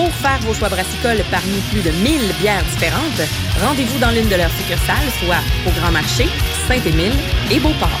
[0.00, 3.20] Pour faire vos choix brassicoles parmi plus de 1000 bières différentes,
[3.62, 6.24] rendez-vous dans l'une de leurs succursales, soit au Grand Marché,
[6.66, 7.12] Saint-Émile
[7.50, 8.00] et Beauport.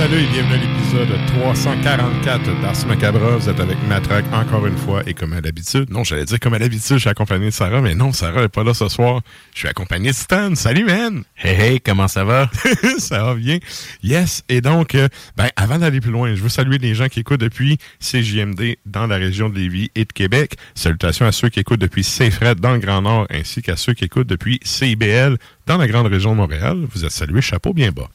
[0.00, 3.38] Salut et bienvenue à l'épisode 344 d'Ars Macabre.
[3.38, 5.90] Vous êtes avec Matraque encore une fois et comme à l'habitude.
[5.90, 8.48] Non, j'allais dire comme à l'habitude, je suis accompagné de Sarah, mais non, Sarah est
[8.48, 9.20] pas là ce soir.
[9.52, 10.54] Je suis accompagné de Stan.
[10.54, 11.24] Salut, man!
[11.36, 12.50] Hey, hey, comment ça va?
[12.98, 13.58] ça va bien.
[14.02, 14.42] Yes.
[14.48, 17.40] Et donc, euh, ben, avant d'aller plus loin, je veux saluer les gens qui écoutent
[17.40, 20.54] depuis CJMD dans la région de Lévis et de Québec.
[20.74, 24.06] Salutations à ceux qui écoutent depuis CFRED dans le Grand Nord ainsi qu'à ceux qui
[24.06, 25.36] écoutent depuis CIBL
[25.66, 26.86] dans la grande région de Montréal.
[26.90, 28.08] Vous êtes salués, chapeau bien bas.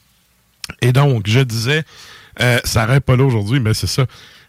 [0.82, 1.84] Et donc, je disais,
[2.42, 4.06] euh, ça n'arrête pas là aujourd'hui, mais c'est ça.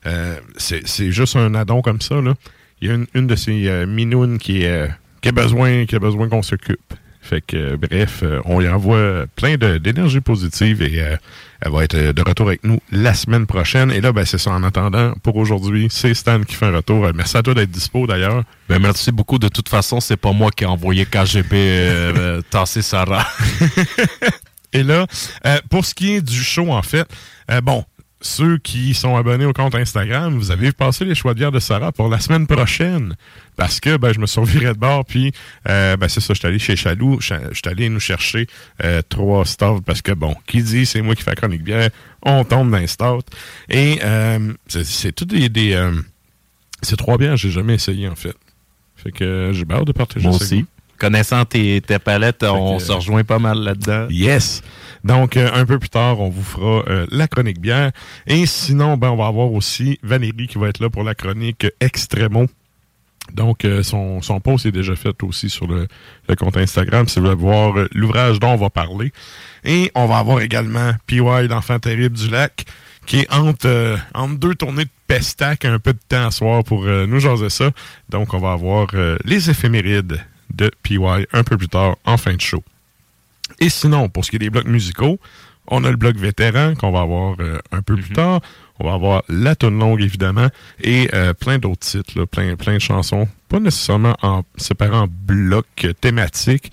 [0.06, 2.20] Euh, c'est juste un addon comme ça.
[2.20, 2.34] Là.
[2.80, 4.88] Il y a une, une de ces euh, minounes qui, est,
[5.20, 6.94] qui a besoin, qui a besoin qu'on s'occupe.
[7.26, 11.16] Fait que, euh, bref, euh, on y envoie plein d'énergie positive et euh,
[11.60, 13.90] elle va être de retour avec nous la semaine prochaine.
[13.90, 14.52] Et là, ben, c'est ça.
[14.52, 17.04] En attendant, pour aujourd'hui, c'est Stan qui fait un retour.
[17.04, 18.44] Euh, Merci à toi d'être dispo d'ailleurs.
[18.68, 19.40] Ben, merci beaucoup.
[19.40, 23.26] De toute façon, c'est pas moi qui ai envoyé KGB euh, euh, tasser Sarah.
[24.76, 25.06] Et là,
[25.46, 27.06] euh, pour ce qui est du show, en fait,
[27.50, 27.84] euh, bon,
[28.20, 31.60] ceux qui sont abonnés au compte Instagram, vous avez passé les choix de bière de
[31.60, 33.14] Sarah pour la semaine prochaine.
[33.56, 35.32] Parce que ben, je me reviré de bord, puis
[35.68, 38.46] euh, ben, c'est ça, je suis allé chez Chaloux, je suis allé nous chercher
[38.84, 41.90] euh, trois stouts, parce que bon, qui dit c'est moi qui fais la chronique bière,
[42.22, 43.22] on tombe dans les stouts.
[43.70, 45.48] Et euh, c'est- c'est tout des...
[45.48, 45.92] des euh,
[46.82, 48.36] ces trois bières, j'ai jamais essayé, en fait.
[48.96, 50.66] Fait que j'ai hâte de partager Moi ça aussi.
[50.98, 54.06] Connaissant tes, tes palettes, on que- se rejoint pas mal là-dedans.
[54.10, 54.62] Yes.
[55.04, 57.92] Donc, euh, un peu plus tard, on vous fera euh, la chronique bière.
[58.26, 61.66] Et sinon, ben, on va avoir aussi Valérie qui va être là pour la chronique
[61.80, 62.46] Extremo.
[63.32, 65.86] Donc, euh, son, son post est déjà fait aussi sur le,
[66.28, 67.08] le compte Instagram.
[67.08, 69.12] Si vous voulez voir l'ouvrage dont on va parler.
[69.64, 72.64] Et on va avoir également PY, l'enfant terrible du lac,
[73.04, 76.84] qui est entre, entre deux tournées de pestac un peu de temps à soir pour
[76.84, 77.70] nous jaser ça.
[78.08, 78.88] Donc, on va avoir
[79.24, 80.20] les éphémérides
[80.54, 80.98] de PY
[81.32, 82.62] un peu plus tard en fin de show.
[83.60, 85.18] Et sinon, pour ce qui est des blocs musicaux,
[85.68, 88.14] On a le bloc vétéran qu'on va avoir euh, un peu plus Mhm.
[88.14, 88.40] tard.
[88.78, 90.46] On va avoir la tune longue, évidemment,
[90.80, 93.26] et euh, plein d'autres titres, là, plein, plein de chansons.
[93.48, 96.70] Pas nécessairement en séparant en blocs thématiques,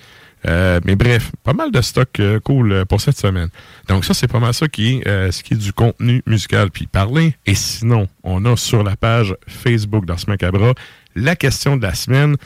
[0.48, 3.50] euh, mais bref, pas mal de stock euh, cool euh, pour cette semaine.
[3.88, 6.70] Donc ça, c'est pas mal ça qui est euh, ce qui est du contenu musical
[6.70, 7.36] puis parler.
[7.46, 10.74] Et sinon, on a sur la page Facebook dans ce Macabra
[11.16, 12.38] la question de la semaine.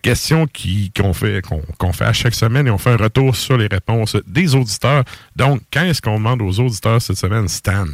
[0.00, 1.44] Question qui qu'on fait
[1.78, 5.04] qu'on fait à chaque semaine et on fait un retour sur les réponses des auditeurs.
[5.36, 7.84] Donc, quand est-ce qu'on demande aux auditeurs cette semaine, Stan?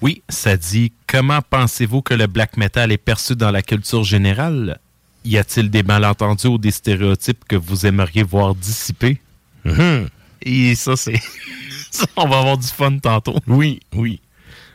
[0.00, 4.78] Oui, ça dit Comment pensez-vous que le black metal est perçu dans la culture générale?
[5.24, 9.20] Y a-t-il des malentendus ou des stéréotypes que vous aimeriez voir dissipés
[9.64, 10.08] Mhm.
[10.42, 11.20] Et ça, c'est.
[12.16, 13.36] on va avoir du fun tantôt.
[13.46, 14.20] Oui, oui.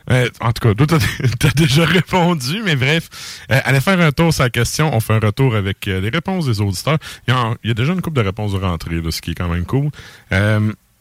[0.08, 3.08] Euh, en tout cas, toi, t'as as déjà répondu, mais bref,
[3.50, 4.94] euh, allez faire un tour sur la question.
[4.94, 6.98] On fait un retour avec euh, les réponses des auditeurs.
[7.26, 9.20] Il y, a, il y a déjà une couple de réponses de rentrée, là, ce
[9.20, 9.90] qui est quand même cool.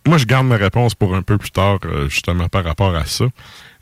[0.08, 3.26] Moi, je garde ma réponse pour un peu plus tard, justement, par rapport à ça.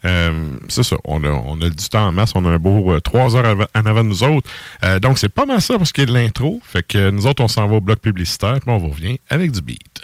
[0.06, 0.32] Euh,
[0.68, 3.00] c'est ça, on a, on a du temps en masse, on a un beau euh,
[3.00, 4.50] trois heures av- en avant de nous autres.
[4.84, 6.60] Euh, donc, c'est pas mal ça pour ce qui est de l'intro.
[6.66, 9.52] Fait que nous autres, on s'en va au bloc publicitaire, puis on vous revient avec
[9.52, 10.02] du beat.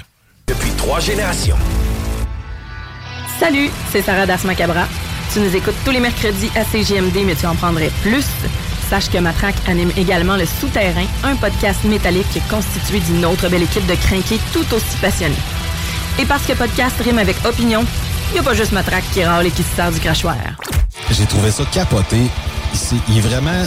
[0.47, 1.57] Depuis trois générations.
[3.39, 4.87] Salut, c'est Sarah Das Macabra.
[5.33, 8.25] Tu nous écoutes tous les mercredis à CGMD, mais tu en prendrais plus.
[8.89, 13.85] Sache que Matraque anime également Le Souterrain, un podcast métallique constitué d'une autre belle équipe
[13.85, 15.35] de crinqués tout aussi passionnés.
[16.19, 17.85] Et parce que podcast rime avec opinion,
[18.33, 20.35] n'y a pas juste Matraque qui râle et qui se sert du crachoir.
[21.11, 22.17] J'ai trouvé ça capoté.
[23.07, 23.63] Il est vraiment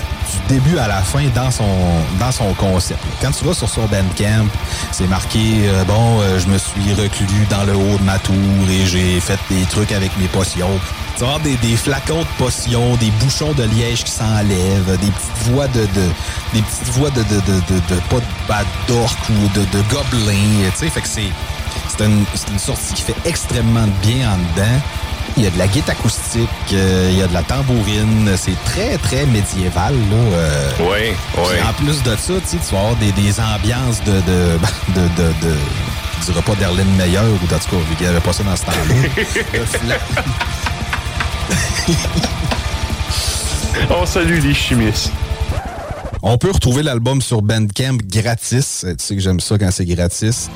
[0.48, 1.64] du début à la fin dans son
[2.20, 3.00] dans son concept.
[3.20, 4.46] Quand tu vas sur son Bandcamp,
[4.92, 8.34] c'est marqué euh, bon, euh, je me suis reclus dans le haut de ma tour
[8.70, 10.78] et j'ai fait des trucs avec mes potions.
[11.18, 15.66] Tu vas des, flacons de potions, des bouchons de liège qui s'enlèvent, des petites voix
[15.68, 16.08] de, de
[16.54, 18.00] des petites voix de de, de, de, de-
[18.46, 20.70] pas de d'orc ou de, de gobelins.
[20.72, 21.30] Tu sais, fait que c'est
[21.88, 24.80] c'est une, une sortie qui fait extrêmement bien en dedans.
[25.36, 28.30] Il y a de la guitare acoustique, euh, il y a de la tambourine.
[28.36, 29.94] C'est très, très médiéval.
[29.94, 30.70] Là, euh.
[30.80, 34.58] Oui, Puis En plus de ça, tu vas avoir des, des ambiances de, de,
[34.94, 35.56] de, de, de
[36.20, 38.44] je dirais pas d'Erlene Meyer ou en tout cas, vu qu'il n'y avait pas ça
[38.44, 39.96] dans ce temps-là.
[43.90, 45.10] On salue les chimistes.
[46.22, 48.86] On peut retrouver l'album sur Bandcamp gratis.
[48.86, 50.48] Tu sais que j'aime ça quand c'est gratis.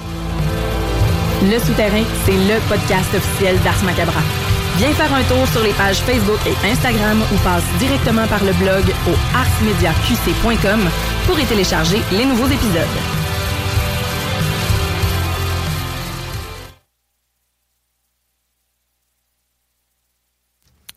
[1.42, 4.22] Le Souterrain, c'est le podcast officiel d'Ars Macabra.
[4.78, 8.52] Viens faire un tour sur les pages Facebook et Instagram ou passe directement par le
[8.54, 10.80] blog au arsmediaqc.com
[11.26, 12.96] pour y télécharger les nouveaux épisodes.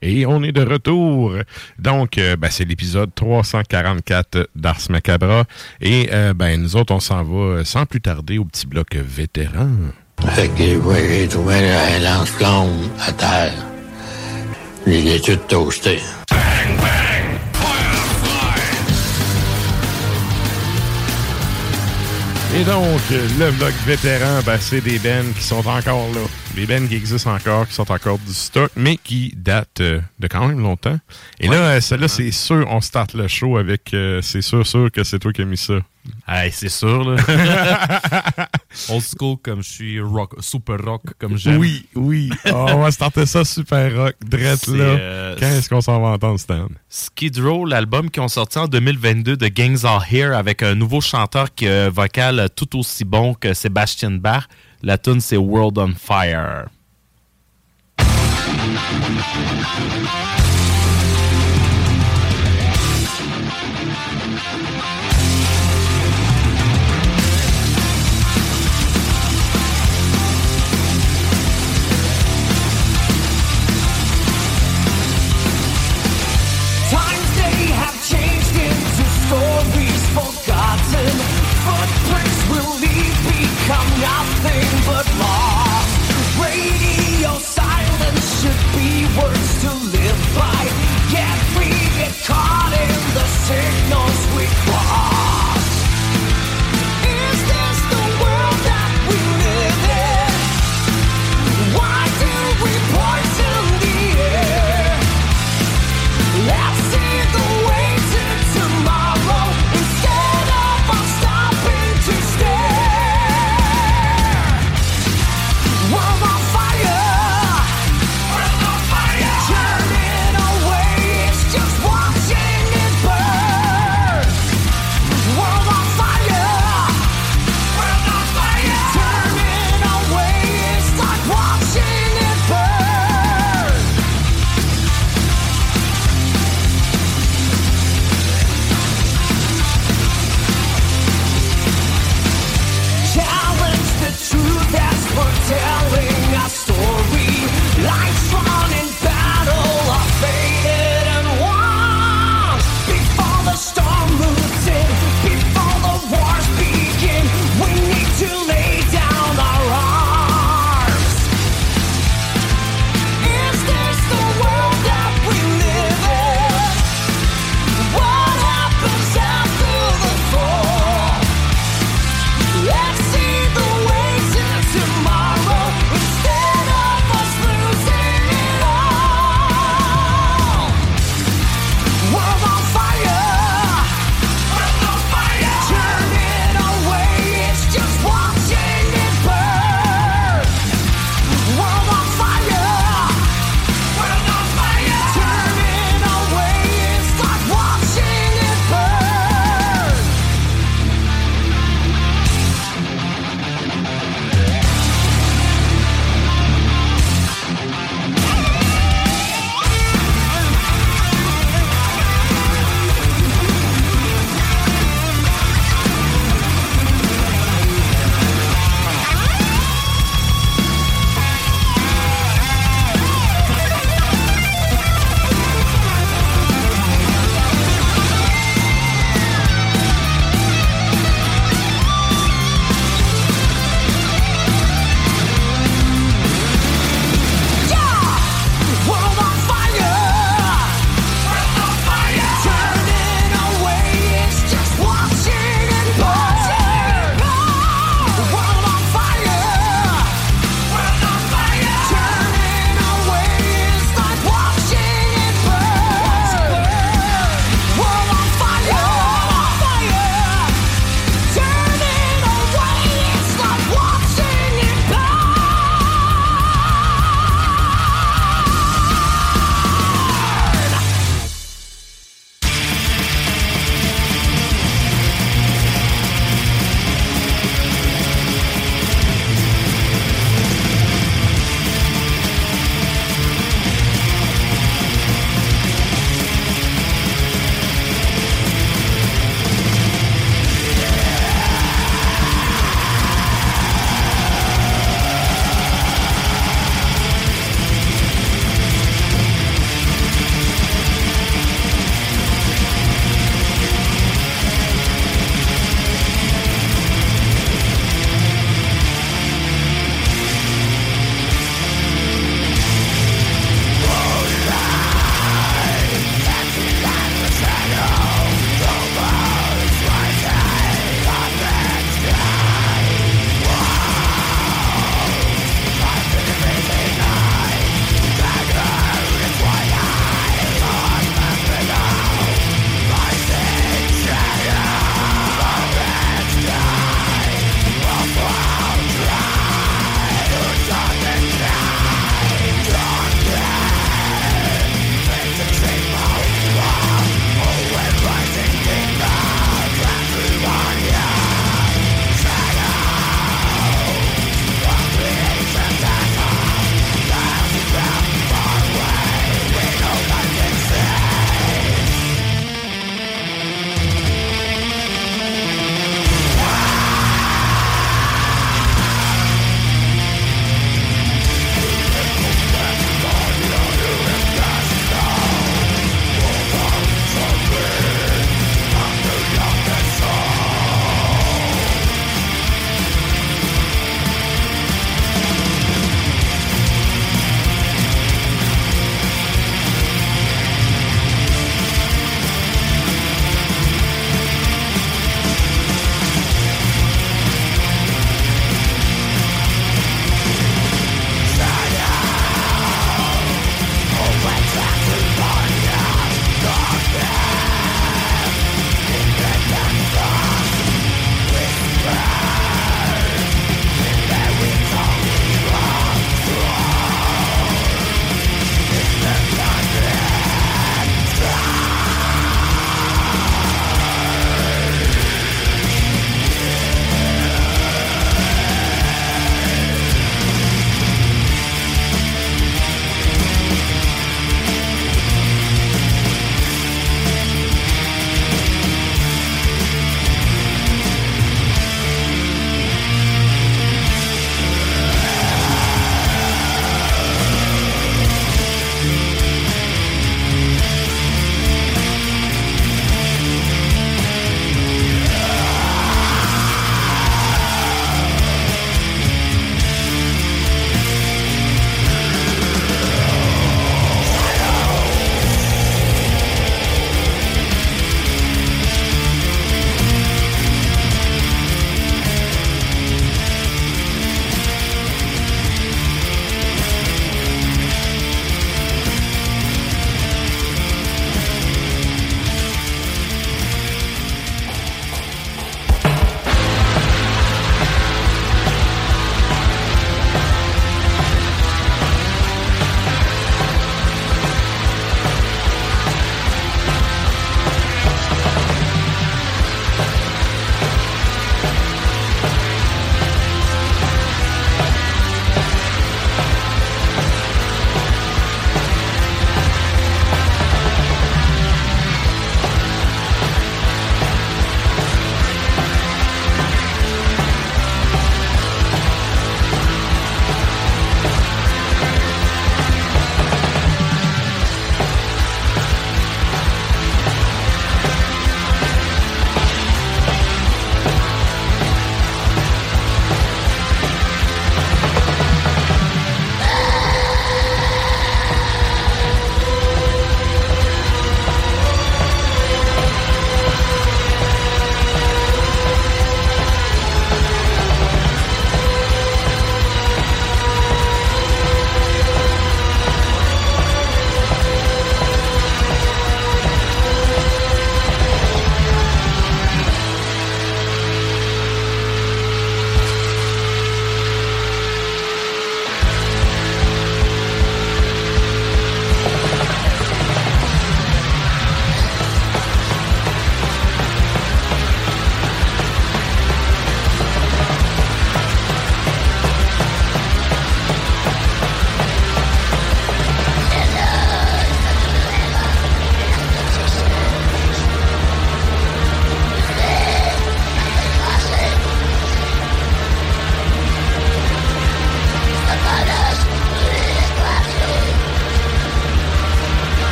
[0.00, 1.34] Et on est de retour.
[1.78, 5.44] Donc, euh, ben, c'est l'épisode 344 d'Ars Macabra.
[5.80, 8.96] Et euh, ben, nous autres, on s'en va euh, sans plus tarder au petit bloc
[8.96, 9.68] vétéran.
[10.30, 13.52] Fait que ouais, j'ai trouvé la lance blonde à terre.
[14.86, 16.00] Je l'ai tout toasté.
[22.54, 26.20] Et donc, le bloc vétéran, ben, c'est des bennes qui sont encore là.
[26.54, 30.26] Des bennes qui existent encore, qui sont encore du stock, mais qui datent euh, de
[30.26, 30.98] quand même longtemps.
[31.40, 33.94] Et là, euh, celle-là, c'est sûr, on start le show avec...
[33.94, 35.78] euh, c'est sûr, sûr que c'est toi qui as mis ça.
[36.28, 37.16] Hey, c'est sûr, là.
[38.88, 41.58] Old school comme je suis, rock, super rock comme j'aime.
[41.58, 42.30] Oui, oui.
[42.46, 44.84] Oh, on va starter ça super rock, drette là.
[44.84, 46.68] euh, Quand est-ce qu'on s'en va entendre, Stan?
[46.88, 51.00] Skid Row, l'album qui ont sorti en 2022 de Gangs Are Here avec un nouveau
[51.00, 54.44] chanteur qui a un vocal tout aussi bon que Sébastien Bach.
[54.82, 56.66] La tune c'est World on Fire.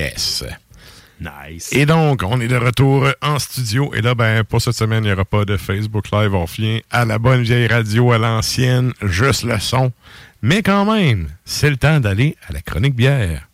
[0.00, 0.42] Yes!
[1.20, 1.74] Nice.
[1.74, 3.92] Et donc, on est de retour en studio.
[3.92, 6.34] Et là, ben, pour cette semaine, il n'y aura pas de Facebook Live.
[6.34, 9.92] On revient à la bonne vieille radio, à l'ancienne, juste le son.
[10.40, 13.49] Mais quand même, c'est le temps d'aller à la chronique bière.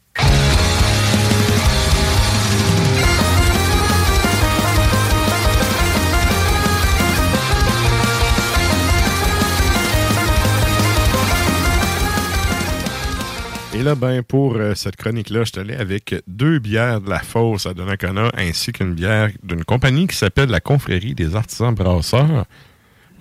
[13.87, 17.66] Là, ben, pour euh, cette chronique-là, je te allé avec deux bières de la Fosse
[17.66, 22.46] à Donnacona, ainsi qu'une bière d'une compagnie qui s'appelle la Confrérie des artisans brasseurs.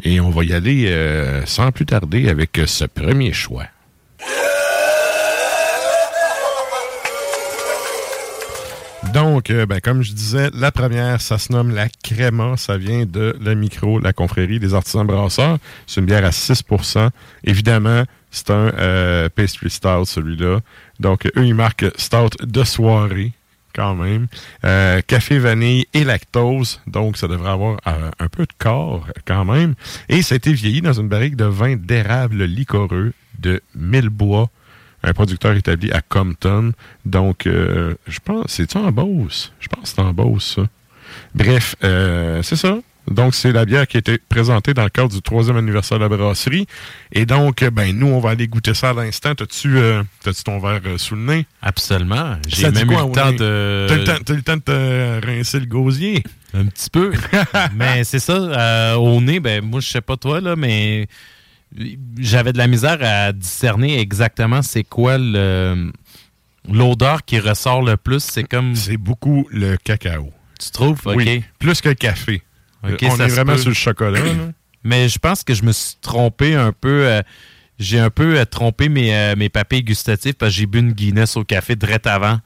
[0.02, 3.66] Et on va y aller euh, sans plus tarder avec ce premier choix.
[9.14, 12.58] Donc, euh, ben, comme je disais, la première, ça se nomme la Créma.
[12.58, 15.60] Ça vient de la micro, la confrérie des artisans brasseurs.
[15.86, 17.10] C'est une bière à 6%
[17.44, 18.04] Évidemment,
[18.36, 20.60] c'est un euh, pastry stout, celui-là.
[21.00, 23.32] Donc, eux, ils marquent stout de soirée,
[23.74, 24.28] quand même.
[24.66, 26.82] Euh, café, vanille et lactose.
[26.86, 29.76] Donc, ça devrait avoir euh, un peu de corps, quand même.
[30.10, 34.50] Et ça a été vieilli dans une barrique de vin d'érable liquoreux de Millebois
[35.02, 36.72] un producteur établi à Compton.
[37.06, 39.54] Donc, je pense, c'est-tu en Beauce?
[39.60, 40.64] Je pense que c'est en Beauce, ça.
[41.36, 42.80] Bref, c'est ça.
[43.10, 46.04] Donc, c'est la bière qui a été présentée dans le cadre du troisième anniversaire de
[46.04, 46.66] la brasserie.
[47.12, 49.36] Et donc, euh, ben, nous, on va aller goûter ça à l'instant.
[49.36, 50.04] T'as-tu euh,
[50.44, 51.46] ton verre euh, sous le nez?
[51.62, 52.38] Absolument.
[52.48, 53.86] J'ai même eu quoi, le au temps de...
[53.88, 56.24] T'as le temps- t'as le temps de te rincer le gosier?
[56.54, 57.12] Un petit peu.
[57.76, 61.08] mais c'est ça, euh, au nez, ben moi je sais pas toi, là, mais
[62.18, 65.92] j'avais de la misère à discerner exactement c'est quoi le
[66.72, 68.24] l'odeur qui ressort le plus.
[68.24, 68.76] C'est comme.
[68.76, 70.32] C'est beaucoup le cacao.
[70.60, 71.00] Tu trouves?
[71.06, 71.16] OK.
[71.16, 72.42] Oui, plus que le café.
[72.94, 74.20] OK, on est vraiment sur le chocolat.
[74.84, 77.06] Mais je pense que je me suis trompé un peu.
[77.08, 77.22] euh,
[77.80, 80.92] j'ai un peu euh, trompé mes, euh, mes papilles gustatives parce que j'ai bu une
[80.94, 82.40] Guinness au café direct avant.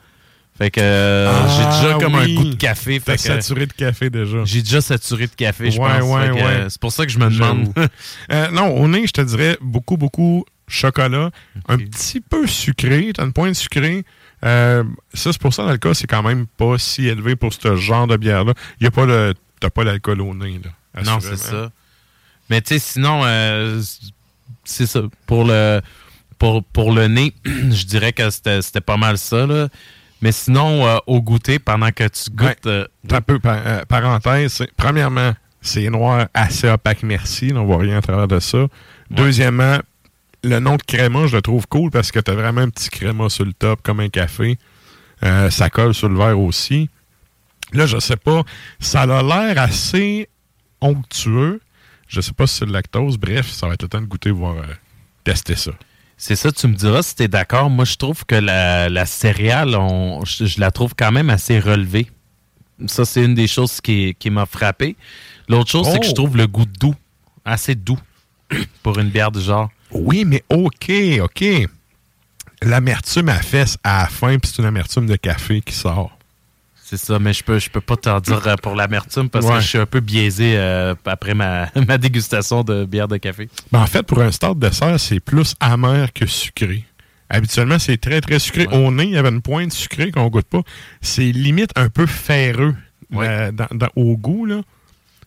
[0.57, 2.33] Fait que euh, Ah, j'ai déjà comme oui.
[2.37, 2.99] un goût de café.
[2.99, 4.39] Fait que saturé de café déjà.
[4.45, 6.01] j'ai déjà saturé de café, je pense.
[6.01, 6.41] ouais, ouais.
[6.43, 7.73] euh, C'est pour ça que je me demande.
[8.31, 11.31] Euh, non, au nez, je te dirais beaucoup, beaucoup chocolat.
[11.67, 13.11] Un petit peu sucré.
[13.13, 14.03] T'as une pointe sucrée.
[14.45, 18.07] Euh, ça, c'est pour ça, l'alcool, c'est quand même pas si élevé pour ce genre
[18.07, 18.53] de bière-là.
[18.79, 19.33] Il y a pas le.
[19.59, 20.71] T'as pas l'alcool au nez, là.
[21.03, 21.71] Non, c'est ça.
[22.49, 23.81] Mais tu sais, sinon, euh,
[24.63, 25.01] c'est ça.
[25.27, 25.81] Pour le,
[26.37, 29.45] pour, pour le nez, je dirais que c'était pas mal ça.
[29.45, 29.67] Là.
[30.21, 32.65] Mais sinon, euh, au goûter, pendant que tu goûtes.
[32.65, 37.51] euh, Un peu, par- euh, parenthèse, premièrement, c'est noir assez opaque, merci.
[37.55, 38.65] on voit rien à travers de ça.
[39.11, 39.77] Deuxièmement,
[40.43, 43.29] le nom de créma, je le trouve cool parce que t'as vraiment un petit créma
[43.29, 44.57] sur le top, comme un café.
[45.23, 46.89] Euh, ça colle sur le verre aussi.
[47.73, 48.43] Là, je sais pas,
[48.79, 50.27] ça a l'air assez
[50.81, 51.61] onctueux.
[52.07, 53.17] Je sais pas si c'est le lactose.
[53.17, 54.63] Bref, ça va être le temps de goûter, voir euh,
[55.23, 55.71] tester ça.
[56.17, 57.69] C'est ça, tu me diras si tu es d'accord.
[57.69, 61.59] Moi, je trouve que la, la céréale, on- je, je la trouve quand même assez
[61.59, 62.09] relevée.
[62.87, 64.95] Ça, c'est une des choses qui, qui m'a frappé.
[65.47, 66.09] L'autre chose, c'est que Oh!
[66.09, 66.95] je trouve le goût doux,
[67.45, 67.99] assez doux
[68.83, 69.69] pour une bière du genre.
[69.91, 71.43] Oui, mais OK, OK.
[72.61, 76.17] L'amertume à fesse à la fin, puis c'est une amertume de café qui sort.
[76.89, 79.55] C'est ça, mais je peux, je peux pas t'en dire euh, pour l'amertume parce Ouais.
[79.55, 83.47] que je suis un peu biaisé euh, après ma, ma dégustation de bière de café.
[83.71, 86.85] Ben, en fait, pour un start dessert, c'est plus amer que sucré.
[87.29, 88.65] Habituellement, c'est très, très sucré.
[88.71, 90.61] Au nez, il y avait une pointe sucrée qu'on goûte pas.
[90.99, 92.73] C'est limite un peu ferreux
[93.13, 94.45] euh, dans- dans- au goût.
[94.47, 94.61] là.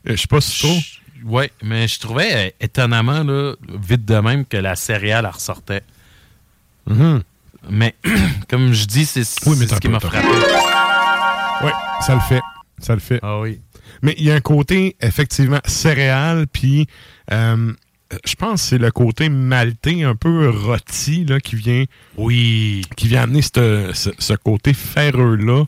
[0.04, 0.82] Je sais pas si trouves.
[1.24, 5.82] Oui, mais je trouvais euh, étonnamment, là, vite de même, que la céréale ressortait.
[7.70, 7.94] Mais,
[8.50, 10.26] comme je dis, c'est Oui, ce qui m'a frappé.
[11.62, 11.70] Oui,
[12.00, 12.40] ça le fait.
[12.78, 13.20] Ça le fait.
[13.22, 13.60] Ah oui.
[14.02, 16.86] Mais il y a un côté, effectivement, céréal, puis
[17.30, 17.72] euh,
[18.24, 21.84] je pense que c'est le côté maltais, un peu rôti, là, qui vient...
[22.16, 22.82] Oui.
[22.96, 25.64] Qui vient amener ce, ce côté ferreux-là.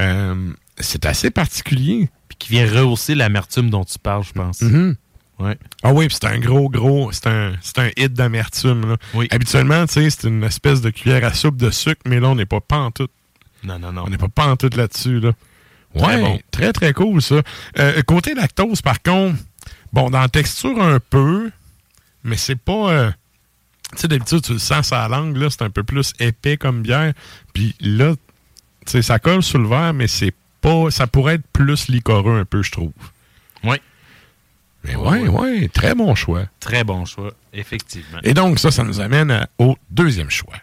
[0.00, 2.08] Euh, c'est assez particulier.
[2.28, 4.60] Puis qui vient rehausser l'amertume dont tu parles, je pense.
[4.62, 4.96] Mhm.
[5.38, 5.56] Ouais.
[5.82, 8.90] Ah oui, puis c'est un gros, gros, c'est un, c'est un hit d'amertume.
[8.90, 8.96] là.
[9.14, 9.26] Oui.
[9.30, 12.34] Habituellement, tu sais, c'est une espèce de cuillère à soupe de sucre, mais là, on
[12.36, 13.10] n'est pas pantoute.
[13.62, 14.04] Non, non, non.
[14.06, 15.32] On n'est pas pantoute là-dessus, là.
[15.96, 16.40] Très Ouais, bon.
[16.50, 17.42] très, très cool, ça.
[17.78, 19.36] Euh, côté lactose, par contre,
[19.92, 21.50] bon, dans la texture, un peu,
[22.24, 22.90] mais c'est pas...
[22.92, 23.10] euh,
[23.92, 26.56] tu sais, d'habitude, tu le sens sur la langue, là, c'est un peu plus épais
[26.56, 27.12] comme bière.
[27.52, 28.14] Puis là,
[28.86, 30.90] tu sais, ça colle sur le verre, mais c'est pas...
[30.90, 32.92] Ça pourrait être plus liquoreux un peu, je trouve.
[33.64, 33.76] Oui.
[34.84, 36.44] Mais ouais, ouais, très bon choix.
[36.58, 38.18] Très bon choix, effectivement.
[38.24, 40.56] Et donc, ça, ça nous amène à- au deuxième choix.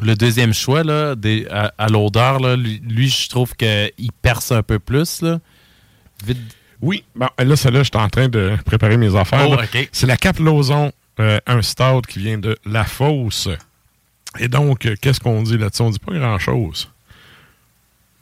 [0.00, 4.52] Le deuxième choix, là, des- à, à l'odeur, là, lui, lui, je trouve qu'il perce
[4.52, 5.22] un peu plus.
[5.22, 5.40] Là.
[6.24, 6.38] Vite.
[6.80, 9.50] Oui, bon, là, celle-là, je suis en train de préparer mes affaires.
[9.50, 9.56] Oh.
[9.90, 13.48] C'est la Cap Lauson euh, un stout qui vient de La Fosse.
[14.38, 15.82] Et donc, euh, qu'est-ce qu'on dit là-dessus?
[15.82, 16.88] On dit pas grand-chose.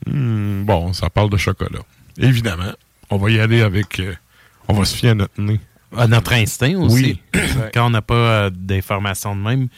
[0.07, 1.81] Hmm, bon, ça parle de chocolat.
[2.19, 2.73] Évidemment,
[3.11, 4.01] on va y aller avec...
[4.01, 4.15] euh,
[4.69, 5.61] on va se fier à notre nez.
[5.95, 7.21] À notre instinct aussi.
[7.35, 7.41] Oui.
[7.75, 9.69] Quand on n'a pas euh, d'informations de même.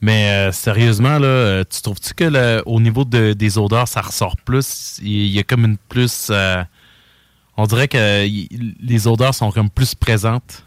[0.00, 4.36] Mais euh, sérieusement, là, euh, tu trouves-tu que au niveau de- des odeurs, ça ressort
[4.44, 4.98] plus?
[5.02, 6.28] Il il y a comme une plus.
[6.30, 6.62] euh,
[7.56, 8.48] on dirait que y-
[8.80, 10.64] les odeurs sont comme plus présentes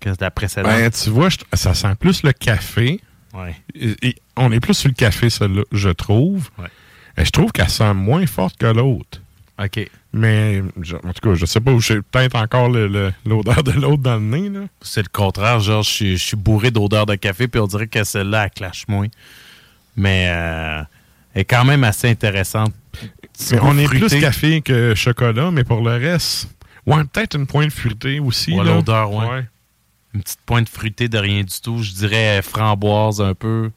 [0.00, 0.72] que la précédente.
[0.72, 3.00] Ben, tu vois, je- ça sent plus le café.
[3.34, 3.54] Ouais.
[3.74, 6.48] Et- et on est plus sur le café, celle-là, je trouve.
[6.58, 6.68] Ouais.
[7.18, 9.20] Et je trouve qu'elle sent moins forte que l'autre.
[9.62, 9.88] OK.
[10.12, 14.02] Mais, je- en tout cas, je sais pas où j'ai peut-être encore l'odeur de l'autre
[14.02, 14.48] dans le nez.
[14.48, 14.66] Là.
[14.80, 15.60] C'est le contraire.
[15.60, 18.50] Genre, je suis- je suis bourré d'odeurs de café, puis on dirait que celle-là, elle
[18.50, 19.06] clash moins.
[19.96, 20.82] Mais euh,
[21.34, 22.72] elle est quand même assez intéressante.
[23.52, 26.48] Mais on est plus café que chocolat, mais pour le reste,
[26.86, 28.54] ouais, peut-être une pointe fruitée aussi.
[28.54, 29.46] Ouais, l'odeur, ouais.
[30.14, 31.82] Une petite pointe fruitée de rien du tout.
[31.82, 33.70] Je dirais framboise un peu.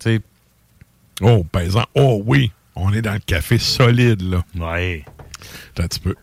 [0.00, 0.20] Tu sais,
[1.22, 4.44] Oh, exemple, oh oui, on est dans le café solide, là.
[4.54, 5.04] ouais.
[5.72, 6.14] Attends un petit peu.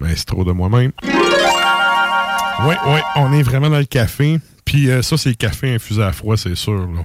[0.00, 0.92] Mais c'est trop de moi-même.
[1.02, 4.38] Oui, oui, on est vraiment dans le café.
[4.64, 6.86] Puis euh, ça, c'est le café infusé à froid, c'est sûr.
[6.90, 7.04] Là.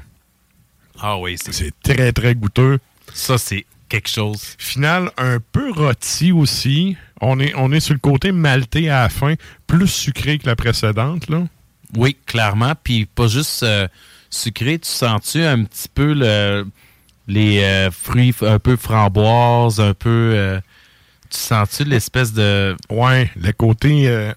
[0.99, 2.79] Ah oui, c'est C'est très, très goûteux.
[3.13, 4.55] ça, c'est quelque chose.
[4.57, 6.95] Final, un peu rôti aussi.
[7.19, 9.35] On est, on est sur le côté maltais à la fin,
[9.67, 11.29] plus sucré que la précédente.
[11.29, 11.43] Là.
[11.95, 12.73] Oui, clairement.
[12.81, 13.87] Puis pas juste euh,
[14.29, 14.79] sucré.
[14.79, 16.65] Tu sens-tu un petit peu le,
[17.27, 20.09] les euh, fruits un peu framboises, un peu.
[20.35, 20.59] euh,
[21.29, 22.75] tu sens-tu l'espèce de.
[22.89, 24.07] Ouais, le côté.
[24.09, 24.33] euh,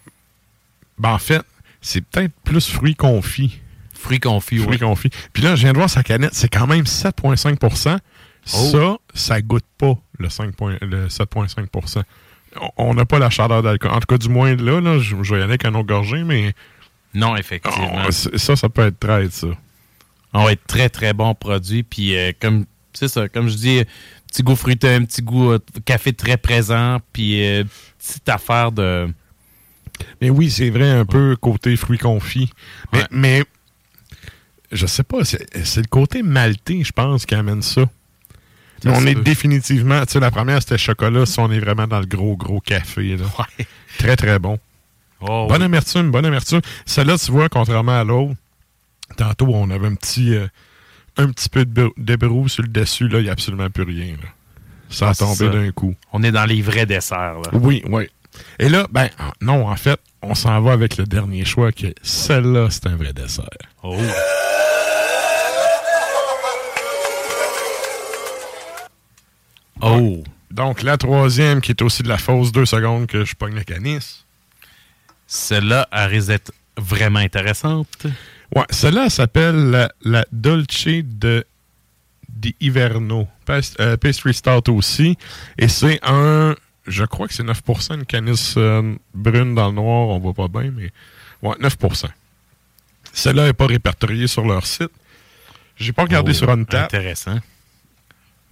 [0.98, 1.42] ben, en fait,
[1.80, 3.60] c'est peut-être plus fruits confits.
[3.94, 4.78] Fruits confits, Fruits oui.
[4.78, 5.10] confits.
[5.32, 7.98] Puis là, je viens de voir sa canette, c'est quand même 7,5%
[8.44, 12.02] Ça, ça goûte pas le, 5 point- le 7,5
[12.76, 13.90] On- n'a pas la chaleur d'alcool.
[13.92, 15.86] En tout cas, du moins là, là je, je vais y aller avec un autre
[15.88, 16.52] gorgée, mais
[17.14, 18.02] Non, effectivement.
[18.06, 19.46] oh, ça, ça peut être très ça.
[20.34, 21.82] On va être très, très bon produit.
[21.82, 23.82] Puis, euh, comme c'est ça, comme je dis,
[24.28, 26.98] petit goût fruité, un petit goût euh, café très présent.
[27.12, 27.64] Puis, euh,
[27.98, 29.08] petite affaire de.
[30.20, 32.50] Mais oui, c'est vrai, un peu côté fruits confits.
[32.92, 33.06] Mais, Ouais.
[33.10, 33.44] mais
[34.72, 37.84] je sais pas, c'est le côté maltais, je pense, qui amène ça.
[38.84, 42.00] Mais on est définitivement, tu sais, la première c'était chocolat, ça on est vraiment dans
[42.00, 43.16] le gros, gros café.
[43.16, 43.24] Là.
[43.58, 43.66] Ouais.
[43.98, 44.58] Très, très bon.
[45.20, 45.64] Oh, bonne oui.
[45.66, 46.60] amertume, bonne amertume.
[46.84, 48.34] Celle-là, tu vois, contrairement à l'autre,
[49.16, 50.48] tantôt on avait un petit, euh,
[51.16, 53.70] un petit peu de brou- de brou sur le dessus, là, il n'y a absolument
[53.70, 54.12] plus rien.
[54.22, 54.28] Là.
[54.90, 55.48] Ça Ah, a c'est tombé ça.
[55.48, 55.94] d'un coup.
[56.12, 57.40] On est dans les vrais desserts.
[57.40, 57.50] Là.
[57.52, 58.08] Oui, oui.
[58.58, 61.86] Et là, ben, en- non, en fait, on s'en va avec le dernier choix, que
[62.02, 63.48] celle-là, c'est un vrai dessert.
[63.82, 63.96] Oh.
[69.80, 70.22] Oh.
[70.50, 73.64] Donc, la troisième, qui est aussi de la fausse deux secondes que je pogne le
[73.64, 74.24] canis.
[75.26, 78.06] Celle-là, elle risque d'être vraiment intéressante.
[78.54, 81.44] Ouais, celle-là elle s'appelle la, la Dolce de
[82.28, 83.26] di Iverno.
[83.46, 85.16] Past- euh, pastry Stout aussi.
[85.58, 86.54] Et c'est un,
[86.86, 90.48] je crois que c'est 9%, une canisse euh, brune dans le noir, on voit pas
[90.48, 90.90] bien, mais
[91.42, 92.06] ouais, 9%.
[93.12, 94.90] Celle-là n'est pas répertoriée sur leur site.
[95.76, 96.84] J'ai pas regardé Oh, sur Untap.
[96.94, 97.38] Intéressant.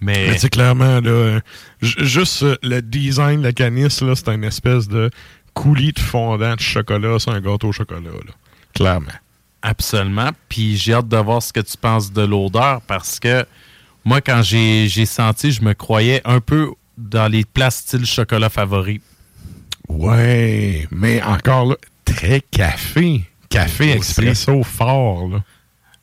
[0.01, 1.39] Mais, sais, clairement, là, euh,
[1.81, 5.09] ju- juste le design de la canisse, là, c'est une espèce de
[5.53, 8.33] coulis de fondant de chocolat, c'est un gâteau au chocolat, là.
[8.73, 9.07] Clairement.
[9.63, 10.29] Absolument.
[10.49, 13.45] Puis j'ai hâte de voir ce que tu penses de l'odeur parce que
[14.05, 19.01] moi, quand j'ai senti, je me croyais un peu dans les plats style chocolat favori.
[19.89, 23.23] Ouais, mais encore là, très café.
[23.49, 25.43] Café expresso fort, là.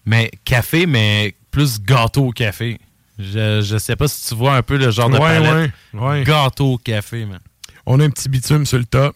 [0.06, 2.78] Mais café, mais plus gâteau au café.
[3.18, 5.72] Je, je sais pas si tu vois un peu le genre de Ouais, palette.
[5.94, 6.24] ouais, ouais.
[6.24, 7.40] Gâteau au café, man.
[7.86, 9.14] On a un petit bitume sur le top.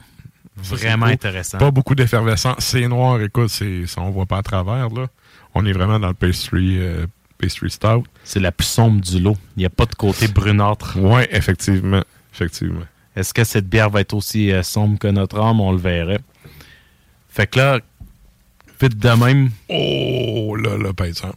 [0.57, 1.59] Vraiment intéressant.
[1.59, 2.57] Pas beaucoup d'effervescence.
[2.61, 5.07] C'est noir, écoute, c'est, ça, on voit pas à travers, là.
[5.55, 7.07] On est vraiment dans le pastry, euh,
[7.39, 8.05] pastry stout.
[8.23, 9.37] C'est la plus sombre du lot.
[9.57, 10.97] Il n'y a pas de côté brunâtre.
[10.99, 12.03] Ouais, effectivement.
[12.33, 12.85] Effectivement.
[13.17, 15.61] Est-ce que cette bière va être aussi euh, sombre que notre âme?
[15.61, 16.21] On le verrait.
[17.29, 17.81] Fait que là,
[18.81, 21.37] vite de même, Oh, là, là, par exemple.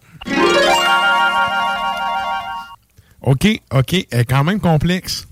[3.21, 5.27] OK, OK, elle est quand même complexe.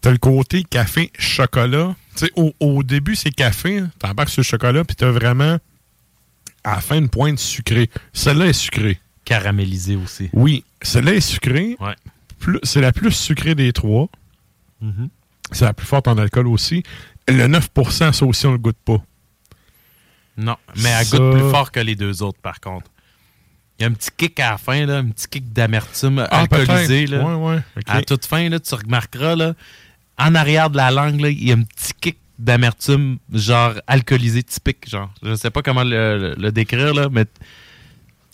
[0.00, 1.94] T'as le côté café-chocolat.
[1.94, 1.94] Tu sais,
[2.36, 3.78] au, au début, c'est café.
[3.78, 3.90] hein.
[3.98, 5.58] T'embarques sur le chocolat, puis t'as vraiment,
[6.64, 7.90] à la fin, une pointe sucrée.
[8.12, 9.00] Celle-là est sucrée.
[9.24, 10.28] caramélisé aussi.
[10.32, 11.76] Oui, celle-là est sucrée.
[11.80, 11.94] Ouais.
[12.62, 14.08] C'est la plus sucrée des trois.
[14.80, 15.08] Mhm.
[15.50, 16.82] C'est la plus forte en alcool aussi.
[17.28, 19.02] Le 9% ça aussi, on le goûte pas.
[20.36, 22.90] Non, mais elle Ça- goûte plus fort que les deux autres, par contre.
[23.78, 27.06] Il y a un petit kick à la fin, là, un petit kick d'amertume alcoolisé.
[27.06, 27.10] peut-être.
[27.10, 27.24] Là.
[27.38, 27.62] Ouais, ouais.
[27.76, 27.82] OK.
[27.86, 29.54] À toute fin, là, tu remarqueras, là,
[30.18, 34.42] en arrière de la langue, là, il y a un petit kick d'amertume, genre alcoolisé
[34.42, 35.10] typique, genre.
[35.22, 37.26] Je sais pas comment le, le- le décrire, là, mais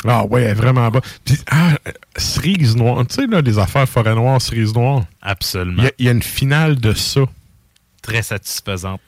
[0.06, 1.00] Ah ouais, vraiment bas.
[1.24, 1.76] Puis, ah,
[2.16, 3.06] cerise noire.
[3.06, 5.04] Tu sais, là, les affaires forêt noire, cerise noire.
[5.20, 7.20] absolument Il y a- il y, a une finale de ça.
[8.02, 9.00] très satisfaisante.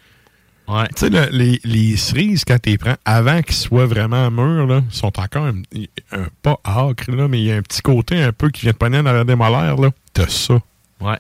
[0.69, 0.87] Ouais.
[0.89, 4.67] Tu sais, là, les, les cerises, quand tu les prends, avant qu'ils soient vraiment mûrs,
[4.67, 5.63] là, sont encore un,
[6.13, 8.73] un- pas acres, là, mais il y a un petit côté un peu qui vient
[8.73, 9.91] de pogner dans la des molaires, là.
[10.13, 10.59] T'as ça.
[11.01, 11.19] Ouais.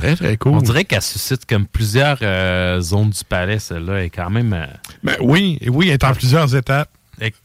[0.00, 0.52] Très, très cool.
[0.54, 4.52] On dirait qu'elle suscite comme plusieurs euh, zones du palais, celle-là, est quand même.
[4.52, 4.66] euh,
[5.02, 6.88] Ben oui, oui, elle est en plusieurs étapes.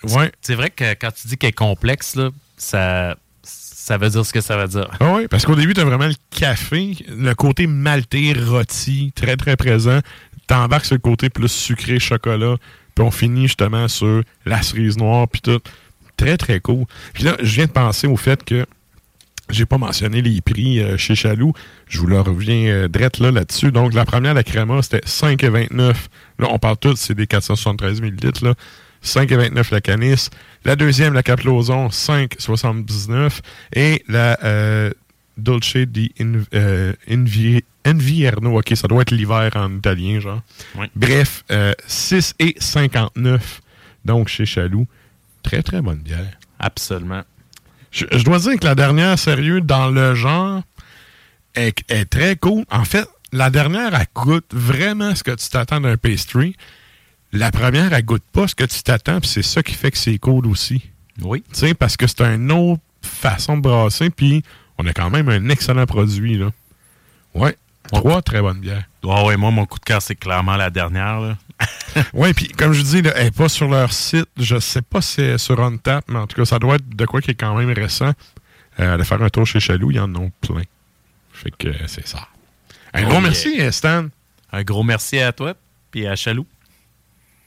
[0.04, 0.32] Ouais.
[0.42, 4.32] C'est vrai que quand tu dis qu'elle est complexe, là, ça, ça veut dire ce
[4.32, 4.90] que ça veut dire.
[5.02, 9.36] Ah oui, parce qu'au début, tu as vraiment le café, le côté maltais, rôti, très,
[9.36, 10.00] très présent.
[10.48, 12.56] T'embarques sur le côté plus sucré, chocolat,
[12.96, 15.60] puis on finit justement sur la cerise noire, puis tout.
[16.16, 16.86] Très, très cool.
[17.14, 18.66] Puis là, je viens de penser au fait que
[19.50, 21.54] j'ai pas mentionné les prix euh, chez Chaloux.
[21.88, 23.72] Je vous le reviens euh, drette là, là-dessus.
[23.72, 25.94] Donc, la première, la créma, c'était 5,29.
[26.40, 28.54] Là, on parle tout, c'est des 473 millilitres, là.
[29.04, 30.30] 5,29 la canisse.
[30.64, 33.40] La deuxième, la Caploson, 5,79.
[33.74, 34.90] Et la euh,
[35.38, 36.94] Dolce di Inv- euh.
[38.52, 40.42] OK, ça doit être l'hiver en italien, genre.
[40.76, 40.88] Oui.
[40.96, 43.40] Bref, euh, 6,59.
[44.06, 44.88] Donc, chez Chaloux.
[45.44, 46.40] Très, très bonne bière.
[46.58, 47.22] Absolument.
[47.96, 50.62] Je, je dois dire que la dernière, sérieux, dans le genre,
[51.56, 52.66] est, est très cool.
[52.70, 56.58] En fait, la dernière, elle goûte vraiment ce que tu t'attends d'un pastry.
[57.32, 59.98] La première, elle goûte pas ce que tu t'attends, puis c'est ça qui fait que
[59.98, 60.82] c'est cool aussi.
[61.22, 61.42] Oui.
[61.54, 64.44] Tu sais, parce que c'est une autre façon de brasser, puis
[64.78, 66.52] on a quand même un excellent produit, là.
[67.34, 67.56] Ouais.
[67.94, 68.84] Trois très bonnes bières.
[69.04, 71.22] Ouais, ouais, moi, mon coup de cœur, c'est clairement la dernière.
[71.22, 71.38] Là.
[72.14, 74.28] Oui, puis comme je dis, là, elle n'est pas sur leur site.
[74.38, 77.06] Je sais pas si c'est sur OnTap, mais en tout cas, ça doit être de
[77.06, 78.12] quoi qui est quand même récent.
[78.80, 80.64] Euh, aller faire un tour chez Chaloux, ils en ont plein.
[81.32, 82.28] Fait que euh, c'est ça.
[82.94, 83.22] Un Oh gros yeah.
[83.22, 84.08] merci, euh, Stan.
[84.52, 85.54] Un gros merci à toi,
[85.92, 86.46] puis à Chaloux.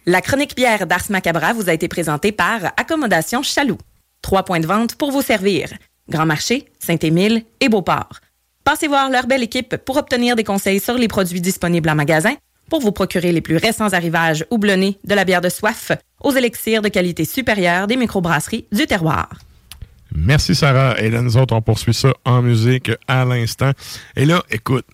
[0.06, 3.78] La chronique bière d'Ars Macabra vous a été présentée par Accommodation Chaloux.
[4.22, 5.68] Trois points de vente pour vous servir.
[6.08, 8.20] Grand Marché, Saint-Émile et Beauport.
[8.64, 12.34] Passez voir leur belle équipe pour obtenir des conseils sur les produits disponibles en magasin,
[12.68, 16.82] pour vous procurer les plus récents arrivages houblonnés de la bière de soif aux élixirs
[16.82, 19.30] de qualité supérieure des microbrasseries du terroir.
[20.14, 20.98] Merci, Sarah.
[21.00, 23.72] Et là, nous autres, on poursuit ça en musique à l'instant.
[24.16, 24.86] Et là, écoute,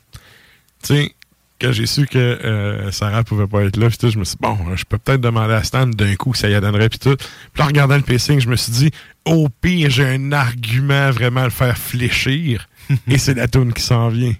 [0.82, 1.14] tu sais,
[1.60, 4.36] quand j'ai su que euh, Sarah pouvait pas être là, puis tout, je me suis
[4.36, 7.16] dit, bon, je peux peut-être demander à Stan d'un coup, ça y donnerait, puis tout.
[7.16, 8.90] Puis là, en regardant le pacing, je me suis dit,
[9.24, 12.68] au pire, j'ai un argument vraiment à le faire fléchir.
[13.08, 14.34] Et c'est la tune qui s'en vient.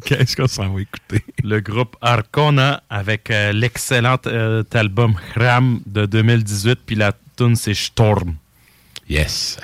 [0.04, 1.24] Qu'est-ce qu'on s'en va écouter?
[1.42, 7.74] Le groupe Arcona avec euh, l'excellent euh, album Ram de 2018, puis la tune c'est
[7.74, 8.34] Storm.
[9.08, 9.58] Yes.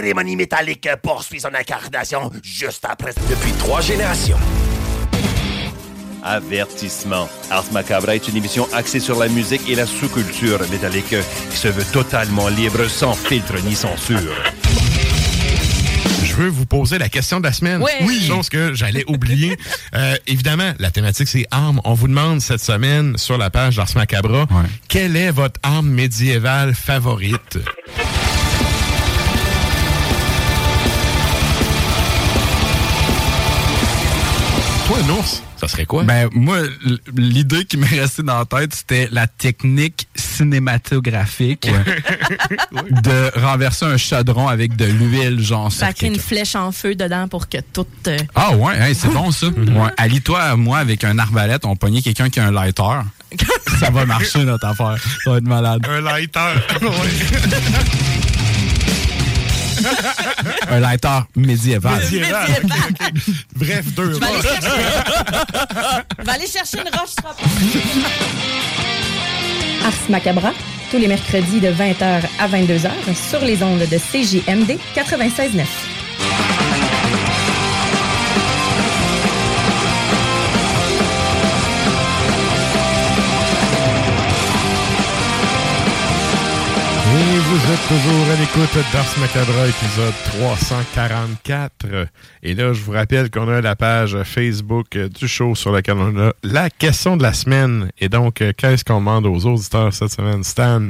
[0.00, 3.12] Cérémonie métallique poursuit son incarnation juste après.
[3.28, 4.38] Depuis trois générations.
[6.22, 7.28] Avertissement.
[7.50, 11.14] Ars Macabre est une émission axée sur la musique et la sous-culture métallique
[11.50, 14.34] qui se veut totalement libre, sans filtre ni censure.
[16.24, 17.82] Je veux vous poser la question de la semaine.
[17.82, 17.98] Ouais.
[18.02, 18.24] Oui.
[18.26, 19.56] Chose que j'allais oublier.
[19.96, 21.80] Euh, évidemment, la thématique, c'est armes.
[21.84, 24.46] On vous demande cette semaine sur la page d'Ars Macabra,
[24.86, 27.58] quelle est votre arme médiévale favorite?
[34.92, 36.02] Un ours, ça serait quoi?
[36.04, 36.58] Ben, moi,
[37.16, 41.70] l'idée qui m'est restée dans la tête, c'était la technique cinématographique
[42.90, 47.28] de renverser un chaudron avec de l'huile, genre sur Sacrer une flèche en feu dedans
[47.28, 47.86] pour que tout.
[48.08, 49.46] euh, Ah ouais, hey, c'est bon ça.
[49.70, 49.90] Ouais.
[49.96, 53.00] Allie-toi, moi, avec un arbalète, on pognait quelqu'un qui a un lighter.
[53.78, 54.96] ça va marcher, notre affaire.
[55.24, 55.86] Ça va être malade.
[55.88, 56.54] Un lighter.
[60.70, 61.98] Un lighter médiéval.
[62.00, 62.46] Médiéval.
[62.50, 62.70] Ok,
[63.16, 63.34] ok.
[63.56, 64.70] Bref, deux Je vais aller chercher-
[66.18, 67.14] Je vais aller chercher une roche.
[69.84, 70.52] Ars Macabra,
[70.90, 72.90] tous les mercredis de 20h à 22h
[73.30, 75.64] sur les ondes de CJMD 96.9.
[87.50, 92.06] vous êtes toujours à l'écoute d'Ars Macabra, épisode 344.
[92.44, 96.16] Et là, je vous rappelle qu'on a la page Facebook du show sur laquelle on
[96.28, 97.90] a la question de la semaine.
[97.98, 100.80] Et donc, euh, qu'est-ce qu'on demande aux auditeurs cette semaine, Stan?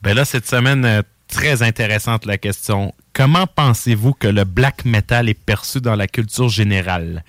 [0.00, 2.94] Ben là, cette semaine, euh, très intéressante la question.
[3.12, 7.22] Comment pensez-vous que le black metal est perçu dans la culture générale?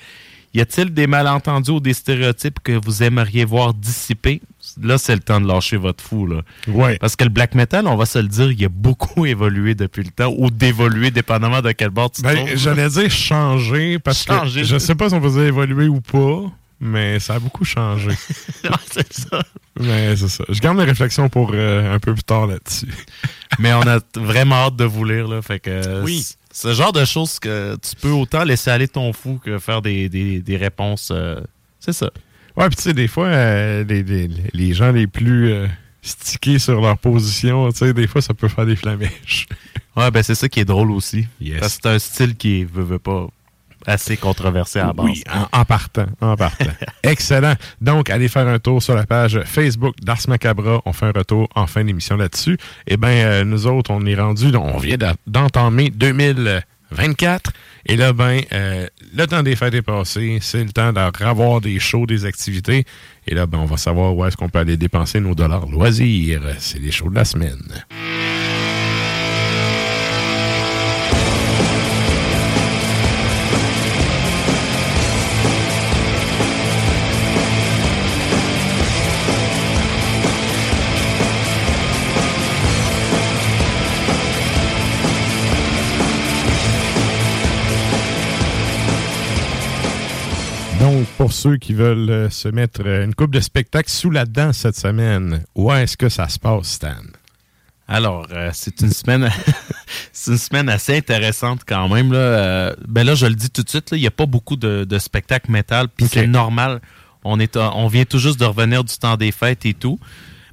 [0.53, 4.41] Y a-t-il des malentendus ou des stéréotypes que vous aimeriez voir dissipés?
[4.82, 6.41] Là, c'est le temps de lâcher votre fou, là.
[6.67, 6.97] Ouais.
[6.97, 10.03] Parce que le black metal, on va se le dire, il a beaucoup évolué depuis
[10.03, 12.55] le temps, ou d'évoluer, dépendamment de quel bord tu Ben, trouves.
[12.57, 14.61] j'allais dire changer, parce Changer.
[14.61, 16.43] que je sais pas si on peut dire évoluer ou pas,
[16.82, 18.09] mais ça a beaucoup changé.
[18.91, 19.41] c'est ça.
[19.80, 20.43] mais c'est ça.
[20.49, 22.88] Je garde mes réflexions pour euh, un peu plus tard là-dessus.
[23.59, 25.41] Mais on a vraiment hâte de vous lire, là.
[25.41, 26.21] Fait que Oui.
[26.23, 29.59] c- C'est le genre de choses que tu peux autant laisser aller ton fou que
[29.59, 31.09] faire des, des, des réponses.
[31.13, 31.39] euh,
[31.80, 32.09] c'est ça.
[32.58, 35.68] Ouais, puis tu sais, des fois, euh, les, les, les, gens les plus euh,
[36.01, 39.47] stickés sur leur position, tu sais, des fois, ça peut faire des flamèches.
[39.97, 41.28] ouais, ben c'est ça qui est drôle aussi.
[41.41, 41.60] Yes.
[41.60, 43.28] Parce que c'est un style qui veut, veut pas
[43.86, 45.06] assez controversé à la base.
[45.06, 46.66] Oui, en, partant, en partant.
[47.03, 47.53] Excellent.
[47.82, 50.82] Donc, allez faire un tour sur la page Facebook d'Ars Macabra.
[50.86, 52.58] On fait un retour en fin d'émission là-dessus.
[52.88, 54.97] Eh bien, euh, nous autres, on est rendu, on vient
[55.28, 56.64] d'entamer 2000.
[56.91, 57.51] 24.
[57.88, 60.39] Et là, ben, euh, le temps des fêtes est passé.
[60.41, 62.86] C'est le temps de revoir des shows, des activités.
[63.27, 66.41] Et là, ben, on va savoir où est-ce qu'on peut aller dépenser nos dollars loisirs.
[66.59, 67.86] C'est les shows de la semaine.
[90.96, 94.24] Donc, pour ceux qui veulent euh, se mettre euh, une coupe de spectacle sous la
[94.24, 96.96] dent cette semaine, où est-ce que ça se passe, Stan?
[97.86, 99.30] Alors, euh, c'est une semaine
[100.14, 102.14] c'est une semaine assez intéressante quand même.
[102.14, 102.20] Là.
[102.20, 104.86] Euh, ben là, je le dis tout de suite, il n'y a pas beaucoup de,
[104.86, 106.80] de spectacles métal, puis c'est normal.
[107.26, 110.00] On, est, on vient tout juste de revenir du temps des fêtes et tout.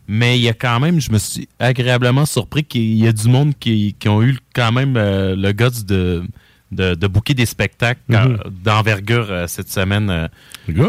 [0.08, 3.28] Mais il y a quand même, je me suis agréablement surpris qu'il y a du
[3.28, 6.24] monde qui, qui ont eu quand même euh, le guts de,
[6.72, 8.16] de, de booker des spectacles Mhm.
[8.16, 10.28] euh, d'envergure euh, cette semaine, euh,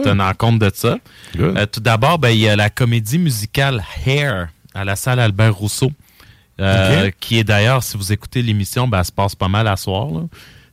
[0.02, 0.98] tenant compte de ça.
[1.58, 5.54] Euh, tout d'abord, ben, il y a la comédie musicale Hair à la salle Albert
[5.56, 5.92] Rousseau,
[6.60, 9.76] euh, qui est d'ailleurs, si vous écoutez l'émission, ben, elle se passe pas mal à
[9.76, 10.08] soir.
[10.10, 10.22] là.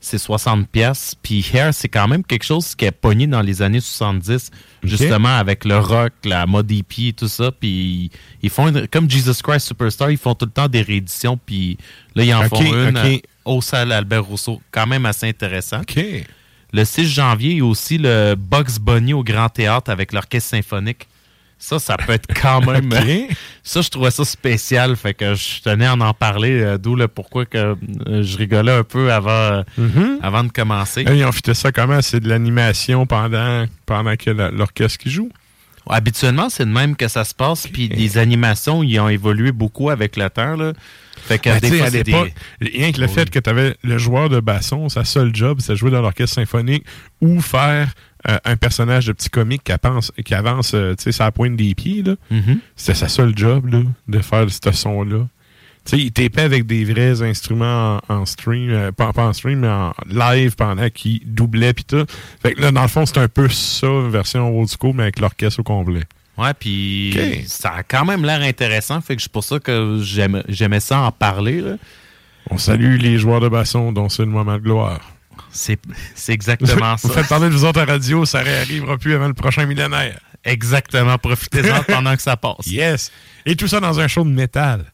[0.03, 1.15] C'est 60 pièces.
[1.23, 4.51] Puis Hair, c'est quand même quelque chose qui est pogné dans les années 70,
[4.83, 7.51] justement avec le rock, la mode hippie et tout ça.
[7.53, 8.11] Puis
[8.43, 11.39] ils font, une- comme Jesus Christ Superstar, ils font tout le temps des rééditions.
[11.45, 11.77] Puis
[12.15, 14.61] là, ils en Ok, font une au salle Albert Rousseau.
[14.71, 15.81] Quand même assez intéressant.
[15.81, 15.99] OK.
[16.73, 20.51] Le 6 janvier, il y a aussi le Bugs Bunny au Grand Théâtre avec l'Orchestre
[20.51, 21.09] Symphonique.
[21.59, 22.91] Ça, ça peut être quand même.
[22.93, 23.37] Ok.
[23.63, 24.97] Ça, je trouvais ça spécial.
[24.97, 27.59] Fait que je tenais à en parler, euh, d'où le pourquoi que
[28.07, 30.21] euh, je rigolais un peu avant, euh, Mhm.
[30.23, 31.05] avant de commencer.
[31.07, 32.01] Ils ont fait ça comment?
[32.01, 35.29] C'est de l'animation pendant, pendant que l'orchestre qui joue?
[35.89, 37.67] Habituellement, c'est de même que ça se passe.
[37.67, 40.55] Puis les animations, ils ont évolué beaucoup avec le temps.
[40.57, 40.73] Là.
[41.27, 43.13] Fait que Ben, des fois, à l'époque, rien que le Oui.
[43.13, 46.03] fait que tu avais le joueur de basson, sa seule job, c'est de jouer dans
[46.03, 46.85] l'orchestre symphonique
[47.21, 47.93] ou faire
[48.29, 51.57] euh, un personnage de petit comique qui avance, qui avance euh, tu sais, la pointe
[51.57, 52.03] des pieds.
[52.03, 52.15] là.
[52.31, 52.61] Mhm.
[52.77, 55.27] C'était sa seule job là, de faire ce son-là.
[55.87, 59.33] Tu sais, il tapait avec des vrais instruments en, en stream, euh, pas, pas en
[59.33, 62.05] stream, mais en live pendant qu'il doublait puis tout.
[62.43, 65.05] Fait que là, dans le fond, c'est un peu ça, une version old school, mais
[65.05, 66.03] avec l'orchestre au complet.
[66.39, 69.01] Ouais, puis ça a quand même l'air intéressant.
[69.01, 70.01] Fait que c'est pour ça que
[70.49, 71.61] j'aimais ça en parler.
[71.61, 71.77] là.
[72.51, 75.01] On salue les joueurs de basson dont c'est le moment de gloire.
[75.53, 75.79] C'est
[76.29, 77.09] exactement ça.
[77.09, 80.19] Vous faites parler de vous autres à radio, ça réarrivera plus avant le prochain millénaire.
[80.45, 81.19] Exactement.
[81.19, 82.67] Profitez-en pendant que ça passe.
[82.67, 83.13] Yes!
[83.45, 84.87] Et tout ça dans un show de métal.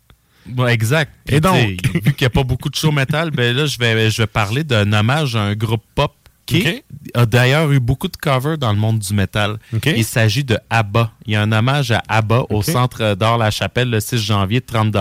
[0.69, 1.13] Exact.
[1.29, 1.57] Et donc?
[1.57, 4.27] vu qu'il n'y a pas beaucoup de show metal, ben là, je vais, je vais
[4.27, 6.13] parler d'un hommage à un groupe pop
[6.47, 6.83] qui
[7.15, 9.59] a d'ailleurs eu beaucoup de covers dans le monde du métal.
[9.85, 11.11] Il s'agit de ABBA.
[11.27, 12.63] Il y a un hommage à ABBA au.
[12.63, 14.95] Centre d'Or La Chapelle le 6 janvier de 30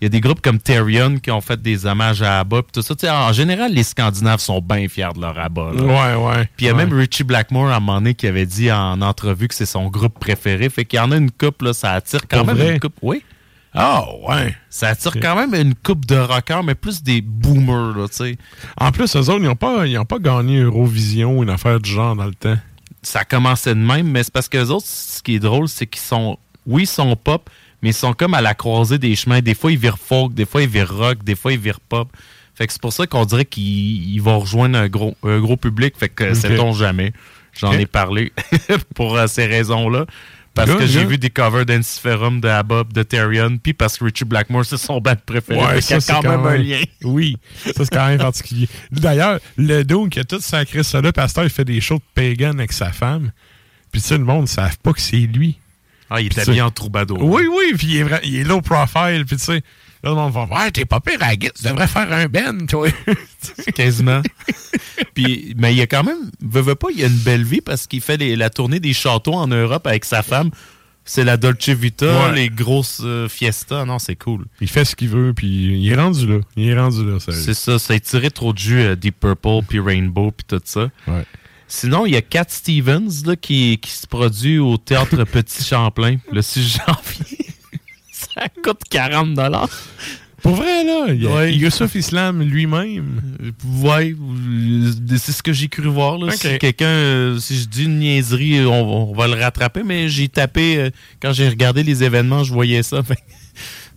[0.00, 2.62] Il y a des groupes comme Therion qui ont fait des hommages à ABBA.
[2.72, 2.94] Tout ça.
[3.28, 5.72] En général, les Scandinaves sont bien fiers de leur ABBA.
[5.74, 5.82] là.
[5.82, 6.44] Ouais, ouais.
[6.56, 6.84] Puis il y a ouais.
[6.86, 9.88] même Richie Blackmore à un moment donné qui avait dit en entrevue que c'est son
[9.88, 10.68] groupe préféré.
[10.68, 12.72] Fait qu'il y en a une coupe, là, ça attire quand Pour même vrai?
[12.74, 12.94] une coupe.
[13.02, 13.22] Oui.
[13.72, 14.54] Ah, ouais.
[14.68, 18.38] Ça attire quand même une coupe de rockers, mais plus des boomers, là, tu sais.
[18.76, 21.78] En plus, eux autres, ils n'ont pas, ils ont pas gagné Eurovision ou une affaire
[21.78, 22.58] du genre dans le temps.
[23.02, 25.86] Ça commençait de même, mais c'est parce que les autres, ce qui est drôle, c'est
[25.86, 27.48] qu'ils sont, oui, ils sont pop,
[27.80, 29.40] mais ils sont comme à la croisée des chemins.
[29.40, 32.08] Des fois, ils virent folk, des fois, ils virent rock, des fois, ils virent pop.
[32.54, 35.56] Fait que c'est pour ça qu'on dirait qu'ils ils vont rejoindre un gros, un gros
[35.56, 35.94] public.
[35.96, 36.36] Fait que Ok.
[36.36, 37.12] sait-on jamais.
[37.58, 38.32] J'en ai parlé
[38.94, 40.06] pour euh, ces raisons-là.
[40.66, 44.24] Parce que j'ai vu des covers d'Enciferum, de ABBA, de Therion, puis parce que Richie
[44.24, 45.60] Blackmore, c'est son band préféré.
[45.60, 46.82] Fait qu'il y a c'est quand, même un lien.
[47.04, 48.68] Oui, ça, c'est quand même particulier.
[48.90, 52.02] D'ailleurs, le Doom qui a tout sacré ça là, Pasteur, il fait des shows de
[52.14, 53.32] pagan avec sa femme.
[53.90, 55.58] Puis, tu sais, le monde ne savent pas que c'est lui.
[56.10, 57.22] Ah, il est habillé ça- en troubadour.
[57.22, 59.62] Oui, oui, puis il est, il est low profile, puis tu sais,
[60.02, 62.88] là, le monde va Ouais, t'es pas pire à tu devrais faire un Ben, toi.
[63.74, 64.22] Quasiment.
[65.14, 67.44] Puis, mais il y a quand même, veut, veut pas, il y a une belle
[67.44, 70.50] vie parce qu'il fait les- la tournée des châteaux en Europe avec sa femme.
[71.04, 72.34] C'est la Dolce Vita, Ouais.
[72.34, 73.84] les grosses euh, fiestas.
[73.84, 74.44] Non, c'est cool.
[74.60, 76.38] il fait ce qu'il veut, puis il est rendu là.
[76.56, 77.40] Il est rendu là, sérieux.
[77.40, 80.60] C'est ça, ça a tiré trop de jus euh, Deep Purple, puis Rainbow, puis tout
[80.64, 80.88] ça.
[81.08, 81.24] Ouais.
[81.66, 86.16] Sinon, il y a Cat Stevens là, qui, qui se produit au Théâtre Petit Champlain
[86.30, 87.46] le 6 janvier.
[88.34, 89.38] Ça coûte 40
[90.42, 91.54] Pour vrai, là, il y a Ouais.
[91.54, 93.20] Youssouf Islam lui-même.
[93.82, 94.14] Ouais,
[95.16, 96.18] c'est ce que j'ai cru voir.
[96.18, 96.32] Là.
[96.32, 100.28] Si quelqu'un, euh, si je dis une niaiserie, on, on va le rattraper, mais j'ai
[100.28, 103.02] tapé, euh, quand j'ai regardé les événements, je voyais ça.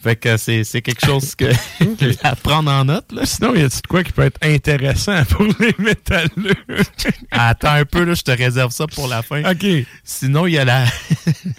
[0.03, 1.45] Fait, que c'est c'est quelque chose que
[2.23, 3.11] à prendre en note.
[3.13, 3.25] Là.
[3.25, 6.55] Sinon, il y a de quoi qui peut être intéressant pour les métalleux?
[7.31, 9.49] Attends un peu, là, je te réserve ça pour la fin.
[9.49, 9.65] OK.
[10.03, 10.85] Sinon, il y a la.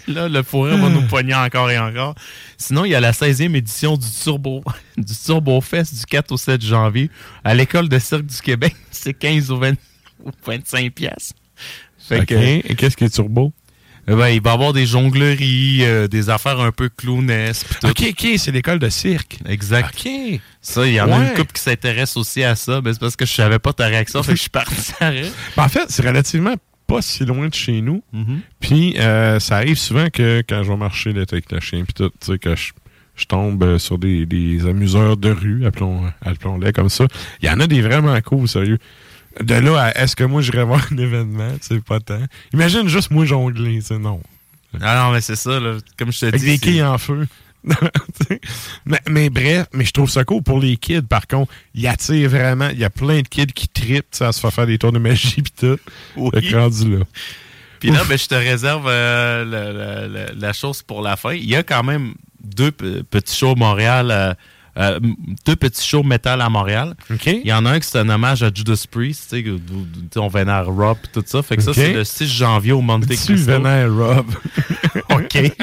[0.07, 2.13] là, le fourré va nous poigner encore et encore.
[2.57, 4.63] Sinon, il y a la 16e édition du Turbo,
[4.97, 7.09] du Turbo Fest du 4 au 7 janvier
[7.43, 8.75] à l'École de cirque du Québec.
[8.91, 9.73] C'est 15 ou, 20
[10.23, 11.35] ou 25 piastres.
[11.97, 13.51] Fait que, Et qu'est-ce qui est turbo?
[14.07, 17.67] Ben, il va y avoir des jongleries, euh, des affaires un peu clownesques.
[17.67, 17.87] pis tout.
[17.87, 19.37] OK, OK, c'est l'école de cirque.
[19.47, 19.95] Exact.
[20.05, 20.39] OK.
[20.61, 21.27] Ça, il y en a Ouais.
[21.29, 22.81] une couple qui s'intéresse aussi à ça.
[22.81, 25.11] Ben, c'est parce que je savais pas ta réaction, fait que je suis parti à.
[25.11, 25.23] Ben,
[25.57, 26.53] en fait, c'est relativement
[26.87, 28.03] pas si loin de chez nous.
[28.13, 28.41] Mhm.
[28.59, 31.93] Puis, euh, ça arrive souvent que quand je vais marcher là, avec le chien, puis
[31.95, 32.73] tout, tu sais, que je,
[33.15, 37.05] je tombe euh, sur des, des amuseurs de rue, appelons- appelons-les comme ça.
[37.41, 38.77] Il y en a des vraiment cool, sérieux.
[39.41, 42.21] De là à est-ce que moi j'irais voir un événement, c'est pas tant.
[42.53, 44.21] Imagine juste moi jongler, sais, non.
[44.81, 45.77] Ah non, mais c'est ça, là.
[45.97, 46.45] Comme je te Avec dis.
[46.45, 47.27] des c'est- quilles en feu.
[48.85, 51.51] mais, mais bref, mais je trouve ça cool pour les kids, par contre.
[51.73, 52.69] Il attire vraiment.
[52.69, 53.67] Il y a plein de kids qui
[54.11, 55.77] sais, à se faire faire des tours de magie pis tout.
[56.15, 56.53] Oui.
[56.53, 57.05] Rendu là.
[57.79, 61.33] Puis là, ben, je te réserve euh, la, la- la- la chose pour la fin.
[61.33, 62.13] Il y a quand même
[62.43, 64.33] deux pe- petits shows Montréal, euh,
[64.77, 64.99] euh,
[65.45, 66.95] deux petits shows métal à Montréal.
[67.25, 69.59] Il y en a un qui c'est un hommage à Judas Priest, tu sais,
[70.11, 71.41] tu on vénère Rob et tout ça.
[71.43, 73.35] Fait que ça, c'est le 6 janvier au Monte Tu Cristo.
[73.35, 74.25] vénère Rob?
[75.11, 75.37] OK.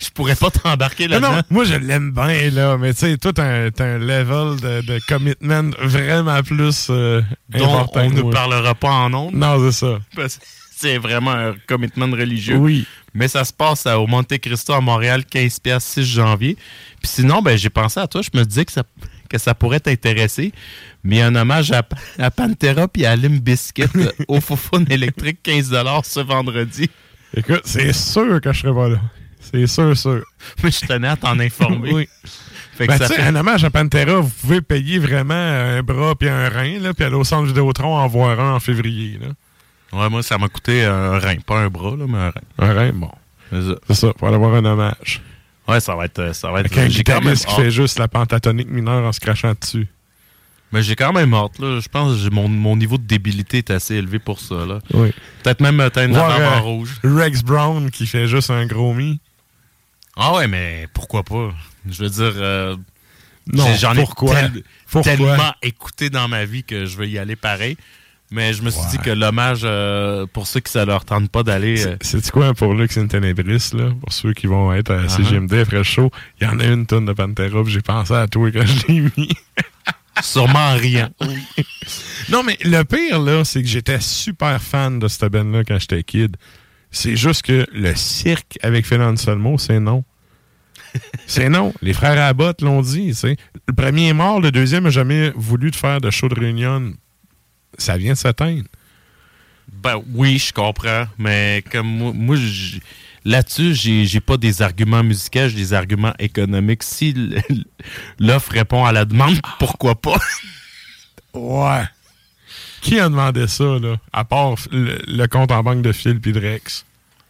[0.00, 1.32] je pourrais pas t'embarquer Non, là-dedans.
[1.36, 4.86] non, moi je l'aime bien, là, mais tu sais, toi, t'as un, un level de,
[4.86, 8.00] de commitment vraiment plus euh, dont important.
[8.04, 9.34] on ne parlera pas en ondes.
[9.34, 9.98] Non, c'est ça.
[10.14, 10.38] Parce
[10.78, 12.56] C'est vraiment un commitment religieux.
[12.56, 12.86] Oui.
[13.14, 16.56] Mais ça se passe au Monte Cristo à Montréal, 15 piastres, 6 janvier.
[17.00, 18.82] Puis sinon, ben, j'ai pensé à toi, je me disais que ça,
[19.30, 20.52] que ça pourrait t'intéresser.
[21.02, 21.82] Mais un hommage à,
[22.18, 25.74] à Pantera puis à Bizkit euh, au Foufoune électrique, 15
[26.04, 26.90] ce vendredi.
[27.34, 29.00] Écoute, c'est sûr que je serais pas là.
[29.40, 30.24] C'est sûr, sûr.
[30.62, 31.90] Mais je tenais à t'en informer.
[31.94, 32.08] Oui.
[32.76, 36.14] Fait que Ben, ça fait- un hommage à Pantera, vous pouvez payer vraiment un bras
[36.14, 39.18] puis un rein, là, puis aller au centre Vidéotron en voir un en février.
[39.18, 39.28] Là.
[39.92, 41.36] Ouais, moi, ça m'a coûté un rein.
[41.46, 42.40] Pas un bras, là, mais un rein.
[42.58, 43.10] Un rein, bon.
[43.88, 44.12] C'est ça.
[44.14, 45.22] Pour aller voir un hommage.
[45.68, 46.34] Ouais, ça va être.
[46.34, 49.52] Ça va être j'ai quand même qui fait juste la pentatonique mineure en se crachant
[49.60, 49.86] dessus.
[50.72, 51.78] Mais j'ai quand même hâte, là.
[51.80, 54.80] Je pense que mon, mon niveau de débilité est assez élevé pour ça, là.
[54.92, 55.12] Oui.
[55.42, 55.92] Peut-être même Voir,
[56.28, 56.90] barre euh, en rouge.
[57.04, 59.20] Rex Brown qui fait juste un gros mi.
[60.16, 61.50] Ah ouais, mais pourquoi pas?
[61.88, 62.76] Je veux dire, euh,
[63.52, 64.34] Non, j'en ai pourquoi?
[64.34, 65.12] tel- Pourquoi?
[65.16, 67.76] tellement écouté dans ma vie que je vais y aller pareil.
[68.32, 71.44] Mais je me suis dit que l'hommage, euh, pour ceux qui ça leur tente pas
[71.44, 71.86] d'aller...
[71.86, 75.08] euh, C'est quoi pour Lux in Tenebris, là, pour ceux qui vont être à.
[75.08, 76.10] CGMD le show,
[76.40, 79.00] il y en a une tonne de Pantera, j'ai pensé à toi quand je l'ai
[79.16, 79.28] mis.
[80.22, 81.10] Sûrement en riant.
[82.30, 86.02] non, mais le pire, là, c'est que j'étais super fan de cette band-là quand j'étais
[86.02, 86.36] kid.
[86.90, 90.04] C'est juste que le cirque avec Phil Anselmo, c'est non.
[91.26, 91.74] c'est non.
[91.82, 93.36] Les frères Abbott l'ont dit, tu sais.
[93.68, 96.94] Le premier est mort, le deuxième n'a jamais voulu de faire de show de réunion.
[97.78, 98.64] Ça vient de s'atteindre.
[99.72, 102.36] Ben oui, je comprends, mais comme moi, moi,
[103.24, 106.82] là-dessus, j'ai pas des arguments musicaux, j'ai des arguments économiques.
[106.84, 107.14] Si
[108.18, 110.18] l'offre répond à la demande, pourquoi pas?
[111.34, 111.82] Ouais.
[112.80, 113.96] Qui a demandé ça, là?
[114.12, 116.84] À part le, le compte en banque de Phil puis de Rex?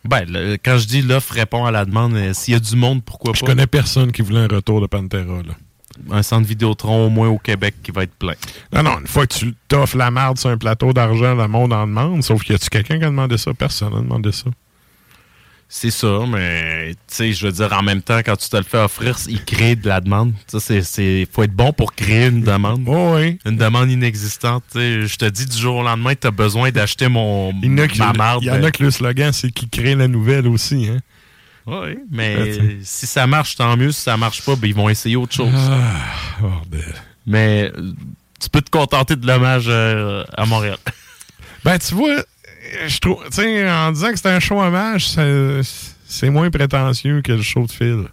[0.04, 3.02] Ben, le- quand je dis l'offre répond à la demande, s'il y a du monde,
[3.02, 3.46] pourquoi Je pas?
[3.46, 5.54] connais personne qui voulait un retour de Pantera, là.
[6.10, 8.34] Un centre Vidéotron, au moins au Québec, qui va être plein.
[8.72, 11.72] Non, non, une fois que tu t'offres la marde sur un plateau d'argent, le monde
[11.72, 12.22] en demande.
[12.22, 13.52] Sauf qu'il y a-tu quelqu'un qui a demandé ça?
[13.54, 14.46] Personne n'a demandé ça.
[15.68, 18.62] C'est ça, mais tu sais, je veux dire, en même temps, quand tu te le
[18.62, 20.32] fais offrir, il crée de la demande.
[20.46, 22.82] Ça, c'est, faut être bon pour créer une demande.
[22.86, 23.40] oui.
[23.44, 24.62] Une demande inexistante.
[24.74, 27.78] Je te dis du jour au lendemain, tu as besoin d'acheter mon Il y en
[27.78, 28.44] a, qui- ma marde.
[28.44, 30.98] il y en a que le slogan, c'est qui crée la nouvelle aussi, hein?
[31.66, 33.92] Oui, mais si ça marche, tant mieux.
[33.92, 35.52] Si ça marche pas, ben, ils vont essayer autre chose.
[35.54, 36.94] Ah, bordel.
[37.26, 37.92] Mais euh,
[38.40, 40.78] tu peux te contenter de l'hommage euh, à Montréal.
[41.64, 42.22] Ben, tu vois,
[42.86, 45.08] je trouve, tu sais, en disant que c'est un show hommage,
[46.06, 48.04] c'est moins prétentieux que le show de Phil.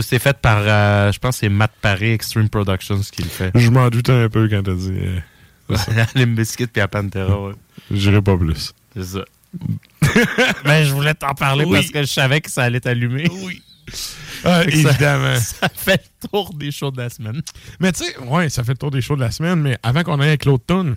[0.00, 3.50] C'est fait par, euh, je pense, c'est Matt Paré, Extreme Productions, qui le fait.
[3.54, 4.92] Je m'en doutais un peu quand t'as dit.
[5.70, 5.76] euh,
[6.14, 7.54] Limp Bizkit puis à Pantera, ouais.
[7.90, 8.72] J'irai pas plus.
[8.96, 9.24] C'est ça.
[10.64, 11.78] Mais je voulais t'en parler Oui.
[11.78, 13.28] parce que je savais que ça allait t'allumer.
[13.30, 13.62] Oui.
[14.44, 15.36] Ah, ça- évidemment.
[15.40, 17.42] Ça, fait le tour des shows de la semaine.
[17.78, 20.02] Mais tu sais, ouais, ça fait le tour des shows de la semaine, mais avant
[20.02, 20.96] qu'on aille avec l'autre tune,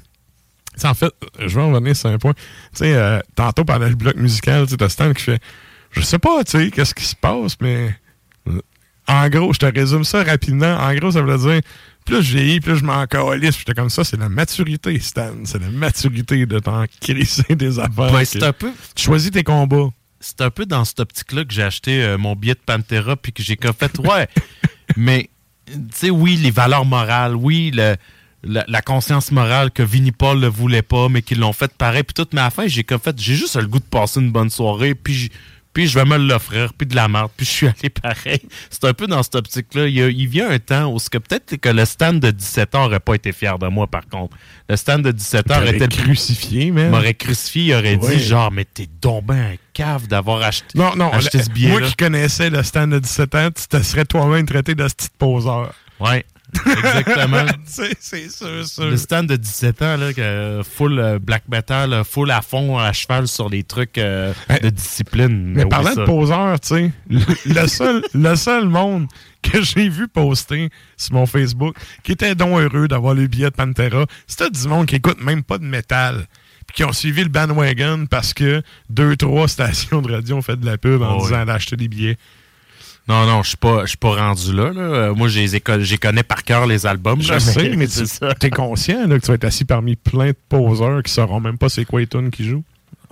[0.83, 2.33] en fait, je vais en revenir sur un point.
[2.33, 2.41] Tu
[2.73, 5.39] sais, euh, tantôt pendant le bloc musical, tu sais, t'as Stan qui fait
[5.91, 7.95] Je sais pas, tu sais, qu'est-ce qui se passe, mais
[8.47, 8.59] euh,
[9.07, 10.77] en gros, je te résume ça rapidement.
[10.77, 11.61] En gros, ça veut dire
[12.05, 13.55] plus je vieillis, plus je m'en calisse.
[13.55, 15.31] Puis J'étais comme ça, c'est la maturité, Stan.
[15.43, 18.11] C'est la maturité de t'en crisser des affaires.
[18.11, 18.71] Ben, que- c'est un peu.
[18.95, 19.89] Tu choisis tes combats.
[20.19, 23.31] C'est un peu dans cette optique-là que j'ai acheté euh, mon billet de Pantera puis
[23.33, 24.27] que j'ai fait, ouais.
[24.97, 25.29] mais,
[25.67, 27.95] tu sais, oui, les valeurs morales, oui, le-
[28.47, 32.03] la, la conscience morale que Vinnie Paul ne voulait pas, mais qu'ils l'ont fait pareil.
[32.03, 34.51] Puis toute ma fin, j'ai comme fait, j'ai juste le goût de passer une bonne
[34.51, 35.31] soirée, puis
[35.75, 38.41] puis je vais me l'offrir, puis de la merde, puis je suis allé pareil.
[38.71, 39.87] C'est un peu dans cette optique-là.
[39.87, 42.31] Il, y a- il vient un temps où ce que peut-être que le stand de
[42.31, 44.35] 17 ans aurait pas été fier de moi, par contre.
[44.69, 46.89] Le stand de 17 ans aurait été crucifié, man.
[46.89, 48.15] m'aurait crucifié, il aurait Ouais.
[48.15, 51.69] dit genre, mais t'es donc ben un cave d'avoir acheté, Non, non, acheté ce billet
[51.69, 54.95] moi qui connaissais le stand de 17 ans, tu te serais toi-même traité de ce
[54.95, 55.73] petit poseur.
[55.99, 57.45] Ouais, exactement.
[57.65, 58.85] c'est sûr, sûr.
[58.85, 62.91] Le stand de 17 ans, là, que, full euh, black metal, full à fond, à
[62.93, 65.53] cheval sur les trucs euh, de discipline.
[65.53, 66.91] Mais oui, parlant de poseur, tu sais,
[67.45, 69.07] le, seul, le seul monde
[69.41, 73.55] que j'ai vu poster sur mon Facebook qui était donc heureux d'avoir le billet de
[73.55, 76.25] Pantera, c'était du monde qui écoute même pas de métal.
[76.67, 80.59] Puis qui ont suivi le bandwagon parce que deux, trois stations de radio ont fait
[80.59, 81.45] de la pub en Oh, disant oui.
[81.45, 82.17] d'acheter des billets.
[83.07, 84.71] Non, non, je suis pas, je suis pas rendu là.
[84.73, 84.81] là.
[84.81, 87.21] Euh, Moi, j'ai connais par cœur les albums.
[87.21, 88.01] Je là, sais, mais tu
[88.47, 91.57] es conscient là, que tu vas être assis parmi plein de poseurs qui sauront même
[91.57, 92.63] pas c'est quoi les tunes qui jouent.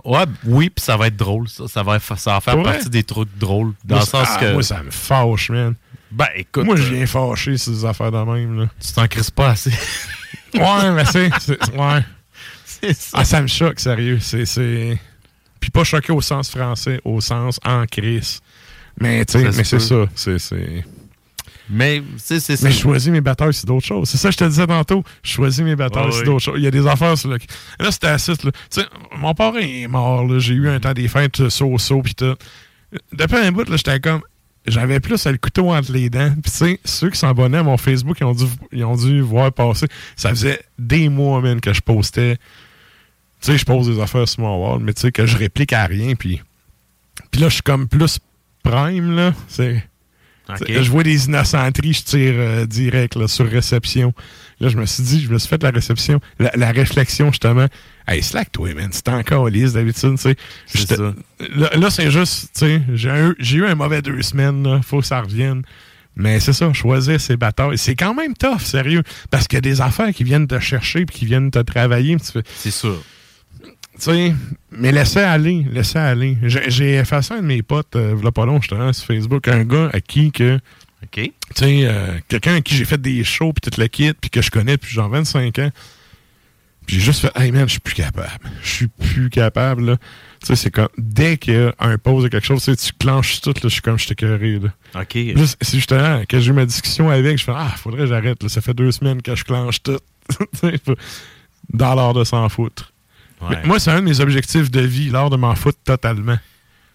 [0.04, 1.48] Ouais, oui, puis ça va être drôle.
[1.48, 2.64] Ça, ça va, ça va faire Ouais.
[2.64, 3.74] partie des trucs drôles.
[3.86, 4.52] Dans Moi, le sens ah, que.
[4.54, 5.76] Moi, ça me fâche, man.
[6.12, 6.66] Ben, écoute.
[6.66, 8.60] Moi, je euh, viens fâcher ces affaires de même.
[8.62, 8.66] Là.
[8.86, 9.72] Tu t'en crises pas assez.
[10.56, 11.32] Ouais, mais c'est.
[11.39, 12.02] c'est- Ouais.
[12.66, 13.18] C'est ça.
[13.20, 14.20] Ah, ça me choque, sérieux.
[14.22, 14.46] C'est.
[14.46, 15.00] c'est-
[15.60, 18.39] Puis pas choqué au sens français, au sens en crise.
[19.00, 20.06] Mais, tu sais, mais c'est ça.
[20.16, 20.38] C'est.
[21.70, 22.54] Mais, c'est ça.
[22.62, 24.10] Mais je choisis mes batteurs, c'est d'autres choses.
[24.10, 25.04] C'est ça que je te disais tantôt.
[25.24, 26.26] Je choisis mes batteurs, Ah c'est oui.
[26.26, 26.56] d'autres choses.
[26.58, 27.38] Il y a des affaires le.
[27.80, 28.52] Là, c'était assis, là.
[28.52, 28.86] Tu sais,
[29.18, 30.39] mon parrain est mort, là.
[30.39, 32.36] J'ai eu un temps des fêtes, euh, so-so, pis tout.
[33.14, 34.22] Depuis un bout, là, j'étais comme.
[34.66, 36.32] J'avais plus le couteau entre les dents.
[36.41, 39.20] Puis, tu sais, ceux qui s'abonnaient à mon Facebook, ils ont, dû, ils ont dû
[39.20, 39.88] voir passer.
[40.16, 42.38] Ça faisait des mois, man, que je postais.
[43.41, 45.74] Tu sais, je pose des affaires sur mon wall, mais tu sais, que je réplique
[45.74, 46.16] à rien.
[46.16, 46.41] Puis,
[47.32, 48.20] puis là, je suis comme plus
[48.64, 49.34] prime, là.
[49.47, 49.84] C'est.
[50.68, 54.14] Je vois des innocenteries, je tire euh, direct là, sur réception.
[54.59, 57.68] Là, je me suis dit, je me suis fait la réception, la, la réflexion justement.
[58.07, 60.36] Hey, slack toi, man, c'est encore lisse d'habitude, tu
[60.76, 61.05] sais.
[61.55, 62.82] Là, là, c'est juste, tu sais,
[63.39, 65.64] j'ai eu, un mauvais deux semaines, là, faut que ça revienne.
[66.16, 67.78] Mais c'est ça, choisir ses batailles.
[67.78, 69.01] C'est quand même tough, sérieux.
[69.32, 72.18] Parce qu'il y a des affaires qui viennent te chercher puis qui viennent te travailler.
[72.55, 73.01] C'est sûr.
[73.96, 74.34] Tu sais,
[74.72, 76.38] mais laissez aller, laissez aller.
[76.44, 79.89] J'ai effacé un de mes potes, euh, v'là pas long, justement, sur Facebook, un gars
[79.94, 80.56] à qui que.
[81.04, 81.12] OK.
[81.20, 84.30] Tu sais, euh, quelqu'un à qui j'ai fait des shows, puis tout le kit, puis
[84.30, 85.70] que je connais depuis genre 25 ans.
[86.88, 88.39] Puis j'ai juste fait, hey man, je suis plus capable.
[88.62, 89.98] Je suis plus capable, là.
[90.41, 93.39] Tu sais, c'est comme, dès qu'il y a un pause de quelque chose, tu clenches
[93.41, 94.70] tout, là, je suis comme, je t'écœuré, là.
[95.02, 95.18] OK.
[95.62, 98.50] C'est justement, quand j'ai eu ma discussion avec, je fais, ah, faudrait que j'arrête, là.
[98.50, 100.00] Ça fait deux semaines que je clenche tout.
[100.30, 100.96] Tu sais, faut-
[101.72, 102.93] dans l'art de s'en foutre.
[103.42, 103.58] Ouais.
[103.66, 106.38] Moi, c'est un de mes objectifs de vie, l'art de m'en foutre totalement.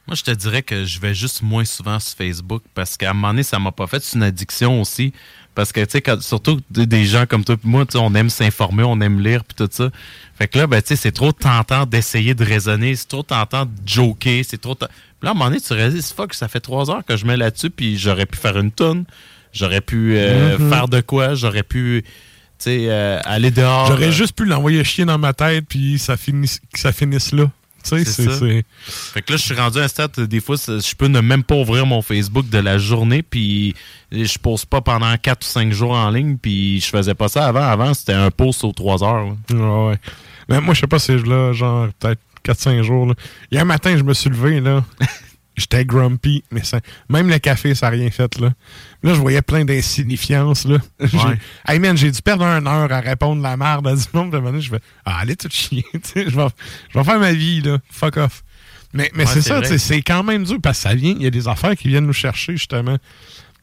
[0.07, 3.13] Moi, je te dirais que je vais juste moins souvent sur Facebook parce qu'à un
[3.13, 4.03] moment donné, ça m'a pas fait.
[4.03, 5.13] C'est une addiction aussi.
[5.55, 9.01] Parce que, tu sais, surtout des- gens comme toi et moi, on aime s'informer, on
[9.01, 9.91] aime lire puis tout ça.
[10.37, 13.67] Fait que là, ben, tu sais, c'est trop tentant d'essayer de raisonner, c'est trop tentant
[13.67, 14.77] de joker, c'est trop.
[14.77, 14.87] Puis
[15.21, 17.37] là, à un moment donné, tu réalises, fuck, ça fait trois heures que je mets
[17.37, 19.05] là-dessus, puis j'aurais pu faire une tonne,
[19.53, 20.71] j'aurais pu euh, Mhm.
[20.71, 22.05] faire de quoi, j'aurais pu,
[22.65, 23.87] sais, euh, aller dehors.
[23.87, 27.33] J'aurais euh, juste pu l'envoyer chier dans ma tête, puis ça finisse, que ça finisse
[27.33, 27.51] là.
[27.85, 28.47] Tu sais, C'est ça.
[29.13, 31.45] Fait que là, je suis rendu à un stade, des fois, je peux ne même
[31.45, 33.75] pas ouvrir mon Facebook de la journée, puis
[34.11, 37.47] je pose pas pendant 4 ou 5 jours en ligne, puis je faisais pas ça
[37.47, 37.63] avant.
[37.63, 39.27] Avant, c'était un post aux 3 heures.
[39.27, 39.57] là.
[39.57, 39.99] Ouais, ouais.
[40.49, 43.07] Mais moi, je sais pas si je là, genre, peut-être 4-5 jours.
[43.07, 43.15] Là.
[43.53, 44.85] Hier matin, je me suis levé, là.
[45.59, 46.81] J'étais grumpy, mais ça,
[47.11, 48.49] même le café, ça n'a rien fait, là.
[49.03, 50.79] Là, je voyais plein d'insignifiance, là.
[51.01, 51.19] J'ai-
[51.67, 54.35] Hey man, j'ai dû perdre une heure à répondre la merde à du monde.
[54.61, 55.85] Je fais, ah, allez tout chier,
[56.15, 56.47] je vais,
[56.91, 57.79] je vais faire ma vie, là.
[57.91, 58.43] Fuck off.
[58.95, 61.27] Mais, mais Ouais, c'est ça, c'est quand même dur parce que ça vient, il y
[61.27, 62.97] a des affaires qui viennent nous chercher, justement.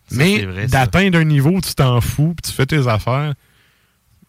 [0.07, 3.33] Ça, mais d'atteindre un niveau où tu t'en fous, puis tu fais tes affaires.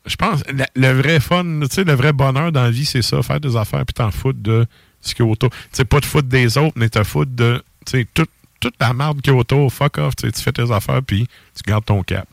[0.06, 3.02] Je pense, la- le vrai fun, tu sais, le vrai bonheur dans la vie, c'est
[3.02, 4.64] ça, faire des affaires puis t'en foutre de
[5.08, 5.50] ce a autour.
[5.50, 7.62] Tu sais, pas de foutre des autres, mais te foutre de,
[8.14, 8.30] toute,
[8.80, 11.84] la merde qu'il y a autour, fuck off, tu fais tes affaires puis tu gardes
[11.84, 12.28] ton cap.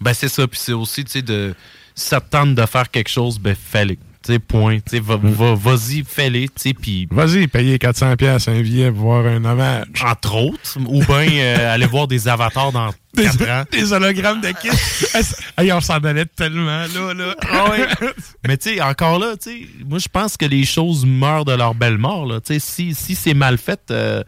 [0.00, 0.46] Ben, c'est ça.
[0.46, 1.54] Puis c'est aussi, tu sais, de.
[1.94, 3.96] Si ça te tente de faire quelque chose, ben, fais-le.
[4.26, 4.78] Tu sais, point.
[4.92, 7.06] Va, va- vas-y, fais-le, tu sais, puis.
[7.10, 9.86] Vas-y, payer 400$ piastres un billet pour voir un hommage.
[10.04, 10.76] Entre autres.
[10.86, 13.64] Ou bien euh, aller voir des avatars dans Des, 4 ans.
[13.70, 15.44] des hologrammes de Kiss.
[15.58, 17.34] hey, on s'en allait tellement, là, là.
[17.50, 17.86] Ah ouais.
[18.46, 21.52] Mais tu sais, encore là, tu sais, moi je pense que les choses meurent de
[21.54, 22.26] leur belle mort.
[22.26, 22.40] Là.
[22.40, 24.22] Tu sais, Si, si c'est mal fait, euh,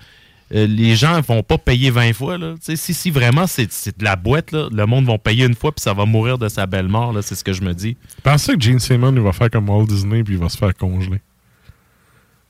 [0.54, 2.38] euh, les gens vont pas payer 20 fois.
[2.38, 2.54] Là.
[2.60, 3.66] Si, si vraiment c'est
[3.98, 6.48] de la boîte, là, le monde va payer une fois puis ça va mourir de
[6.48, 7.14] sa belle mort.
[7.22, 7.96] C'est ce que je me dis.
[8.22, 10.74] Pensez que Gene Simmons, il va faire comme Walt Disney puis il va se faire
[10.74, 11.20] congeler?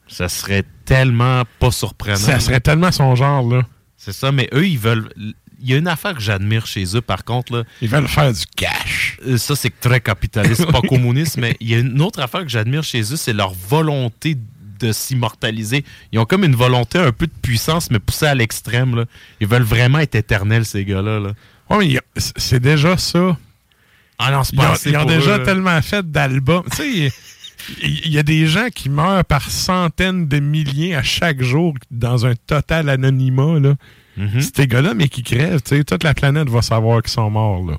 [0.07, 2.17] Ça serait tellement pas surprenant.
[2.17, 3.63] Ça serait tellement son genre, là.
[3.97, 5.11] C'est ça, mais eux, ils veulent.
[5.61, 7.53] Il y a une affaire que j'admire chez eux, par contre.
[7.53, 7.65] Là.
[7.83, 9.19] Ils veulent faire du cash.
[9.27, 12.49] Euh, Ça, c'est très capitaliste, pas communiste, mais il y a une autre affaire que
[12.49, 14.37] j'admire chez eux, c'est leur volonté
[14.79, 15.85] de s'immortaliser.
[16.13, 18.95] Ils ont comme une volonté un peu de puissance, mais poussée à l'extrême.
[18.97, 19.05] là.
[19.41, 21.21] Ils veulent vraiment être éternels, ces gars-là.
[21.21, 21.33] Là.
[21.71, 23.37] Ouais, c'est déjà ça.
[24.19, 26.65] Ah non, c'est Ils ont, assez ils ont pour déjà eux, tellement fait d'albums.
[26.71, 27.13] tu sais,
[27.83, 32.25] il- y, a des gens qui meurent par centaines de milliers à chaque jour dans
[32.27, 33.59] un total anonymat.
[33.61, 33.75] Là.
[34.41, 37.65] Ces gars-là, mais qui crèvent, tu sais, toute la planète va savoir qu'ils sont morts.
[37.71, 37.79] Là.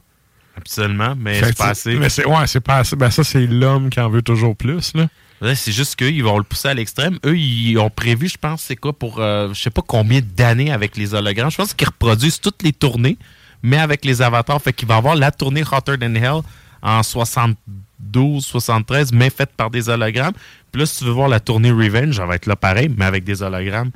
[0.56, 1.96] Absolument, mais c'est pas assez.
[1.96, 2.96] Mais c'est, ouais, c'est pas assez.
[2.96, 4.94] Ben, ça, c'est l'homme qui en veut toujours plus.
[4.94, 5.08] Là.
[5.42, 7.18] C'est juste qu'eux, ils vont le pousser à l'extrême.
[7.26, 10.72] Eux, ils ont prévu, je pense, c'est quoi, pour euh, je sais pas combien d'années
[10.72, 11.50] avec les hologrammes.
[11.50, 13.18] Je pense qu'ils reproduisent toutes les tournées,
[13.64, 14.62] mais avec les avatars.
[14.62, 16.42] Fait qu'il va avoir la tournée Hotter Than Hell
[16.82, 20.34] en 72, 73, mais faite par des hologrammes.
[20.72, 23.06] Puis là, si tu veux voir la tournée Revenge, ça va être là pareil, mais
[23.06, 23.92] avec des hologrammes.